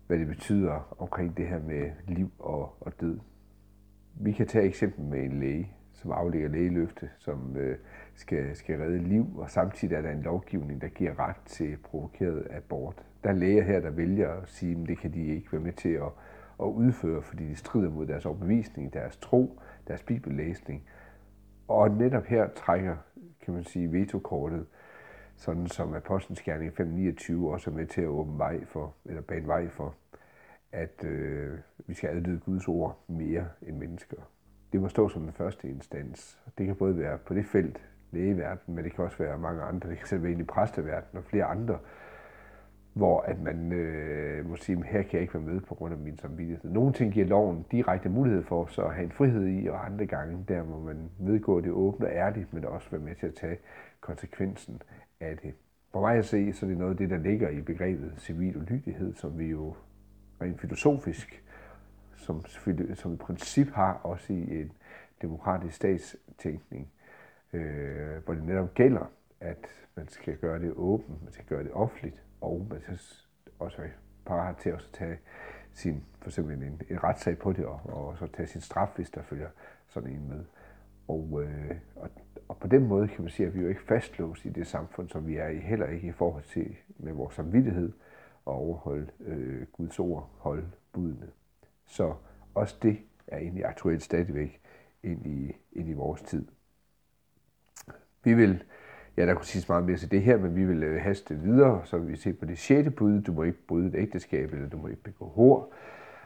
hvad 0.07 0.19
det 0.19 0.27
betyder 0.27 0.95
omkring 0.99 1.37
det 1.37 1.47
her 1.47 1.59
med 1.59 1.91
liv 2.07 2.31
og, 2.39 2.77
og 2.81 3.01
død. 3.01 3.19
Vi 4.13 4.31
kan 4.31 4.47
tage 4.47 4.65
eksempel 4.65 5.05
med 5.05 5.19
en 5.19 5.39
læge, 5.39 5.71
som 5.93 6.11
aflægger 6.11 6.49
lægeløfte, 6.49 7.09
som 7.17 7.57
øh, 7.57 7.77
skal, 8.15 8.55
skal 8.55 8.79
redde 8.79 8.99
liv, 8.99 9.27
og 9.37 9.49
samtidig 9.49 9.95
er 9.95 10.01
der 10.01 10.11
en 10.11 10.21
lovgivning, 10.21 10.81
der 10.81 10.87
giver 10.87 11.19
ret 11.19 11.41
til 11.45 11.77
provokeret 11.83 12.47
abort. 12.51 13.06
Der 13.23 13.29
er 13.29 13.33
læger 13.33 13.63
her, 13.63 13.79
der 13.79 13.89
vælger 13.89 14.31
at 14.31 14.49
sige, 14.49 14.81
at 14.81 14.87
det 14.87 14.97
kan 14.97 15.13
de 15.13 15.25
ikke 15.25 15.51
være 15.51 15.61
med 15.61 15.73
til 15.73 15.89
at, 15.89 16.11
at 16.59 16.65
udføre, 16.65 17.21
fordi 17.21 17.47
de 17.47 17.55
strider 17.55 17.89
mod 17.89 18.05
deres 18.05 18.25
overbevisning, 18.25 18.93
deres 18.93 19.17
tro, 19.17 19.59
deres 19.87 20.03
bibellæsning. 20.03 20.83
Og 21.67 21.91
netop 21.91 22.25
her 22.25 22.49
trækker, 22.55 22.95
kan 23.41 23.53
man 23.53 23.63
sige, 23.63 23.91
vetokortet, 23.91 24.65
sådan 25.35 25.67
som 25.67 25.93
Apostlenes 25.93 26.41
Gerning 26.41 26.71
5.29 26.71 27.45
også 27.45 27.69
er 27.69 27.75
med 27.75 27.85
til 27.85 28.01
at 28.01 28.07
åbne 28.07 28.37
vej 28.37 28.65
for, 28.65 28.93
eller 29.05 29.21
bane 29.21 29.47
vej 29.47 29.67
for, 29.67 29.95
at 30.71 31.03
øh, 31.03 31.59
vi 31.87 31.93
skal 31.93 32.09
adlyde 32.09 32.39
Guds 32.39 32.67
ord 32.67 33.03
mere 33.07 33.47
end 33.61 33.77
mennesker. 33.77 34.17
Det 34.73 34.81
må 34.81 34.87
stå 34.87 35.09
som 35.09 35.21
den 35.21 35.33
første 35.33 35.69
instans. 35.69 36.39
Det 36.57 36.65
kan 36.65 36.75
både 36.75 36.97
være 36.97 37.17
på 37.17 37.33
det 37.33 37.45
felt, 37.45 37.81
lægeverden, 38.11 38.75
men 38.75 38.83
det 38.83 38.93
kan 38.93 39.05
også 39.05 39.17
være 39.17 39.37
mange 39.37 39.61
andre. 39.61 39.89
Det 39.89 39.97
kan 39.97 40.07
selv 40.07 40.23
være 40.23 40.31
ind 40.31 40.41
i 40.41 40.43
præsteverdenen 40.43 41.17
og 41.17 41.23
flere 41.23 41.45
andre, 41.45 41.79
hvor 42.97 43.21
at 43.21 43.41
man 43.41 43.71
øh, 43.71 44.49
må 44.49 44.55
sige, 44.55 44.83
her 44.83 45.01
kan 45.01 45.13
jeg 45.13 45.21
ikke 45.21 45.33
være 45.33 45.53
med 45.53 45.61
på 45.61 45.75
grund 45.75 45.93
af 45.93 45.99
min 45.99 46.17
samvittighed. 46.17 46.71
Nogle 46.71 46.93
ting 46.93 47.13
giver 47.13 47.25
loven 47.25 47.65
direkte 47.71 48.09
mulighed 48.09 48.43
for 48.43 48.65
så 48.65 48.81
at 48.81 48.93
have 48.93 49.05
en 49.05 49.11
frihed 49.11 49.47
i, 49.47 49.67
og 49.67 49.85
andre 49.85 50.05
gange, 50.05 50.45
der 50.47 50.63
må 50.63 50.79
man 50.79 51.09
vedgå 51.19 51.61
det 51.61 51.71
åbent 51.71 52.03
og 52.03 52.11
ærligt, 52.11 52.53
men 52.53 52.65
også 52.65 52.89
være 52.91 53.01
med 53.01 53.15
til 53.15 53.27
at 53.27 53.33
tage 53.33 53.57
konsekvensen 54.01 54.81
af 55.19 55.37
det. 55.37 55.53
For 55.91 56.01
mig 56.01 56.17
at 56.17 56.25
se, 56.25 56.53
så 56.53 56.65
er 56.65 56.69
det 56.69 56.77
noget 56.77 56.91
af 56.91 56.97
det, 56.97 57.09
der 57.09 57.17
ligger 57.17 57.49
i 57.49 57.61
begrebet 57.61 58.13
civil 58.17 58.57
ulydighed, 58.57 59.13
som 59.13 59.39
vi 59.39 59.45
jo 59.45 59.75
rent 60.41 60.61
filosofisk, 60.61 61.43
som, 62.15 62.45
som 62.93 63.13
et 63.13 63.19
princip 63.19 63.71
har 63.71 63.93
også 63.93 64.33
i 64.33 64.61
en 64.61 64.71
demokratisk 65.21 65.75
statstænkning, 65.75 66.91
øh, 67.53 68.23
hvor 68.25 68.33
det 68.33 68.43
netop 68.43 68.73
gælder, 68.73 69.11
at 69.41 69.67
man 69.95 70.07
skal 70.07 70.37
gøre 70.37 70.59
det 70.59 70.73
åbent, 70.75 71.23
man 71.23 71.33
skal 71.33 71.45
gøre 71.45 71.63
det 71.63 71.71
offentligt, 71.71 72.23
og 72.41 72.67
man 72.69 72.81
skal 72.81 72.99
også 73.59 73.77
være 73.77 73.91
parat 74.25 74.57
til 74.57 74.69
at 74.69 74.89
tage 74.93 75.19
sin, 75.73 76.03
for 76.21 76.29
eksempel 76.29 76.63
en, 76.63 76.81
en 76.89 77.03
retssag 77.03 77.37
på 77.37 77.53
det, 77.53 77.65
og, 77.65 77.81
og 77.85 78.17
så 78.17 78.27
tage 78.27 78.47
sin 78.47 78.61
straf, 78.61 78.89
hvis 78.95 79.09
der 79.09 79.21
følger 79.21 79.49
sådan 79.87 80.09
en 80.09 80.29
med. 80.29 80.45
Og, 81.07 81.43
øh, 81.43 81.75
og, 81.95 82.09
og 82.47 82.57
på 82.57 82.67
den 82.67 82.87
måde 82.87 83.07
kan 83.07 83.21
man 83.21 83.29
sige, 83.29 83.47
at 83.47 83.53
vi 83.55 83.61
jo 83.61 83.67
ikke 83.67 83.81
fastlåst 83.81 84.45
i 84.45 84.49
det 84.49 84.67
samfund, 84.67 85.09
som 85.09 85.27
vi 85.27 85.35
er 85.35 85.47
i, 85.47 85.57
heller 85.57 85.87
ikke 85.87 86.07
i 86.07 86.11
forhold 86.11 86.43
til 86.43 86.75
med 86.97 87.13
vores 87.13 87.35
samvittighed 87.35 87.93
og 88.45 88.55
overholde 88.55 89.11
øh, 89.19 89.67
Guds 89.71 89.99
ord, 89.99 90.29
holde 90.37 90.71
budene. 90.93 91.29
Så 91.85 92.15
også 92.53 92.75
det 92.81 92.97
er 93.27 93.37
egentlig 93.37 93.65
aktuelt 93.65 94.03
stadigvæk 94.03 94.61
ind 95.03 95.25
i, 95.25 95.55
ind 95.71 95.89
i 95.89 95.93
vores 95.93 96.21
tid. 96.21 96.47
Vi 98.23 98.33
vil, 98.33 98.63
ja, 99.17 99.25
der 99.25 99.33
kunne 99.33 99.45
siges 99.45 99.69
meget 99.69 99.83
mere 99.83 99.97
til 99.97 100.11
det 100.11 100.21
her, 100.21 100.37
men 100.37 100.55
vi 100.55 100.65
vil 100.65 100.99
haste 100.99 101.35
videre, 101.35 101.81
så 101.83 101.97
vi 101.97 102.15
se 102.15 102.33
på 102.33 102.45
det 102.45 102.57
sjette 102.57 102.91
bud, 102.91 103.21
du 103.21 103.33
må 103.33 103.43
ikke 103.43 103.67
bryde 103.67 103.87
et 103.87 103.95
ægteskab, 103.95 104.53
eller 104.53 104.69
du 104.69 104.77
må 104.77 104.87
ikke 104.87 105.03
begå 105.03 105.25
hår. 105.25 105.73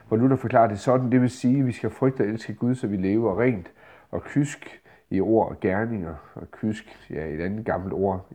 Hvor 0.07 0.17
Luther 0.17 0.35
forklarer 0.35 0.67
det 0.67 0.79
sådan, 0.79 1.11
det 1.11 1.21
vil 1.21 1.29
sige, 1.29 1.59
at 1.59 1.65
vi 1.65 1.71
skal 1.71 1.89
frygte 1.89 2.21
og 2.21 2.27
elske 2.27 2.53
Gud, 2.53 2.75
så 2.75 2.87
vi 2.87 2.97
lever 2.97 3.41
rent 3.41 3.71
og 4.11 4.23
kysk 4.23 4.81
i 5.09 5.21
ord 5.21 5.49
og 5.49 5.59
gerninger. 5.59 6.31
Og 6.35 6.51
kysk, 6.51 7.07
ja, 7.09 7.25
et 7.25 7.41
andet 7.41 7.65
gammelt 7.65 7.93
ord, 7.93 8.29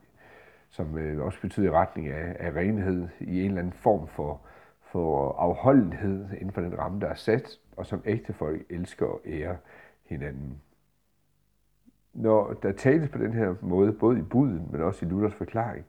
som 0.70 0.98
øh, 0.98 1.24
også 1.24 1.40
betyder 1.40 1.66
i 1.66 1.70
retning 1.70 2.08
af, 2.08 2.36
af 2.38 2.50
renhed 2.50 3.08
i 3.20 3.40
en 3.40 3.46
eller 3.46 3.58
anden 3.58 3.72
form 3.72 4.08
for, 4.08 4.40
for 4.80 5.32
afholdenhed 5.32 6.26
inden 6.32 6.52
for 6.52 6.60
den 6.60 6.78
ramme, 6.78 7.00
der 7.00 7.06
er 7.06 7.14
sat, 7.14 7.58
og 7.76 7.86
som 7.86 8.02
ægte 8.04 8.32
folk 8.32 8.62
elsker 8.70 9.06
og 9.06 9.20
ærer 9.26 9.56
hinanden 10.04 10.60
når 12.16 12.52
der 12.52 12.72
tales 12.72 13.10
på 13.10 13.18
den 13.18 13.32
her 13.32 13.54
måde, 13.60 13.92
både 13.92 14.18
i 14.18 14.22
buden, 14.22 14.68
men 14.70 14.80
også 14.80 15.06
i 15.06 15.08
Luthers 15.08 15.34
forklaring, 15.34 15.84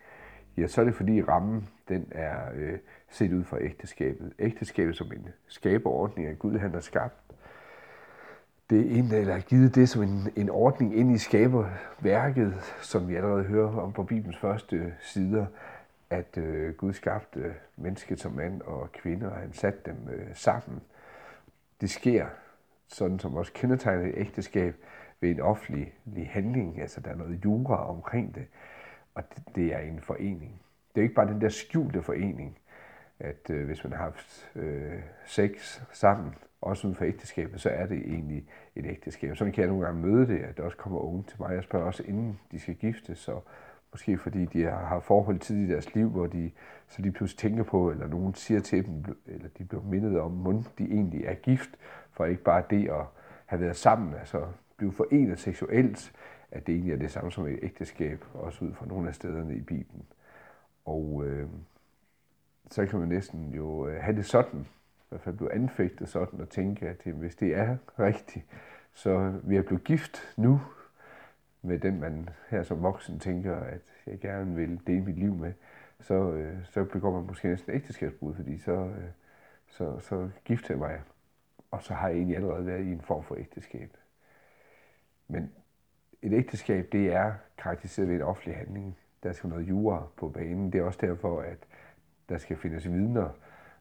ja, 0.58 0.68
så 0.68 0.82
er 0.82 0.86
det 0.86 0.96
fordi 0.96 1.24
rammen, 1.24 1.70
den 1.90 2.08
er 2.12 2.38
øh, 2.56 2.78
set 3.10 3.34
ud 3.34 3.44
fra 3.44 3.62
ægteskabet. 3.62 4.34
Ægteskabet 4.40 4.98
som 4.98 5.12
en 5.12 5.28
skaberordning 5.48 6.28
af 6.28 6.40
Gud, 6.40 6.58
han 6.58 6.72
har 6.72 6.80
skabt. 6.80 7.16
Det 8.70 8.80
er 8.80 9.00
en, 9.00 9.12
eller 9.14 9.40
givet 9.40 9.76
det 9.76 9.90
som 9.90 10.04
en, 10.04 10.30
en 10.36 10.50
ordning 10.50 10.98
ind 10.98 11.12
i 11.12 11.18
skaberværket, 11.18 12.54
som 12.82 13.08
vi 13.08 13.16
allerede 13.16 13.44
hører 13.44 13.78
om 13.78 13.94
på 13.94 14.04
Bibelens 14.04 14.38
første 14.38 14.94
sider, 15.00 15.46
at 16.10 16.38
øh, 16.38 16.74
Gud 16.74 16.94
skabte 16.94 17.54
mennesket 17.76 18.20
som 18.20 18.32
mand 18.32 18.62
og 18.62 18.92
kvinde, 18.92 19.32
og 19.32 19.38
han 19.38 19.54
satte 19.54 19.80
dem 19.86 19.96
øh, 20.14 20.28
sammen. 20.34 20.82
det 21.82 21.90
sker, 21.90 22.26
sådan 22.88 23.20
som 23.20 23.36
også 23.36 23.54
kendetegner 23.54 24.06
et 24.06 24.14
ægteskab, 24.18 24.76
ved 25.22 25.30
en 25.30 25.40
offentlig 25.40 25.94
handling. 26.30 26.82
Altså, 26.82 27.02
der 27.02 27.12
er 27.12 27.16
noget 27.16 27.46
jura 27.46 27.90
omkring 27.90 28.36
det, 28.36 28.46
og 29.16 29.24
det, 29.36 29.56
det 29.56 29.74
er 29.74 29.80
en 29.80 30.00
forening. 30.02 30.62
Det 30.96 31.02
er 31.02 31.04
ikke 31.04 31.16
bare 31.16 31.28
den 31.28 31.42
der 31.42 31.50
skjulte 31.50 32.02
forening, 32.02 32.58
at 33.20 33.50
øh, 33.50 33.66
hvis 33.66 33.84
man 33.84 33.94
har 33.94 34.04
haft 34.04 34.52
øh, 34.56 35.00
sex 35.26 35.82
sammen, 35.92 36.34
også 36.62 36.88
uden 36.88 36.96
for 36.96 37.06
ægteskabet, 37.06 37.62
så 37.62 37.70
er 37.70 37.86
det 37.86 37.98
egentlig 37.98 38.46
et 38.76 38.86
ægteskab. 38.86 39.38
Sådan 39.38 39.54
kan 39.54 39.62
jeg 39.62 39.70
nogle 39.70 39.86
gange 39.86 40.02
møde 40.02 40.28
det, 40.28 40.40
at 40.40 40.58
der 40.58 40.64
også 40.64 40.78
kommer 40.78 41.00
unge 41.00 41.24
til 41.24 41.36
mig 41.40 41.56
Jeg 41.56 41.64
spørger 41.64 41.86
også, 41.86 42.04
inden 42.04 42.40
de 42.52 42.60
skal 42.60 42.76
gifte, 42.76 43.16
så 43.16 43.40
måske 43.92 44.18
fordi 44.18 44.46
de 44.46 44.64
har 44.64 45.00
forhold 45.00 45.40
tidligt 45.40 45.70
i 45.70 45.72
deres 45.74 45.96
liv, 45.96 46.10
hvor 46.10 46.28
de 46.28 46.52
så 46.88 47.02
de 47.02 47.12
pludselig 47.12 47.40
tænker 47.40 47.64
på, 47.64 47.92
eller 47.92 48.08
nogen 48.08 48.34
siger 48.34 48.60
til 48.60 48.86
dem, 48.86 49.04
eller 49.26 49.50
de 49.58 49.66
bliver 49.66 49.84
mindet 49.84 50.20
om, 50.20 50.32
hvordan 50.32 50.66
de 50.78 50.84
egentlig 50.84 51.26
er 51.26 51.34
gift, 51.34 51.70
for 52.12 52.26
ikke 52.26 52.44
bare 52.44 52.64
det 52.70 52.90
at 52.90 53.06
have 53.46 53.62
været 53.62 53.76
sammen, 53.76 54.14
altså 54.14 54.48
blive 54.78 54.92
forenet 54.92 55.40
seksuelt, 55.40 56.14
at 56.52 56.68
det 56.68 56.74
egentlig 56.74 56.94
er 56.94 56.98
det 56.98 57.12
samme 57.12 57.32
som 57.32 57.48
et 57.48 57.60
ægteskab, 57.62 58.26
også 58.34 58.66
ud 58.66 58.74
fra 58.74 58.86
nogle 58.86 59.08
af 59.08 59.16
stederne 59.16 59.56
i 59.56 59.62
Bibelen. 59.62 60.06
Og 60.86 61.24
øh, 61.26 61.48
så 62.72 62.86
kan 62.86 63.00
man 63.00 63.08
næsten 63.08 63.54
jo 63.54 63.88
øh, 63.88 64.02
have 64.02 64.18
det 64.18 64.26
sådan, 64.26 64.60
i 64.60 65.10
hvert 65.10 65.22
fald 65.22 65.38
blive 65.38 65.54
anfægtet 65.54 66.10
sådan, 66.10 66.42
og 66.42 66.50
tænke, 66.50 66.90
at 66.90 67.14
hvis 67.14 67.36
det 67.36 67.56
er 67.56 67.78
rigtigt, 68.00 68.46
så 68.94 69.34
vil 69.44 69.56
jeg 69.56 69.66
blive 69.66 69.80
gift 69.80 70.34
nu 70.38 70.62
med 71.62 71.80
den, 71.80 72.00
man 72.00 72.30
her 72.50 72.64
som 72.64 72.84
voksen 72.84 73.20
tænker, 73.20 73.56
at 73.56 73.82
jeg 74.08 74.20
gerne 74.20 74.56
vil 74.56 74.80
dele 74.88 75.02
mit 75.02 75.18
liv 75.20 75.36
med, 75.36 75.54
så, 76.00 76.32
øh, 76.32 76.66
så 76.66 76.84
begår 76.84 77.12
man 77.12 77.28
måske 77.28 77.48
næsten 77.48 77.74
ægteskabsbrud, 77.74 78.36
fordi 78.36 78.58
så, 78.58 78.72
øh, 78.72 79.10
så, 79.68 80.00
så 80.00 80.30
gifter 80.46 80.74
jeg 80.74 80.80
mig, 80.80 81.02
og 81.72 81.84
så 81.84 81.94
har 81.94 82.08
jeg 82.08 82.18
egentlig 82.18 82.36
allerede 82.36 82.66
været 82.66 82.86
i 82.86 82.92
en 82.92 83.02
form 83.02 83.24
for 83.24 83.36
ægteskab. 83.36 83.98
Men 85.28 85.52
et 86.22 86.34
ægteskab, 86.34 86.92
det 86.92 87.14
er 87.14 87.34
karakteriseret 87.58 88.10
ved 88.10 88.16
en 88.16 88.22
offentlig 88.22 88.56
handling. 88.56 88.98
Der 89.24 89.32
skal 89.32 89.50
noget 89.50 89.70
jura 89.70 90.08
på 90.18 90.30
banen. 90.30 90.72
Det 90.72 90.80
er 90.80 90.84
også 90.84 91.00
derfor, 91.02 91.42
at 91.42 91.58
der 92.30 92.38
skal 92.38 92.58
findes 92.58 92.92
vidner. 92.92 93.30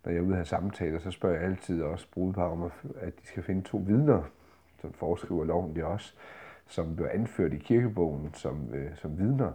Når 0.05 0.13
jeg 0.13 0.19
er 0.19 0.23
ude 0.23 0.33
og 0.33 0.37
have 0.37 0.45
samtaler, 0.45 0.99
så 0.99 1.11
spørger 1.11 1.37
jeg 1.37 1.45
altid 1.45 1.83
også 1.83 2.07
brudepar 2.11 2.49
om, 2.49 2.71
at 2.97 3.21
de 3.21 3.27
skal 3.27 3.43
finde 3.43 3.63
to 3.63 3.77
vidner. 3.77 4.23
som 4.81 4.93
foreskriver 4.93 5.45
loven 5.45 5.77
det 5.77 5.85
også, 5.85 6.15
som 6.67 6.97
bliver 6.97 7.11
anført 7.11 7.53
i 7.53 7.57
kirkebogen 7.57 8.35
som, 8.35 8.75
øh, 8.75 8.97
som 8.97 9.19
vidner, 9.19 9.53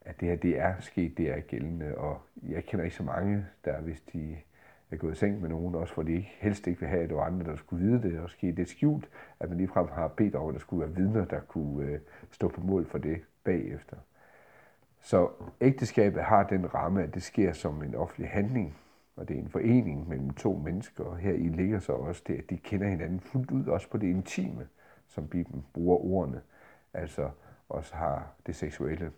at 0.00 0.20
det 0.20 0.28
her 0.28 0.36
det 0.36 0.58
er 0.58 0.74
sket, 0.80 1.18
det 1.18 1.30
er 1.30 1.40
gældende. 1.40 1.98
Og 1.98 2.20
jeg 2.42 2.64
kender 2.64 2.84
ikke 2.84 2.96
så 2.96 3.02
mange, 3.02 3.46
der 3.64 3.80
hvis 3.80 4.00
de 4.00 4.36
er 4.92 4.96
gået 4.96 5.12
i 5.12 5.16
seng 5.16 5.40
med 5.40 5.48
nogen, 5.48 5.74
også 5.74 5.94
fordi 5.94 6.12
de 6.12 6.16
ikke, 6.16 6.32
helst 6.40 6.66
ikke 6.66 6.80
vil 6.80 6.88
have, 6.88 7.02
at 7.02 7.08
det 7.08 7.16
var 7.16 7.24
andre, 7.24 7.46
der 7.46 7.56
skulle 7.56 7.86
vide 7.86 8.02
det, 8.02 8.20
og 8.20 8.30
ske 8.30 8.52
det 8.52 8.68
skjult, 8.68 9.08
at 9.40 9.48
man 9.48 9.58
ligefrem 9.58 9.88
har 9.88 10.08
bedt 10.08 10.34
om, 10.34 10.48
at 10.48 10.54
der 10.54 10.60
skulle 10.60 10.80
være 10.80 10.94
vidner, 10.94 11.24
der 11.24 11.40
kunne 11.40 11.86
øh, 11.86 11.98
stå 12.30 12.48
på 12.48 12.60
mål 12.60 12.86
for 12.86 12.98
det 12.98 13.20
bagefter. 13.44 13.96
Så 15.00 15.28
ægteskabet 15.60 16.22
har 16.22 16.42
den 16.42 16.74
ramme, 16.74 17.02
at 17.02 17.14
det 17.14 17.22
sker 17.22 17.52
som 17.52 17.82
en 17.82 17.94
offentlig 17.94 18.30
handling, 18.30 18.76
og 19.16 19.28
det 19.28 19.36
er 19.36 19.40
en 19.40 19.48
forening 19.48 20.08
mellem 20.08 20.30
to 20.30 20.52
mennesker, 20.64 21.04
og 21.04 21.16
her 21.16 21.32
i 21.32 21.48
ligger 21.48 21.78
så 21.78 21.92
også 21.92 22.22
det, 22.26 22.34
at 22.34 22.50
de 22.50 22.56
kender 22.56 22.88
hinanden 22.88 23.20
fuldt 23.20 23.50
ud, 23.50 23.66
også 23.66 23.90
på 23.90 23.98
det 23.98 24.06
intime, 24.06 24.66
som 25.08 25.28
Bibelen 25.28 25.64
bruger 25.72 25.96
ordene, 25.96 26.40
altså 26.94 27.30
også 27.68 27.94
har 27.94 28.34
det 28.46 28.56
seksuelle. 28.56 29.12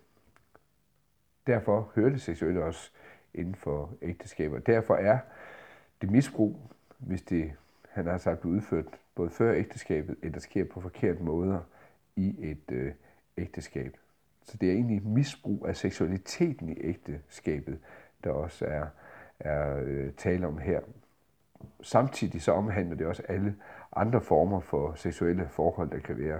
Derfor 1.47 1.91
hører 1.95 2.09
det 2.09 2.21
seksuelle 2.21 2.63
også 2.63 2.91
inden 3.33 3.55
for 3.55 3.93
ægteskaber. 4.01 4.59
Derfor 4.59 4.95
er 4.95 5.19
et 6.05 6.11
misbrug, 6.11 6.59
hvis 6.97 7.21
det, 7.21 7.51
han 7.89 8.07
har 8.07 8.17
sagt, 8.17 8.39
bliver 8.39 8.55
udført 8.55 8.85
både 9.15 9.29
før 9.29 9.53
ægteskabet, 9.53 10.15
eller 10.21 10.39
sker 10.39 10.65
på 10.65 10.81
forkerte 10.81 11.23
måder 11.23 11.59
i 12.15 12.35
et 12.39 12.71
øh, 12.71 12.93
ægteskab. 13.37 13.97
Så 14.43 14.57
det 14.57 14.69
er 14.69 14.73
egentlig 14.73 15.07
misbrug 15.07 15.65
af 15.67 15.77
seksualiteten 15.77 16.69
i 16.69 16.77
ægteskabet, 16.81 17.79
der 18.23 18.29
også 18.29 18.65
er, 18.65 18.85
er 19.39 19.79
øh, 19.83 20.13
tale 20.13 20.47
om 20.47 20.57
her. 20.57 20.81
Samtidig 21.81 22.41
så 22.41 22.51
omhandler 22.51 22.95
det 22.95 23.07
også 23.07 23.23
alle 23.27 23.55
andre 23.95 24.21
former 24.21 24.59
for 24.59 24.93
seksuelle 24.95 25.49
forhold, 25.51 25.89
der 25.89 25.99
kan 25.99 26.19
være 26.19 26.39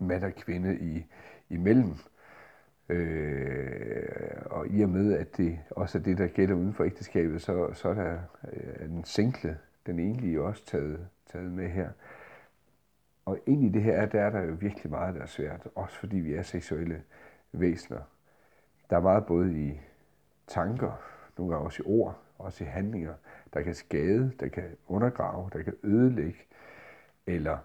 mand 0.00 0.24
og 0.24 0.34
kvinde 0.34 0.78
i, 0.78 1.06
imellem. 1.50 1.94
Øh, 2.88 4.42
og 4.46 4.68
i 4.68 4.82
og 4.82 4.88
med, 4.88 5.12
at 5.18 5.36
det 5.36 5.58
også 5.70 5.98
er 5.98 6.02
det, 6.02 6.18
der 6.18 6.26
gælder 6.26 6.54
uden 6.54 6.74
for 6.74 6.84
ægteskabet, 6.84 7.42
så, 7.42 7.70
så 7.72 7.88
er 7.88 7.94
der 7.94 8.18
øh, 8.52 8.88
den 8.88 9.04
sinkle, 9.04 9.58
den 9.86 9.98
enlige 9.98 10.42
også 10.42 10.66
taget, 10.66 11.08
taget 11.32 11.52
med 11.52 11.68
her. 11.68 11.88
Og 13.24 13.38
ind 13.46 13.64
i 13.64 13.68
det 13.68 13.82
her, 13.82 14.06
der 14.06 14.20
er 14.20 14.30
der 14.30 14.42
jo 14.42 14.56
virkelig 14.60 14.90
meget, 14.90 15.14
der 15.14 15.22
er 15.22 15.26
svært, 15.26 15.68
også 15.74 15.98
fordi 15.98 16.16
vi 16.16 16.34
er 16.34 16.42
seksuelle 16.42 17.02
væsener. 17.52 18.00
Der 18.90 18.96
er 18.96 19.00
meget 19.00 19.26
både 19.26 19.66
i 19.66 19.80
tanker, 20.46 21.02
nogle 21.38 21.52
gange 21.52 21.66
også 21.66 21.82
i 21.82 21.86
ord, 21.86 22.18
også 22.38 22.64
i 22.64 22.66
handlinger, 22.66 23.14
der 23.54 23.62
kan 23.62 23.74
skade, 23.74 24.32
der 24.40 24.48
kan 24.48 24.76
undergrave, 24.88 25.50
der 25.52 25.62
kan 25.62 25.74
ødelægge, 25.82 26.38
eller 27.26 27.58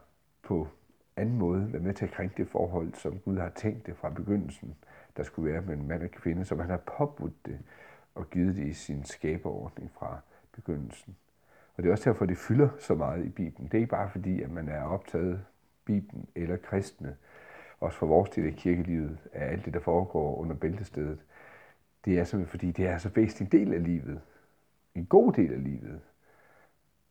på 0.43 0.67
anden 1.15 1.37
måde 1.37 1.73
være 1.73 1.81
med 1.81 1.93
til 1.93 2.05
at 2.05 2.11
krænke 2.11 2.33
det 2.37 2.47
forhold, 2.47 2.93
som 2.93 3.19
Gud 3.19 3.37
har 3.37 3.49
tænkt 3.49 3.85
det 3.85 3.95
fra 3.97 4.09
begyndelsen 4.09 4.75
der 5.19 5.25
skulle 5.25 5.53
være 5.53 5.61
mellem 5.61 5.85
mand 5.85 6.03
og 6.03 6.11
kvinde, 6.11 6.45
som 6.45 6.59
han 6.59 6.69
har 6.69 6.81
påbudt 6.97 7.45
det 7.45 7.59
og 8.15 8.29
givet 8.29 8.55
det 8.55 8.67
i 8.67 8.73
sin 8.73 9.03
skaberordning 9.03 9.91
fra 9.91 10.19
begyndelsen. 10.51 11.15
Og 11.77 11.83
det 11.83 11.89
er 11.89 11.91
også 11.91 12.09
derfor, 12.09 12.25
det 12.25 12.37
fylder 12.37 12.69
så 12.79 12.95
meget 12.95 13.25
i 13.25 13.29
Bibelen. 13.29 13.67
Det 13.67 13.73
er 13.73 13.77
ikke 13.77 13.89
bare 13.89 14.09
fordi, 14.09 14.41
at 14.41 14.51
man 14.51 14.69
er 14.69 14.83
optaget 14.83 15.45
Bibelen 15.85 16.27
eller 16.35 16.57
kristne, 16.57 17.17
også 17.79 17.97
for 17.97 18.05
vores 18.05 18.29
del 18.29 18.47
af 18.47 18.53
kirkelivet, 18.53 19.17
af 19.33 19.51
alt 19.51 19.65
det, 19.65 19.73
der 19.73 19.79
foregår 19.79 20.35
under 20.35 20.55
bæltestedet. 20.55 21.19
Det 22.05 22.19
er 22.19 22.23
simpelthen 22.23 22.51
fordi, 22.51 22.71
det 22.71 22.87
er 22.87 22.97
så 22.97 23.09
væsentlig 23.09 23.53
en 23.53 23.65
del 23.65 23.73
af 23.73 23.83
livet. 23.83 24.21
En 24.95 25.05
god 25.05 25.33
del 25.33 25.53
af 25.53 25.63
livet. 25.63 26.01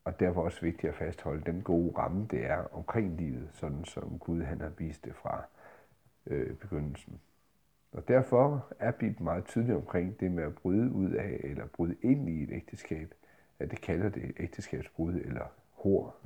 Og 0.04 0.20
derfor 0.20 0.42
også 0.42 0.60
vigtigt 0.60 0.90
at 0.90 0.94
fastholde 0.94 1.42
den 1.46 1.62
gode 1.62 1.92
ramme, 1.98 2.26
det 2.30 2.46
er 2.46 2.74
omkring 2.74 3.16
livet, 3.16 3.48
sådan 3.52 3.84
som 3.84 4.18
Gud 4.18 4.42
han 4.42 4.60
har 4.60 4.72
vist 4.78 5.04
det 5.04 5.14
fra 5.14 5.44
øh, 6.26 6.56
begyndelsen. 6.56 7.20
Og 7.92 8.08
derfor 8.08 8.66
er 8.78 8.90
Bibelen 8.90 9.24
meget 9.24 9.44
tydelig 9.44 9.76
omkring 9.76 10.20
det 10.20 10.32
med 10.32 10.44
at 10.44 10.54
bryde 10.54 10.92
ud 10.92 11.10
af 11.10 11.40
eller 11.44 11.66
bryde 11.66 11.96
ind 12.02 12.28
i 12.28 12.42
et 12.42 12.50
ægteskab, 12.52 13.14
at 13.58 13.70
det 13.70 13.80
kalder 13.80 14.08
det 14.08 14.32
ægteskabsbrud 14.38 15.14
eller 15.14 15.44
hår. 15.72 16.16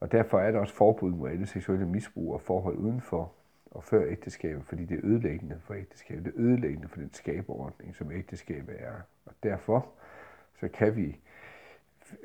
Og 0.00 0.12
derfor 0.12 0.40
er 0.40 0.50
der 0.50 0.58
også 0.58 0.74
forbud 0.74 1.10
mod 1.10 1.30
alle 1.30 1.46
seksuelle 1.46 1.86
misbrug 1.86 2.34
og 2.34 2.40
forhold 2.40 2.76
udenfor 2.76 3.32
og 3.70 3.84
før 3.84 4.10
ægteskabet, 4.10 4.66
fordi 4.66 4.84
det 4.84 4.96
er 4.98 5.04
ødelæggende 5.04 5.60
for 5.60 5.74
ægteskabet. 5.74 6.24
Det 6.24 6.34
er 6.36 6.40
ødelæggende 6.40 6.88
for 6.88 6.96
den 6.96 7.12
skaberordning, 7.12 7.94
som 7.94 8.12
ægteskabet 8.12 8.74
er. 8.78 8.94
Og 9.26 9.32
derfor 9.42 9.92
så 10.60 10.68
kan 10.68 10.96
vi 10.96 11.20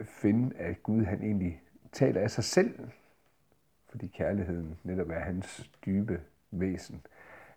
finde, 0.03 0.57
at 0.57 0.83
Gud 0.83 1.03
han 1.03 1.21
egentlig 1.21 1.61
taler 1.91 2.21
af 2.21 2.31
sig 2.31 2.43
selv, 2.43 2.89
fordi 3.89 4.07
kærligheden 4.07 4.77
netop 4.83 5.09
er 5.09 5.19
hans 5.19 5.71
dybe 5.85 6.21
væsen 6.51 7.01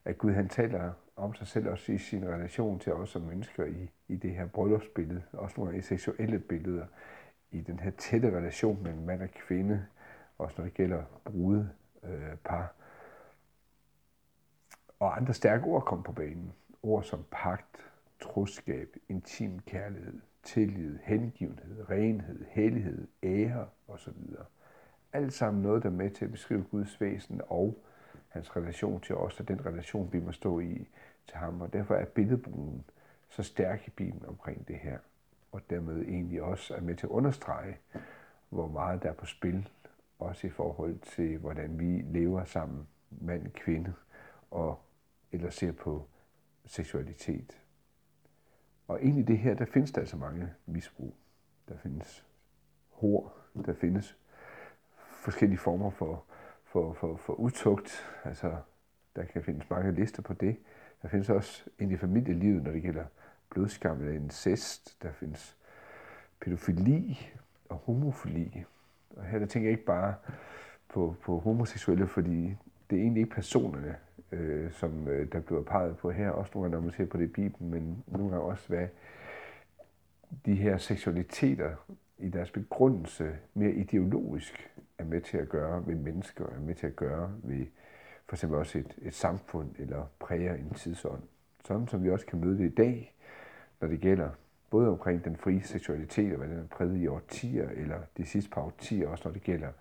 at 0.05 0.19
Gud 0.19 0.33
han 0.33 0.49
taler 0.49 0.93
om 1.17 1.35
sig 1.35 1.47
selv 1.47 1.69
også 1.69 1.93
i 1.93 1.99
sin 1.99 2.29
relation 2.29 2.79
til 2.79 2.93
os 2.93 3.11
som 3.11 3.23
mennesker 3.23 3.65
i, 3.65 3.91
i 4.09 4.17
det 4.17 4.31
her 4.31 4.47
bryllupsbillede, 4.47 5.23
også 5.33 5.55
nogle 5.59 5.75
af 5.75 5.83
de 5.83 5.87
seksuelle 5.87 6.39
billeder, 6.39 6.87
i 7.51 7.61
den 7.61 7.79
her 7.79 7.91
tætte 7.91 8.37
relation 8.37 8.83
mellem 8.83 9.03
mand 9.03 9.23
og 9.23 9.31
kvinde, 9.31 9.87
også 10.39 10.55
når 10.59 10.65
det 10.65 10.75
gælder 10.75 11.03
brude 11.25 11.71
øh, 12.05 12.37
par. 12.45 12.75
Og 15.01 15.17
andre 15.17 15.35
stærke 15.35 15.65
ord 15.65 15.85
kom 15.85 16.03
på 16.03 16.13
banen. 16.13 16.53
Ord 16.83 17.05
som 17.05 17.25
pagt, 17.31 17.91
troskab, 18.21 18.97
intim 19.09 19.59
kærlighed, 19.59 20.21
tillid, 20.43 20.99
hengivenhed, 21.03 21.91
renhed, 21.91 22.45
hellighed, 22.49 23.09
ære 23.23 23.67
osv. 23.89 24.13
Alt 25.13 25.33
sammen 25.33 25.63
noget, 25.63 25.83
der 25.83 25.89
er 25.89 25.93
med 25.93 26.11
til 26.11 26.25
at 26.25 26.31
beskrive 26.31 26.63
Guds 26.63 27.01
væsen 27.01 27.41
og 27.49 27.85
hans 28.33 28.57
relation 28.57 29.01
til 29.01 29.15
os, 29.15 29.41
og 29.41 29.49
den 29.49 29.67
relation, 29.67 30.13
vi 30.13 30.21
må 30.21 30.33
stå 30.33 30.61
i 30.61 30.89
til 31.27 31.37
ham. 31.37 31.61
Og 31.61 31.73
derfor 31.73 31.95
er 31.95 32.05
billedbrugen 32.05 32.85
så 33.29 33.43
stærk 33.43 33.87
i 33.87 33.91
Bibelen 33.91 34.27
omkring 34.27 34.69
det 34.69 34.77
her, 34.77 34.99
og 35.53 35.61
dermed 35.71 36.03
egentlig 36.03 36.43
også 36.43 36.75
er 36.75 36.81
med 36.81 36.97
til 36.97 37.07
at 37.07 37.11
understrege, 37.11 37.79
hvor 38.49 38.69
meget 38.69 39.03
der 39.03 39.09
er 39.09 39.15
på 39.15 39.27
spil, 39.27 39.69
også 40.19 40.47
i 40.47 40.51
forhold 40.51 40.99
til, 40.99 41.39
hvordan 41.39 41.79
vi 41.79 42.03
lever 42.03 42.45
sammen, 42.45 42.89
mand 43.11 43.47
og 43.47 43.53
kvinde, 43.53 43.95
og 44.51 44.81
eller 45.33 45.51
ser 45.51 45.73
på 45.73 46.07
seksualitet. 46.67 47.59
Og 48.89 49.03
egentlig 49.03 49.29
det 49.29 49.39
her, 49.39 49.55
der 49.55 49.65
findes 49.65 49.93
der 49.93 50.01
altså 50.01 50.17
mange 50.17 50.53
misbrug. 50.67 51.15
Der 51.69 51.77
findes 51.77 52.27
hår, 52.91 53.37
der 53.67 53.75
findes 53.75 54.17
forskellige 54.97 55.59
former 55.59 55.91
for 55.91 56.25
for, 56.73 56.93
for, 56.93 57.17
for 57.17 57.33
utugt. 57.33 58.07
Altså, 58.25 58.57
der 59.17 59.25
kan 59.25 59.43
findes 59.43 59.71
mange 59.71 59.93
lister 59.93 60.23
på 60.23 60.35
det. 60.35 60.57
Der 61.03 61.09
findes 61.09 61.31
også 61.31 61.65
ind 61.79 61.93
i 61.93 61.97
familielivet, 61.97 62.63
når 62.63 62.71
det 62.71 62.83
gælder 62.83 63.05
blodskam 63.51 64.01
eller 64.01 64.13
incest. 64.13 65.03
Der 65.03 65.13
findes 65.13 65.57
pædofili 66.41 67.31
og 67.69 67.77
homofili. 67.77 68.65
Og 69.17 69.25
her 69.25 69.39
der 69.39 69.47
tænker 69.47 69.69
jeg 69.69 69.73
ikke 69.73 69.85
bare 69.85 70.15
på, 70.89 71.17
på 71.23 71.39
homoseksuelle, 71.39 72.07
fordi 72.07 72.57
det 72.91 72.99
er 72.99 73.03
egentlig 73.03 73.21
ikke 73.21 73.35
personerne, 73.35 73.97
øh, 74.33 74.73
som 74.73 75.09
øh, 75.09 75.33
der 75.33 75.41
bliver 75.41 75.63
peget 75.63 75.97
på 75.97 76.11
her, 76.11 76.31
også 76.31 76.51
nogle 76.55 76.65
gange, 76.65 76.77
når 76.77 76.83
man 76.85 76.97
ser 76.97 77.07
på 77.07 77.17
det 77.17 77.25
i 77.25 77.33
Bibelen, 77.33 77.71
men 77.71 78.05
nogle 78.07 78.31
gange 78.31 78.45
også, 78.45 78.69
hvad 78.69 78.89
de 80.47 80.55
her 80.55 80.77
seksualiteter 80.79 81.77
i 82.23 82.29
deres 82.29 82.51
begrundelse 82.51 83.37
mere 83.55 83.73
ideologisk 83.73 84.71
er 84.99 85.05
med 85.05 85.21
til 85.21 85.39
at 85.39 85.49
gøre 85.49 85.87
ved 85.87 85.95
mennesker, 85.95 86.47
er 86.47 86.61
med 86.61 86.75
til 86.75 86.87
at 86.87 86.97
gøre 86.97 87.35
ved 87.43 87.67
for 88.27 88.37
eksempel 88.37 88.59
også 88.59 88.79
et, 88.79 88.99
et 89.03 89.15
samfund 89.15 89.71
eller 89.79 90.07
præger 90.21 90.55
en 90.55 90.71
tidsånd. 90.75 91.23
Sådan 91.65 91.89
som 91.89 92.05
vi 92.05 92.11
også 92.11 92.27
kan 92.27 92.41
møde 92.41 92.59
det 92.59 92.65
i 92.65 92.75
dag, 92.75 93.15
når 93.81 93.89
det 93.89 94.01
gælder 94.01 94.31
både 94.71 94.89
omkring 94.89 95.25
den 95.25 95.37
frie 95.37 95.63
seksualitet 95.63 96.33
og 96.33 96.39
hvad 96.39 96.49
den 96.49 96.59
er 96.59 96.67
præget 96.67 96.99
i 96.99 97.07
årtier, 97.07 97.69
eller 97.69 97.99
de 98.17 98.27
sidste 98.27 98.51
par 98.51 98.63
årtier, 98.63 99.09
også 99.09 99.29
når 99.29 99.33
det 99.33 99.43
gælder 99.43 99.73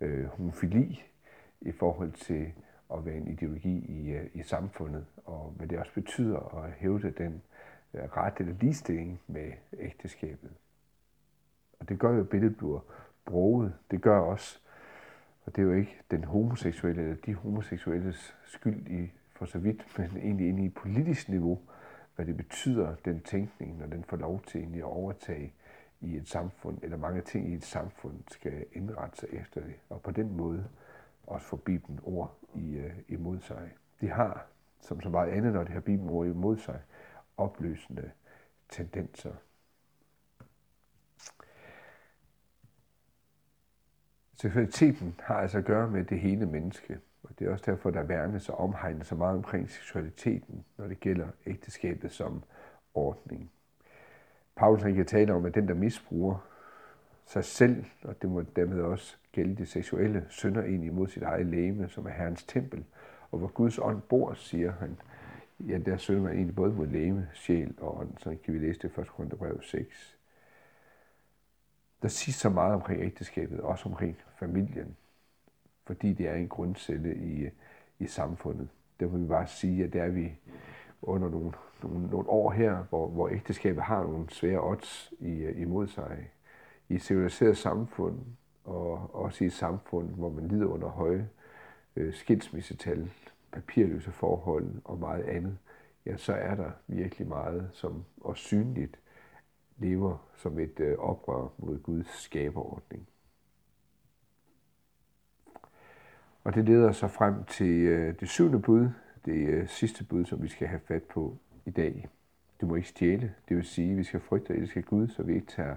øh, 0.00 0.24
homofili 0.24 1.02
i 1.60 1.72
forhold 1.72 2.12
til 2.12 2.52
at 2.94 3.04
være 3.06 3.16
en 3.16 3.28
ideologi 3.28 3.78
i, 3.78 4.10
øh, 4.10 4.26
i 4.34 4.42
samfundet, 4.42 5.06
og 5.24 5.54
hvad 5.56 5.66
det 5.66 5.78
også 5.78 5.94
betyder 5.94 6.64
at 6.64 6.72
hævde 6.72 7.10
den 7.10 7.42
øh, 7.94 8.02
ret 8.02 8.34
eller 8.38 8.54
ligestilling 8.60 9.20
med 9.26 9.52
ægteskabet. 9.78 10.50
Og 11.82 11.88
det 11.88 11.98
gør 11.98 12.12
jo, 12.12 12.20
at 12.20 12.28
billedet 12.28 12.56
bliver 12.56 12.80
broget. 13.24 13.74
Det 13.90 14.02
gør 14.02 14.18
også, 14.18 14.58
og 15.44 15.56
det 15.56 15.62
er 15.62 15.66
jo 15.66 15.72
ikke 15.72 16.00
den 16.10 16.24
homoseksuelle 16.24 17.02
eller 17.02 17.16
de 17.26 17.34
homoseksuelles 17.34 18.36
skyld 18.44 18.86
i 18.86 19.12
for 19.36 19.44
så 19.44 19.58
vidt, 19.58 19.98
men 19.98 20.16
egentlig 20.16 20.48
inde 20.48 20.62
i 20.62 20.66
et 20.66 20.74
politisk 20.74 21.28
niveau, 21.28 21.60
hvad 22.16 22.26
det 22.26 22.36
betyder, 22.36 22.94
den 23.04 23.20
tænkning, 23.20 23.78
når 23.78 23.86
den 23.86 24.04
får 24.04 24.16
lov 24.16 24.42
til 24.46 24.60
egentlig 24.60 24.80
at 24.80 24.84
overtage 24.84 25.54
i 26.00 26.16
et 26.16 26.28
samfund, 26.28 26.78
eller 26.82 26.96
mange 26.96 27.20
ting 27.20 27.48
i 27.48 27.54
et 27.54 27.64
samfund 27.64 28.14
skal 28.28 28.64
indrette 28.72 29.16
sig 29.16 29.28
efter 29.32 29.60
det, 29.60 29.74
og 29.88 30.02
på 30.02 30.10
den 30.10 30.36
måde 30.36 30.64
også 31.26 31.46
få 31.46 31.56
Bibelen 31.56 32.00
ord 32.02 32.38
i, 32.54 32.78
uh, 32.78 32.90
imod 33.08 33.40
sig. 33.40 33.72
De 34.00 34.08
har, 34.08 34.46
som 34.80 35.00
så 35.00 35.08
meget 35.08 35.30
andet, 35.30 35.52
når 35.52 35.64
de 35.64 35.72
har 35.72 35.80
Bibelen 35.80 36.10
ord 36.10 36.26
imod 36.26 36.56
sig, 36.56 36.80
opløsende 37.36 38.10
tendenser. 38.68 39.32
Seksualiteten 44.42 45.14
har 45.20 45.34
altså 45.34 45.58
at 45.58 45.64
gøre 45.64 45.90
med 45.90 46.04
det 46.04 46.20
hele 46.20 46.46
menneske, 46.46 46.98
og 47.22 47.30
det 47.38 47.46
er 47.46 47.52
også 47.52 47.64
derfor, 47.66 47.90
der 47.90 48.02
værnes 48.02 48.48
og 48.48 48.60
omhegnes 48.60 49.06
så 49.06 49.14
meget 49.14 49.36
omkring 49.36 49.70
seksualiteten, 49.70 50.64
når 50.76 50.86
det 50.86 51.00
gælder 51.00 51.26
ægteskabet 51.46 52.12
som 52.12 52.42
ordning. 52.94 53.50
Paulus 54.56 54.82
kan 54.82 55.06
tale 55.06 55.34
om, 55.34 55.44
at 55.44 55.54
den, 55.54 55.68
der 55.68 55.74
misbruger 55.74 56.48
sig 57.26 57.44
selv, 57.44 57.84
og 58.04 58.22
det 58.22 58.30
må 58.30 58.42
dermed 58.56 58.80
også 58.80 59.16
gælde 59.32 59.56
de 59.56 59.66
seksuelle 59.66 60.24
synder 60.28 60.62
ind 60.62 60.84
imod 60.84 61.08
sit 61.08 61.22
eget 61.22 61.46
læme, 61.46 61.88
som 61.88 62.06
er 62.06 62.10
Herrens 62.10 62.44
tempel, 62.44 62.84
og 63.30 63.38
hvor 63.38 63.48
Guds 63.48 63.78
ånd 63.78 64.00
bor, 64.00 64.34
siger 64.34 64.72
han, 64.72 64.96
ja, 65.60 65.78
der 65.78 65.96
synder 65.96 66.22
man 66.22 66.32
egentlig 66.32 66.56
både 66.56 66.72
mod 66.72 66.86
læme, 66.86 67.28
sjæl 67.34 67.74
og 67.80 67.98
ånd, 67.98 68.10
så 68.18 68.36
kan 68.44 68.54
vi 68.54 68.58
læse 68.58 68.80
det 68.82 68.96
i 68.96 69.00
1. 69.00 69.08
Korintherbrev 69.08 69.62
6. 69.62 70.16
Der 72.02 72.08
siges 72.08 72.36
så 72.36 72.48
meget 72.48 72.74
omkring 72.74 73.02
ægteskabet, 73.02 73.60
også 73.60 73.88
omkring 73.88 74.16
familien, 74.38 74.96
fordi 75.84 76.12
det 76.12 76.28
er 76.28 76.34
en 76.34 76.48
grundcelle 76.48 77.16
i, 77.16 77.48
i 77.98 78.06
samfundet. 78.06 78.68
Der 79.00 79.08
må 79.08 79.18
vi 79.18 79.26
bare 79.26 79.46
sige, 79.46 79.84
at 79.84 79.92
det 79.92 80.00
er 80.00 80.08
vi 80.08 80.32
under 81.02 81.28
nogle, 81.28 81.52
nogle, 81.82 82.06
nogle 82.06 82.28
år 82.28 82.50
her, 82.50 82.84
hvor, 82.88 83.08
hvor 83.08 83.28
ægteskabet 83.28 83.82
har 83.82 84.02
nogle 84.02 84.30
svære 84.30 84.70
odds 84.70 85.12
i, 85.20 85.44
imod 85.44 85.86
sig. 85.86 86.30
I 86.88 86.94
et 86.94 87.02
civiliseret 87.02 87.56
samfund, 87.56 88.18
og 88.64 89.14
også 89.14 89.44
i 89.44 89.46
et 89.46 89.52
samfund, 89.52 90.08
hvor 90.08 90.30
man 90.30 90.48
lider 90.48 90.66
under 90.66 90.88
høje 90.88 91.28
øh, 91.96 92.14
skilsmissetal, 92.14 93.10
papirløse 93.52 94.12
forhold 94.12 94.70
og 94.84 94.98
meget 94.98 95.22
andet, 95.22 95.58
ja, 96.06 96.16
så 96.16 96.32
er 96.32 96.54
der 96.54 96.70
virkelig 96.86 97.28
meget, 97.28 97.68
som 97.72 98.04
også 98.20 98.42
synligt 98.42 98.98
lever 99.78 100.28
som 100.36 100.58
et 100.58 100.80
øh, 100.80 100.98
oprør 100.98 101.48
mod 101.58 101.78
Guds 101.78 102.08
skaberordning. 102.08 103.08
Og 106.44 106.54
det 106.54 106.64
leder 106.64 106.92
så 106.92 107.08
frem 107.08 107.44
til 107.44 107.80
øh, 107.80 108.20
det 108.20 108.28
syvende 108.28 108.60
bud, 108.60 108.88
det 109.24 109.48
øh, 109.48 109.68
sidste 109.68 110.04
bud, 110.04 110.24
som 110.24 110.42
vi 110.42 110.48
skal 110.48 110.68
have 110.68 110.80
fat 110.80 111.02
på 111.02 111.36
i 111.64 111.70
dag. 111.70 112.08
Du 112.60 112.66
må 112.66 112.74
ikke 112.74 112.88
stjæle, 112.88 113.34
det 113.48 113.56
vil 113.56 113.64
sige, 113.64 113.90
at 113.90 113.96
vi 113.96 114.04
skal 114.04 114.20
frygte 114.20 114.50
og 114.50 114.56
elske 114.56 114.82
Gud, 114.82 115.08
så 115.08 115.22
vi 115.22 115.34
ikke 115.34 115.46
tager 115.46 115.76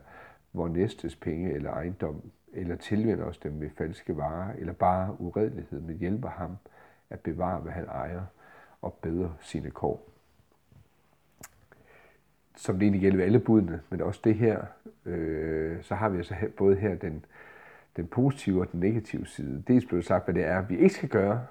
vores 0.53 0.73
næstes 0.73 1.15
penge 1.15 1.53
eller 1.53 1.71
ejendom, 1.71 2.21
eller 2.53 2.75
tilvender 2.75 3.25
os 3.25 3.37
dem 3.37 3.53
med 3.53 3.69
falske 3.69 4.17
varer, 4.17 4.53
eller 4.53 4.73
bare 4.73 5.21
uredelighed, 5.21 5.81
men 5.81 5.97
hjælper 5.97 6.29
ham 6.29 6.57
at 7.09 7.19
bevare, 7.19 7.61
hvad 7.61 7.71
han 7.71 7.85
ejer, 7.85 8.25
og 8.81 8.93
bedre 8.93 9.35
sine 9.41 9.69
kår. 9.69 10.14
Som 12.55 12.75
det 12.75 12.83
egentlig 12.83 13.01
gælder 13.01 13.17
ved 13.17 13.25
alle 13.25 13.39
budene, 13.39 13.81
men 13.89 14.01
også 14.01 14.21
det 14.23 14.35
her, 14.35 14.65
øh, 15.05 15.77
så 15.81 15.95
har 15.95 16.09
vi 16.09 16.17
altså 16.17 16.35
både 16.57 16.75
her 16.75 16.95
den, 16.95 17.25
den 17.95 18.07
positive 18.07 18.61
og 18.61 18.71
den 18.71 18.79
negative 18.79 19.25
side. 19.25 19.63
Dels 19.67 19.85
blev 19.85 20.01
sagt, 20.01 20.25
hvad 20.25 20.35
det 20.35 20.45
er, 20.45 20.61
vi 20.61 20.77
ikke 20.77 20.95
skal 20.95 21.09
gøre, 21.09 21.45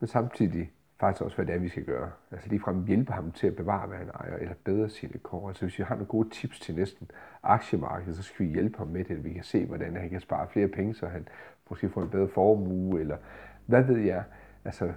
men 0.00 0.08
samtidig 0.08 0.70
faktisk 1.00 1.22
også, 1.22 1.36
hvad 1.36 1.46
det 1.46 1.54
er, 1.54 1.58
vi 1.58 1.68
skal 1.68 1.84
gøre. 1.84 2.10
Altså 2.30 2.48
ligefrem 2.48 2.84
hjælpe 2.86 3.12
ham 3.12 3.32
til 3.32 3.46
at 3.46 3.56
bevare, 3.56 3.86
hvad 3.86 3.98
han 3.98 4.10
ejer, 4.14 4.36
eller 4.36 4.54
bedre 4.64 4.88
sine 4.88 5.18
kår. 5.22 5.48
Altså 5.48 5.64
hvis 5.64 5.78
vi 5.78 5.84
har 5.84 5.94
nogle 5.94 6.06
gode 6.06 6.30
tips 6.30 6.60
til 6.60 6.74
næsten 6.74 7.10
aktiemarkedet, 7.42 8.16
så 8.16 8.22
skal 8.22 8.46
vi 8.46 8.52
hjælpe 8.52 8.78
ham 8.78 8.86
med 8.86 9.04
det, 9.04 9.14
at 9.14 9.24
vi 9.24 9.32
kan 9.32 9.44
se, 9.44 9.66
hvordan 9.66 9.96
han 9.96 10.10
kan 10.10 10.20
spare 10.20 10.48
flere 10.52 10.68
penge, 10.68 10.94
så 10.94 11.06
han 11.06 11.28
måske 11.70 11.88
får 11.88 12.02
en 12.02 12.08
bedre 12.08 12.28
formue, 12.28 13.00
eller 13.00 13.16
hvad 13.66 13.82
ved 13.82 13.98
jeg. 13.98 14.24
Altså, 14.64 14.92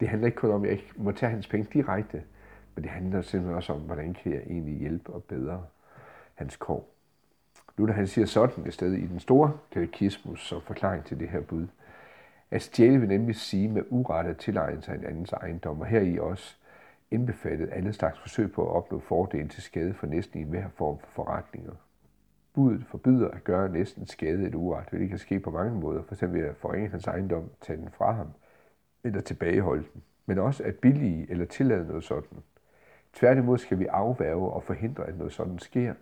det 0.00 0.08
handler 0.08 0.26
ikke 0.26 0.36
kun 0.36 0.50
om, 0.50 0.62
at 0.62 0.70
jeg 0.70 0.78
ikke 0.78 0.92
må 0.96 1.12
tage 1.12 1.30
hans 1.30 1.48
penge 1.48 1.68
direkte, 1.72 2.22
men 2.74 2.84
det 2.84 2.90
handler 2.90 3.22
simpelthen 3.22 3.56
også 3.56 3.72
om, 3.72 3.80
hvordan 3.80 4.14
kan 4.14 4.32
jeg 4.32 4.40
egentlig 4.40 4.78
hjælpe 4.78 5.12
og 5.12 5.24
bedre 5.24 5.64
hans 6.34 6.56
kår. 6.56 6.88
Luther 7.78 7.94
han 7.94 8.06
siger 8.06 8.26
sådan 8.26 8.66
et 8.66 8.74
sted 8.74 8.92
i 8.92 9.06
den 9.06 9.20
store 9.20 9.52
katekismus 9.70 10.46
som 10.46 10.60
forklaring 10.60 11.04
til 11.04 11.20
det 11.20 11.28
her 11.28 11.40
bud. 11.40 11.66
At 12.50 12.62
stjæle 12.62 12.98
vil 12.98 13.08
nemlig 13.08 13.36
sige 13.36 13.68
med 13.68 13.82
urette 13.90 14.34
tilegne 14.34 14.82
sig 14.82 14.94
en 14.94 15.04
andens 15.04 15.32
ejendom, 15.32 15.80
og 15.80 15.86
her 15.86 16.00
i 16.00 16.18
også 16.18 16.56
indbefattet 17.10 17.68
alle 17.72 17.92
slags 17.92 18.20
forsøg 18.20 18.52
på 18.52 18.62
at 18.62 18.76
opnå 18.76 19.00
fordel 19.00 19.48
til 19.48 19.62
skade 19.62 19.94
for 19.94 20.06
næsten 20.06 20.40
i 20.40 20.44
hver 20.44 20.68
form 20.68 20.98
for 20.98 21.08
forretninger. 21.12 21.72
Budet 22.54 22.84
forbyder 22.86 23.28
at 23.28 23.44
gøre 23.44 23.68
næsten 23.68 24.06
skade 24.06 24.46
et 24.46 24.54
uret, 24.54 24.88
hvilket 24.90 25.08
kan 25.08 25.18
ske 25.18 25.40
på 25.40 25.50
mange 25.50 25.80
måder, 25.80 26.02
f.eks. 26.02 26.22
ved 26.22 26.40
at 26.40 26.56
forringe 26.56 26.88
hans 26.88 27.06
ejendom, 27.06 27.50
tage 27.60 27.76
den 27.76 27.90
fra 27.90 28.12
ham, 28.12 28.28
eller 29.04 29.20
tilbageholde 29.20 29.84
den, 29.94 30.02
men 30.26 30.38
også 30.38 30.64
at 30.64 30.76
billige 30.76 31.30
eller 31.30 31.44
tillade 31.44 31.86
noget 31.86 32.04
sådan. 32.04 32.38
Tværtimod 33.12 33.58
skal 33.58 33.78
vi 33.78 33.86
afværge 33.86 34.50
og 34.50 34.62
forhindre, 34.62 35.06
at 35.06 35.18
noget 35.18 35.32
sådan 35.32 35.58
sker, 35.58 35.94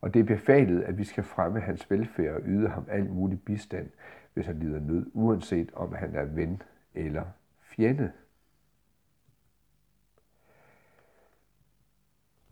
og 0.00 0.14
det 0.14 0.20
er 0.20 0.24
befalet, 0.24 0.82
at 0.82 0.98
vi 0.98 1.04
skal 1.04 1.24
fremme 1.24 1.60
hans 1.60 1.90
velfærd 1.90 2.34
og 2.34 2.42
yde 2.46 2.68
ham 2.68 2.84
al 2.88 3.10
mulig 3.10 3.42
bistand, 3.42 3.90
hvis 4.34 4.46
han 4.46 4.58
lider 4.58 4.80
nød, 4.80 5.06
uanset 5.14 5.70
om 5.74 5.94
han 5.94 6.14
er 6.14 6.24
ven 6.24 6.62
eller 6.94 7.24
fjende. 7.62 8.12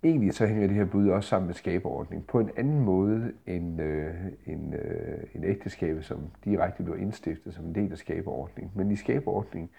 Egentlig 0.02 0.34
så 0.34 0.46
hænger 0.46 0.66
det 0.66 0.76
her 0.76 0.84
bud 0.84 1.08
også 1.08 1.28
sammen 1.28 1.46
med 1.46 1.54
skaberordning 1.54 2.26
på 2.26 2.40
en 2.40 2.50
anden 2.56 2.80
måde 2.80 3.32
end, 3.46 3.82
øh, 3.82 4.14
end, 4.46 4.74
øh, 4.74 5.18
en 5.34 5.44
ægteskab, 5.44 6.02
som 6.02 6.30
direkte 6.44 6.82
bliver 6.82 6.96
indstiftet 6.98 7.54
som 7.54 7.64
en 7.64 7.74
del 7.74 7.92
af 7.92 7.98
skaberordning. 7.98 8.72
Men 8.74 8.90
i 8.90 8.96
skaberordning, 8.96 9.70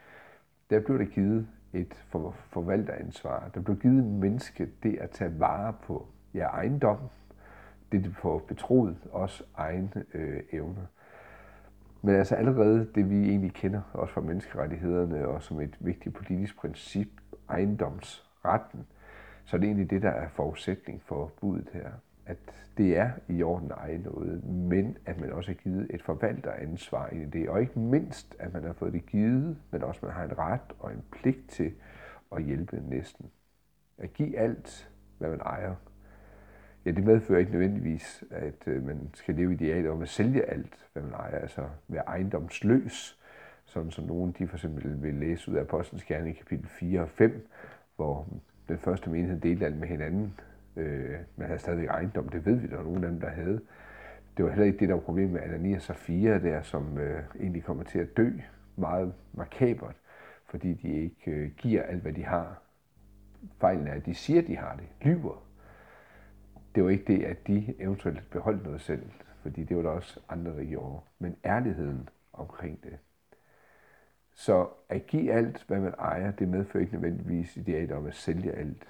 der 0.70 0.80
blev 0.80 1.00
der 1.00 1.06
givet 1.06 1.48
et 1.78 1.94
for, 1.94 2.36
forvalteransvar. 2.50 3.50
Der 3.54 3.62
blev 3.62 3.78
givet 3.78 4.04
menneske 4.04 4.70
det 4.84 4.98
at 4.98 5.10
tage 5.10 5.40
vare 5.40 5.74
på 5.84 6.08
ja, 6.34 6.48
ejendom, 6.48 6.98
det 7.92 8.04
de 8.04 8.14
får 8.14 8.40
betroet, 8.48 8.98
også 9.12 9.44
egne 9.56 10.06
øh, 10.14 10.40
evner. 10.52 10.86
Men 12.02 12.16
altså 12.16 12.36
allerede 12.36 12.90
det, 12.96 13.10
vi 13.10 13.30
egentlig 13.30 13.54
kender, 13.54 13.82
også 13.94 14.14
fra 14.14 14.22
menneskerettighederne, 14.22 15.28
og 15.28 15.44
som 15.44 15.62
et 15.62 15.78
vigtigt 15.80 16.16
politisk 16.16 16.58
princip, 16.58 17.08
ejendomsretten, 17.50 18.86
så 19.46 19.56
er 19.56 19.60
det 19.60 19.68
egentlig 19.68 19.90
det, 19.90 20.02
der 20.02 20.10
er 20.10 20.30
forudsætning 20.30 21.02
for 21.06 21.32
budet 21.42 21.70
her. 21.74 21.90
At 22.28 22.38
det 22.78 22.98
er 22.98 23.12
i 23.28 23.44
orden 23.44 23.72
at 23.72 23.78
eje 23.78 23.98
noget, 23.98 24.44
men 24.44 24.98
at 25.06 25.20
man 25.20 25.32
også 25.32 25.52
har 25.52 25.56
givet 25.56 25.88
et 25.90 26.04
forvalteransvar 26.04 27.10
i 27.10 27.26
det. 27.26 27.50
Og 27.50 27.62
ikke 27.62 27.80
mindst, 27.80 28.36
at 28.40 28.54
man 28.54 28.64
har 28.64 28.74
fået 28.74 28.94
det 28.94 29.06
givet, 29.06 29.58
men 29.72 29.84
også 29.84 30.00
at 30.00 30.04
man 30.04 30.12
har 30.12 30.24
en 30.24 30.38
ret 30.38 30.74
og 30.80 30.92
en 30.92 31.04
pligt 31.12 31.50
til 31.50 31.74
at 32.36 32.44
hjælpe 32.44 32.82
næsten. 32.90 33.30
At 33.98 34.14
give 34.14 34.38
alt, 34.38 34.90
hvad 35.18 35.30
man 35.30 35.40
ejer, 35.40 35.76
ja, 36.86 36.92
det 36.92 37.04
medfører 37.04 37.40
ikke 37.40 37.52
nødvendigvis, 37.52 38.24
at 38.32 38.68
øh, 38.68 38.86
man 38.86 39.10
skal 39.14 39.36
leve 39.36 39.54
idealet 39.54 39.92
om 39.92 40.02
at 40.02 40.10
sælge 40.10 40.44
alt, 40.44 40.88
hvad 40.94 41.04
man 41.04 41.14
ejer, 41.14 41.40
altså 41.40 41.70
være 41.88 42.04
ejendomsløs, 42.08 43.20
sådan 43.66 43.92
som 43.92 44.06
nogen 44.06 44.36
de 44.40 44.48
for 44.48 44.56
eksempel 44.56 45.04
vil 45.04 45.14
læse 45.14 45.52
ud 45.52 45.56
af 45.56 45.62
Apostlenes 45.62 46.06
Gerne 46.06 46.30
i 46.30 46.34
kapitel 46.34 46.68
4 46.68 47.02
og 47.02 47.10
5, 47.10 47.48
hvor 47.96 48.28
den 48.68 48.78
første 48.78 49.10
menighed 49.10 49.40
delte 49.40 49.66
alt 49.66 49.78
med 49.78 49.88
hinanden. 49.88 50.34
Øh, 50.78 51.20
man 51.36 51.48
havde 51.48 51.60
stadig 51.60 51.86
ejendom, 51.86 52.30
det 52.30 52.46
ved 52.46 52.56
vi, 52.56 52.68
der 52.68 52.76
var 52.76 52.84
nogen 52.84 53.04
af 53.04 53.10
dem, 53.10 53.20
der 53.20 53.30
havde. 53.30 53.62
det 54.38 54.46
var 54.46 54.52
heller 54.52 54.66
ikke 54.66 54.80
det, 54.80 54.90
der 54.90 54.96
var 54.96 55.02
problemet 55.02 55.32
med 55.32 55.42
Ananias 55.42 55.90
og 55.90 55.96
Safira 55.96 56.38
der, 56.38 56.62
som 56.62 56.98
øh, 56.98 57.24
egentlig 57.40 57.64
kommer 57.64 57.84
til 57.84 58.00
at 58.00 58.18
dø 58.18 58.30
meget 58.76 59.14
makabert, 59.34 59.96
fordi 60.46 60.74
de 60.74 60.90
ikke 60.90 61.32
øh, 61.32 61.52
giver 61.58 61.84
alt, 61.84 62.02
hvad 62.02 62.14
de 62.14 62.26
har. 62.26 62.62
Fejlen 63.60 63.88
er, 63.88 63.94
at 63.94 64.06
de 64.06 64.16
siger, 64.16 64.42
at 64.42 64.48
de 64.48 64.58
har 64.58 64.76
det. 64.76 64.86
Lyver. 65.02 65.44
Det 66.76 66.84
var 66.84 66.90
ikke 66.90 67.14
det, 67.14 67.24
at 67.24 67.48
de 67.48 67.74
eventuelt 67.80 68.30
beholdt 68.30 68.64
noget 68.64 68.82
selv, 68.82 69.04
fordi 69.42 69.64
det 69.64 69.78
var 69.78 69.84
der 69.84 69.90
også 69.90 70.20
andre, 70.30 70.58
der 70.58 70.64
gjorde. 70.64 71.00
Men 71.20 71.36
ærligheden 71.46 72.10
omkring 72.34 72.84
det. 72.84 72.98
Så 74.34 74.68
at 74.90 75.08
give 75.08 75.32
alt, 75.32 75.66
hvad 75.68 75.80
man 75.80 75.94
ejer, 76.00 76.32
det 76.32 76.48
medfører 76.48 76.82
ikke 76.82 76.94
nødvendigvis 76.94 77.58
idealet 77.58 77.92
om 77.92 78.06
at 78.06 78.16
sælge 78.16 78.52
alt. 78.52 78.88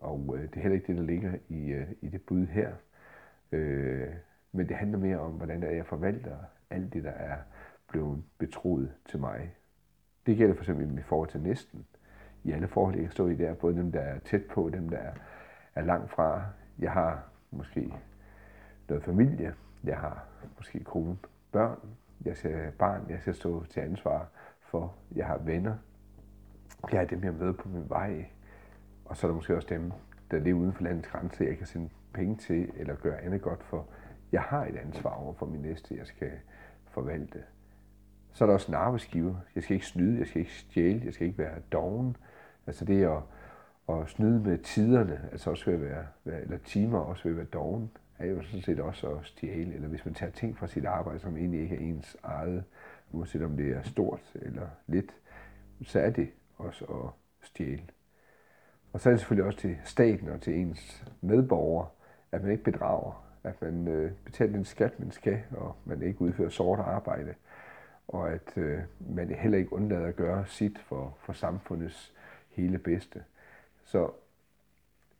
Og 0.00 0.36
øh, 0.36 0.42
det 0.42 0.56
er 0.56 0.60
heller 0.60 0.76
ikke 0.76 0.86
det, 0.86 0.96
der 0.96 1.02
ligger 1.02 1.32
i, 1.48 1.68
øh, 1.68 1.86
i 2.00 2.08
det 2.08 2.22
bud 2.22 2.46
her. 2.46 2.72
Øh, 3.52 4.08
men 4.52 4.68
det 4.68 4.76
handler 4.76 4.98
mere 4.98 5.18
om, 5.18 5.32
hvordan 5.32 5.62
jeg 5.62 5.86
forvalter 5.86 6.36
alt 6.70 6.92
det, 6.92 7.04
der 7.04 7.10
er 7.10 7.36
blevet 7.88 8.24
betroet 8.38 8.94
til 9.08 9.20
mig. 9.20 9.54
Det 10.26 10.36
gælder 10.36 10.54
for 10.54 10.62
eksempel 10.62 10.98
i 10.98 11.02
forhold 11.02 11.28
til 11.28 11.40
næsten. 11.40 11.86
I 12.44 12.50
alle 12.50 12.68
forhold, 12.68 12.94
jeg 12.94 13.04
kan 13.04 13.12
stå 13.12 13.28
i 13.28 13.34
der, 13.34 13.54
både 13.54 13.76
dem, 13.76 13.92
der 13.92 14.00
er 14.00 14.18
tæt 14.18 14.44
på, 14.44 14.70
dem, 14.70 14.88
der 14.88 14.96
er, 14.96 15.12
er 15.74 15.82
langt 15.82 16.10
fra. 16.10 16.44
Jeg 16.78 16.92
har 16.92 17.28
måske 17.50 17.94
noget 18.88 19.04
familie, 19.04 19.54
jeg 19.84 19.98
har 19.98 20.26
måske 20.56 20.84
kone, 20.84 21.16
børn, 21.52 21.78
jeg 22.24 22.36
ser 22.36 22.70
barn, 22.70 23.06
jeg 23.08 23.20
skal 23.20 23.34
stå 23.34 23.64
til 23.64 23.80
ansvar 23.80 24.28
for, 24.60 24.94
jeg 25.14 25.26
har 25.26 25.38
venner, 25.38 25.76
jeg 26.92 27.00
har 27.00 27.06
dem, 27.06 27.24
jeg 27.24 27.34
møder 27.34 27.52
på 27.52 27.68
min 27.68 27.88
vej, 27.88 28.26
og 29.08 29.16
så 29.16 29.26
er 29.26 29.28
der 29.28 29.34
måske 29.34 29.56
også 29.56 29.68
dem, 29.70 29.92
der 30.30 30.38
lever 30.38 30.60
uden 30.60 30.72
for 30.72 30.82
landets 30.82 31.08
grænse, 31.08 31.44
jeg 31.44 31.58
kan 31.58 31.66
sende 31.66 31.88
penge 32.12 32.36
til, 32.36 32.70
eller 32.76 32.94
gøre 32.94 33.20
andet 33.20 33.42
godt 33.42 33.62
for. 33.62 33.86
Jeg 34.32 34.42
har 34.42 34.66
et 34.66 34.76
ansvar 34.76 35.10
over 35.10 35.34
for 35.34 35.46
min 35.46 35.60
næste, 35.60 35.96
jeg 35.96 36.06
skal 36.06 36.30
forvalte. 36.86 37.42
Så 38.32 38.44
er 38.44 38.46
der 38.46 38.54
også 38.54 38.68
en 38.68 38.74
arbejdsgiver. 38.74 39.34
Jeg 39.54 39.62
skal 39.62 39.74
ikke 39.74 39.86
snyde, 39.86 40.18
jeg 40.18 40.26
skal 40.26 40.40
ikke 40.40 40.52
stjæle, 40.52 41.02
jeg 41.04 41.14
skal 41.14 41.26
ikke 41.26 41.38
være 41.38 41.60
doven. 41.72 42.16
Altså 42.66 42.84
det 42.84 43.04
at, 43.04 43.22
at 43.88 44.08
snyde 44.08 44.40
med 44.40 44.58
tiderne, 44.58 45.28
altså 45.32 45.50
også 45.50 45.64
ved 45.70 45.74
at 45.74 45.80
være, 45.80 46.40
eller 46.42 46.58
timer 46.58 46.98
også 46.98 47.22
ved 47.22 47.32
at 47.32 47.36
være 47.36 47.46
doven, 47.46 47.90
er 48.18 48.26
jo 48.26 48.42
sådan 48.42 48.62
set 48.62 48.80
også 48.80 49.08
at 49.08 49.26
stjæle. 49.26 49.74
Eller 49.74 49.88
hvis 49.88 50.04
man 50.04 50.14
tager 50.14 50.32
ting 50.32 50.58
fra 50.58 50.66
sit 50.66 50.84
arbejde, 50.84 51.18
som 51.18 51.36
egentlig 51.36 51.60
ikke 51.60 51.76
er 51.76 51.80
ens 51.80 52.16
eget, 52.22 52.64
uanset 53.12 53.42
om 53.42 53.56
det 53.56 53.70
er 53.76 53.82
stort 53.82 54.32
eller 54.34 54.68
lidt, 54.86 55.14
så 55.82 56.00
er 56.00 56.10
det 56.10 56.28
også 56.58 56.84
at 56.84 57.10
stjæle. 57.46 57.82
Og 58.92 59.00
så 59.00 59.08
er 59.08 59.12
det 59.12 59.20
selvfølgelig 59.20 59.46
også 59.46 59.58
til 59.58 59.76
staten 59.84 60.28
og 60.28 60.40
til 60.40 60.54
ens 60.54 61.04
medborgere, 61.20 61.88
at 62.32 62.42
man 62.42 62.52
ikke 62.52 62.64
bedrager, 62.64 63.24
at 63.44 63.62
man 63.62 63.88
øh, 63.88 64.12
betaler 64.24 64.52
den 64.52 64.64
skat, 64.64 65.00
man 65.00 65.10
skal, 65.10 65.42
og 65.50 65.76
man 65.84 66.02
ikke 66.02 66.20
udfører 66.20 66.48
sort 66.48 66.78
arbejde, 66.78 67.34
og 68.08 68.32
at 68.32 68.52
øh, 68.56 68.78
man 69.10 69.28
heller 69.28 69.58
ikke 69.58 69.72
undlader 69.72 70.06
at 70.06 70.16
gøre 70.16 70.46
sit 70.46 70.78
for, 70.78 71.16
for 71.20 71.32
samfundets 71.32 72.14
hele 72.50 72.78
bedste. 72.78 73.24
Så 73.84 74.10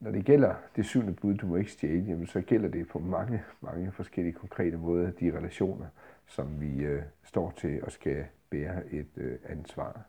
når 0.01 0.11
det 0.11 0.25
gælder 0.25 0.55
det 0.77 0.87
syvende 0.87 1.13
bud, 1.13 1.35
du 1.35 1.47
må 1.47 1.57
ikke 1.57 1.73
stjæle, 1.73 2.05
jamen, 2.05 2.27
så 2.27 2.41
gælder 2.41 2.69
det 2.69 2.89
på 2.89 2.99
mange, 2.99 3.43
mange 3.61 3.93
forskellige 3.93 4.35
konkrete 4.35 4.77
måder, 4.77 5.11
de 5.11 5.37
relationer, 5.37 5.87
som 6.27 6.61
vi 6.61 6.85
øh, 6.85 7.03
står 7.25 7.55
til 7.57 7.85
og 7.85 7.93
skal 7.93 8.25
bære 8.51 8.93
et 8.93 9.09
øh, 9.17 9.39
ansvar. 9.49 10.03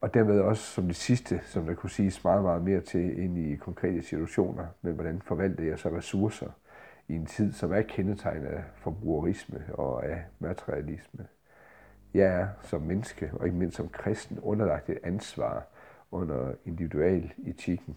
Og 0.00 0.14
dermed 0.14 0.40
også 0.40 0.62
som 0.62 0.86
det 0.86 0.96
sidste, 0.96 1.40
som 1.44 1.66
der 1.66 1.74
kunne 1.74 1.90
siges 1.90 2.24
meget, 2.24 2.42
meget 2.42 2.62
mere 2.62 2.80
til 2.80 3.18
ind 3.18 3.38
i 3.38 3.56
konkrete 3.56 4.02
situationer, 4.02 4.66
med 4.82 4.92
hvordan 4.92 5.22
forvalter 5.22 5.64
jeg 5.64 5.78
så 5.78 5.88
ressourcer 5.88 6.50
i 7.08 7.14
en 7.14 7.26
tid, 7.26 7.52
som 7.52 7.72
er 7.72 7.82
kendetegnet 7.82 8.46
af 8.46 8.64
forbrugerisme 8.76 9.64
og 9.72 10.06
af 10.06 10.24
materialisme. 10.38 11.26
Jeg 12.14 12.26
er 12.40 12.48
som 12.62 12.82
menneske, 12.82 13.30
og 13.32 13.46
ikke 13.46 13.58
mindst 13.58 13.76
som 13.76 13.88
kristen, 13.88 14.38
underlagt 14.40 14.88
et 14.88 14.98
ansvar 15.02 15.66
under 16.10 16.52
individual 16.64 17.32
etikken. 17.46 17.96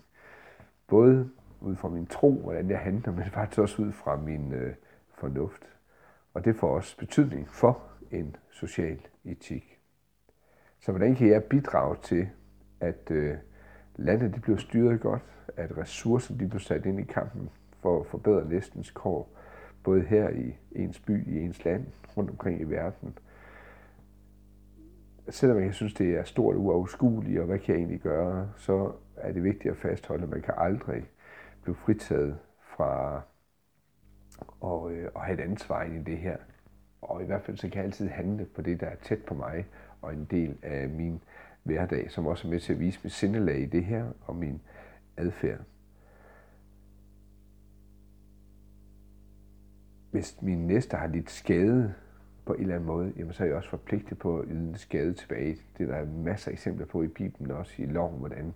Både 0.88 1.30
ud 1.62 1.76
fra 1.76 1.90
min 1.90 2.06
tro, 2.06 2.32
hvordan 2.32 2.70
jeg 2.70 2.80
handler, 2.80 3.12
men 3.12 3.24
faktisk 3.24 3.60
også 3.60 3.82
ud 3.82 3.92
fra 3.92 4.16
min 4.16 4.54
øh, 4.54 4.76
fornuft. 5.14 5.62
Og 6.34 6.46
det 6.46 6.56
får 6.56 6.76
også 6.76 6.98
betydning 6.98 7.50
for 7.50 7.82
en 8.12 8.36
social 8.52 9.00
etik. 9.26 9.73
Så 10.84 10.92
hvordan 10.92 11.16
kan 11.16 11.28
jeg 11.28 11.44
bidrage 11.44 11.96
til, 12.02 12.30
at 12.80 13.12
øh, 13.12 13.38
landet 13.96 14.34
det 14.34 14.42
bliver 14.42 14.58
styret 14.58 15.02
godt, 15.02 15.22
at 15.58 15.78
ressourcer 15.78 16.38
de 16.38 16.48
bliver 16.48 16.60
sat 16.60 16.86
ind 16.86 17.00
i 17.00 17.04
kampen 17.04 17.50
for 17.82 18.00
at 18.00 18.08
forbedre 18.08 18.50
næstens 18.50 18.92
kår, 18.92 19.30
både 19.84 20.02
her 20.02 20.30
i 20.30 20.56
ens 20.72 21.00
by, 21.00 21.28
i 21.28 21.40
ens 21.40 21.66
land, 21.66 21.86
rundt 22.18 22.30
omkring 22.30 22.62
i 22.62 22.64
verden. 22.64 23.18
Selvom 25.30 25.64
jeg 25.64 25.74
synes, 25.74 25.94
det 25.94 26.16
er 26.16 26.24
stort 26.24 26.56
uoverskueligt, 26.56 27.40
og 27.40 27.46
hvad 27.46 27.60
kan 27.60 27.76
jeg 27.76 27.80
egentlig 27.80 28.02
gøre, 28.02 28.50
så 28.58 28.92
er 29.18 29.32
det 29.32 29.44
vigtigt 29.44 29.72
at 29.72 29.78
fastholde, 29.78 30.24
at 30.24 30.30
man 30.30 30.42
kan 30.42 30.54
aldrig 30.58 31.06
blive 31.62 31.76
fritaget 31.76 32.38
fra 32.62 33.22
at, 34.64 34.92
øh, 34.92 35.10
at 35.16 35.22
have 35.22 35.34
et 35.34 35.44
ansvar 35.44 35.84
i 35.84 35.98
det 35.98 36.18
her. 36.18 36.38
Og 37.10 37.22
i 37.22 37.26
hvert 37.26 37.42
fald 37.42 37.58
så 37.58 37.70
kan 37.70 37.78
jeg 37.78 37.86
altid 37.86 38.08
handle 38.08 38.46
på 38.46 38.62
det, 38.62 38.80
der 38.80 38.88
er 38.88 38.96
tæt 38.96 39.24
på 39.28 39.34
mig, 39.34 39.66
og 40.02 40.14
en 40.14 40.28
del 40.32 40.58
af 40.62 40.90
min 40.90 41.22
hverdag, 41.64 42.12
som 42.12 42.28
også 42.28 42.48
er 42.48 42.52
med 42.52 42.60
til 42.60 42.74
at 42.74 42.80
vise 42.80 43.00
mit 43.04 43.14
sindelag 43.14 43.60
i 43.60 43.66
det 43.66 43.86
her, 43.86 44.06
og 44.22 44.36
min 44.36 44.62
adfærd. 45.18 45.60
Hvis 50.12 50.42
min 50.42 50.68
næste 50.68 50.98
har 50.98 51.08
lidt 51.08 51.32
skade 51.32 51.94
på 52.46 52.54
en 52.54 52.62
eller 52.62 52.76
anden 52.76 52.88
måde, 52.88 53.14
jamen 53.18 53.34
så 53.34 53.44
er 53.44 53.48
jeg 53.48 53.56
også 53.56 53.70
forpligtet 53.70 54.20
på 54.20 54.40
at 54.40 54.46
yde 54.48 54.70
en 54.70 54.76
skade 54.76 55.14
tilbage. 55.14 55.58
Det 55.78 55.88
der 55.88 55.96
er 55.96 56.06
der 56.06 56.12
masser 56.12 56.52
af 56.52 56.54
eksempler 56.54 56.86
på 56.86 57.04
i 57.04 57.08
Bibelen, 57.08 57.52
også 57.52 57.82
i 57.82 57.86
loven, 57.86 58.20
hvordan 58.20 58.54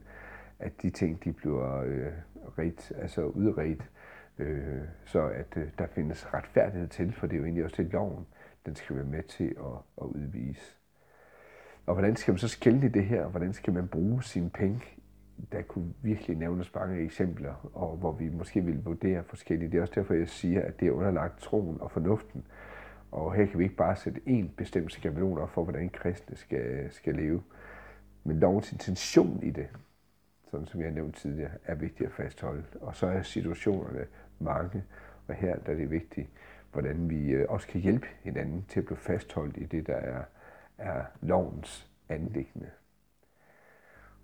at 0.60 0.82
de 0.82 0.90
ting, 0.90 1.24
de 1.24 1.34
bliver 1.34 1.82
øh, 1.82 2.12
ret, 2.58 2.92
altså 2.96 3.22
udredt, 3.22 3.90
øh, 4.38 4.82
så 5.06 5.28
at 5.28 5.58
øh, 5.58 5.68
der 5.78 5.88
findes 5.88 6.34
retfærdighed 6.34 6.88
til, 6.88 7.14
for 7.14 7.28
det 7.28 7.34
er 7.34 7.38
jo 7.38 7.44
egentlig 7.44 7.64
også 7.64 7.84
det, 7.84 7.94
loven, 7.94 8.26
den 8.68 8.76
skal 8.76 8.96
være 8.96 9.06
med 9.06 9.24
til 9.24 9.56
at, 9.60 9.78
at 10.02 10.06
udvise. 10.06 10.76
Og 11.86 11.94
hvordan 11.94 12.16
skal 12.16 12.32
man 12.32 12.40
så 12.40 12.48
skælde 12.48 12.86
i 12.86 12.90
det 12.90 13.06
her? 13.06 13.28
Hvordan 13.28 13.54
skal 13.54 13.74
man 13.74 13.88
bruge 13.88 14.24
sine 14.24 14.50
penge? 14.50 14.82
Der 15.52 15.62
kunne 15.62 15.94
virkelig 16.02 16.38
nævnes 16.38 16.76
mange 16.76 17.00
eksempler, 17.00 17.72
og 17.74 17.98
hvor 17.98 18.12
vi 18.12 18.30
måske 18.30 18.62
vil 18.62 18.84
vurdere 18.86 19.24
forskelligt. 19.24 19.72
Det 19.72 19.78
er 19.78 19.82
også 19.82 19.94
derfor, 19.96 20.14
jeg 20.14 20.30
siger, 20.30 20.62
at 20.62 20.80
det 20.80 20.88
er 20.88 20.92
underlagt 20.92 21.40
troen 21.40 21.82
og 21.82 21.92
fornuften. 21.92 22.48
Og 23.12 23.34
her 23.34 23.46
kan 23.46 23.60
vi 23.60 23.64
ikke 23.64 23.76
bare 23.76 23.96
sætte 23.96 24.22
én 24.28 24.46
bestemt 24.58 24.94
skabelon 24.94 25.38
op 25.38 25.50
for, 25.50 25.64
hvordan 25.64 25.90
kristne 25.90 26.36
skal, 26.36 26.92
skal 26.92 27.16
leve. 27.16 27.44
Men 28.24 28.40
lovens 28.40 28.72
intention 28.72 29.44
i 29.44 29.50
det, 29.50 29.68
sådan 30.52 30.68
som 30.68 30.82
jeg 30.82 30.92
nævnte 30.92 31.20
tidligere, 31.20 31.52
er 31.66 31.76
vigtigt 31.76 32.08
at 32.08 32.14
fastholde. 32.14 32.64
Og 32.82 32.96
så 32.96 33.08
er 33.08 33.22
situationerne 33.22 34.06
mange, 34.40 34.84
og 35.28 35.36
her 35.36 35.56
der 35.56 35.72
er 35.72 35.76
det 35.76 35.92
vigtigt, 35.92 36.30
hvordan 36.72 37.10
vi 37.10 37.30
øh, 37.30 37.46
også 37.50 37.68
kan 37.68 37.82
hjælpe 37.82 38.08
hinanden 38.22 38.66
til 38.68 38.80
at 38.80 38.86
blive 38.86 38.98
fastholdt 38.98 39.58
i 39.58 39.66
det, 39.66 39.88
der 39.88 39.96
er 39.96 40.24
er 40.78 41.06
lovens 41.22 41.92
anlæggende. 42.10 42.70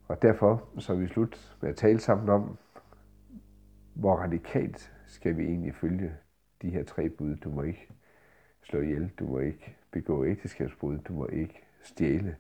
Og 0.08 0.22
derfor 0.22 0.70
så 0.80 0.94
er 0.94 0.98
vi 0.98 1.08
slut 1.08 1.58
med 1.62 1.70
at 1.70 1.76
tale 1.76 2.00
sammen 2.00 2.30
om, 2.30 2.58
hvor 3.94 4.16
radikalt 4.16 4.94
skal 5.06 5.38
vi 5.38 5.44
egentlig 5.44 5.76
følge 5.76 6.16
de 6.62 6.70
her 6.70 6.84
tre 6.84 7.10
bud. 7.10 7.36
Du 7.36 7.50
må 7.50 7.62
ikke 7.62 7.88
slå 8.64 8.82
ihjel, 8.82 9.12
du 9.20 9.28
må 9.28 9.40
ikke 9.40 9.78
begå 9.92 10.26
ægteskabsbrud, 10.26 10.98
du 10.98 11.14
må 11.14 11.28
ikke 11.28 11.64
stjæle. 11.82 12.36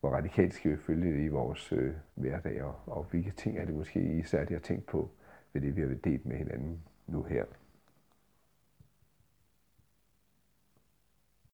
Hvor 0.00 0.10
radikalt 0.10 0.54
skal 0.54 0.70
vi 0.70 0.76
følge 0.76 1.12
det 1.12 1.24
i 1.24 1.28
vores 1.28 1.72
øh, 1.72 1.94
hverdag, 2.14 2.62
og, 2.62 2.74
og 2.86 3.06
hvilke 3.10 3.30
ting 3.30 3.58
er 3.58 3.64
det 3.64 3.74
måske 3.74 4.00
især, 4.00 4.38
jeg 4.38 4.48
har 4.48 4.58
tænkt 4.58 4.86
på 4.86 5.10
ved 5.52 5.62
det, 5.62 5.76
vi 5.76 5.80
har 5.80 5.88
delt 5.88 6.26
med 6.26 6.36
hinanden 6.36 6.82
nu 7.06 7.22
her. 7.22 7.44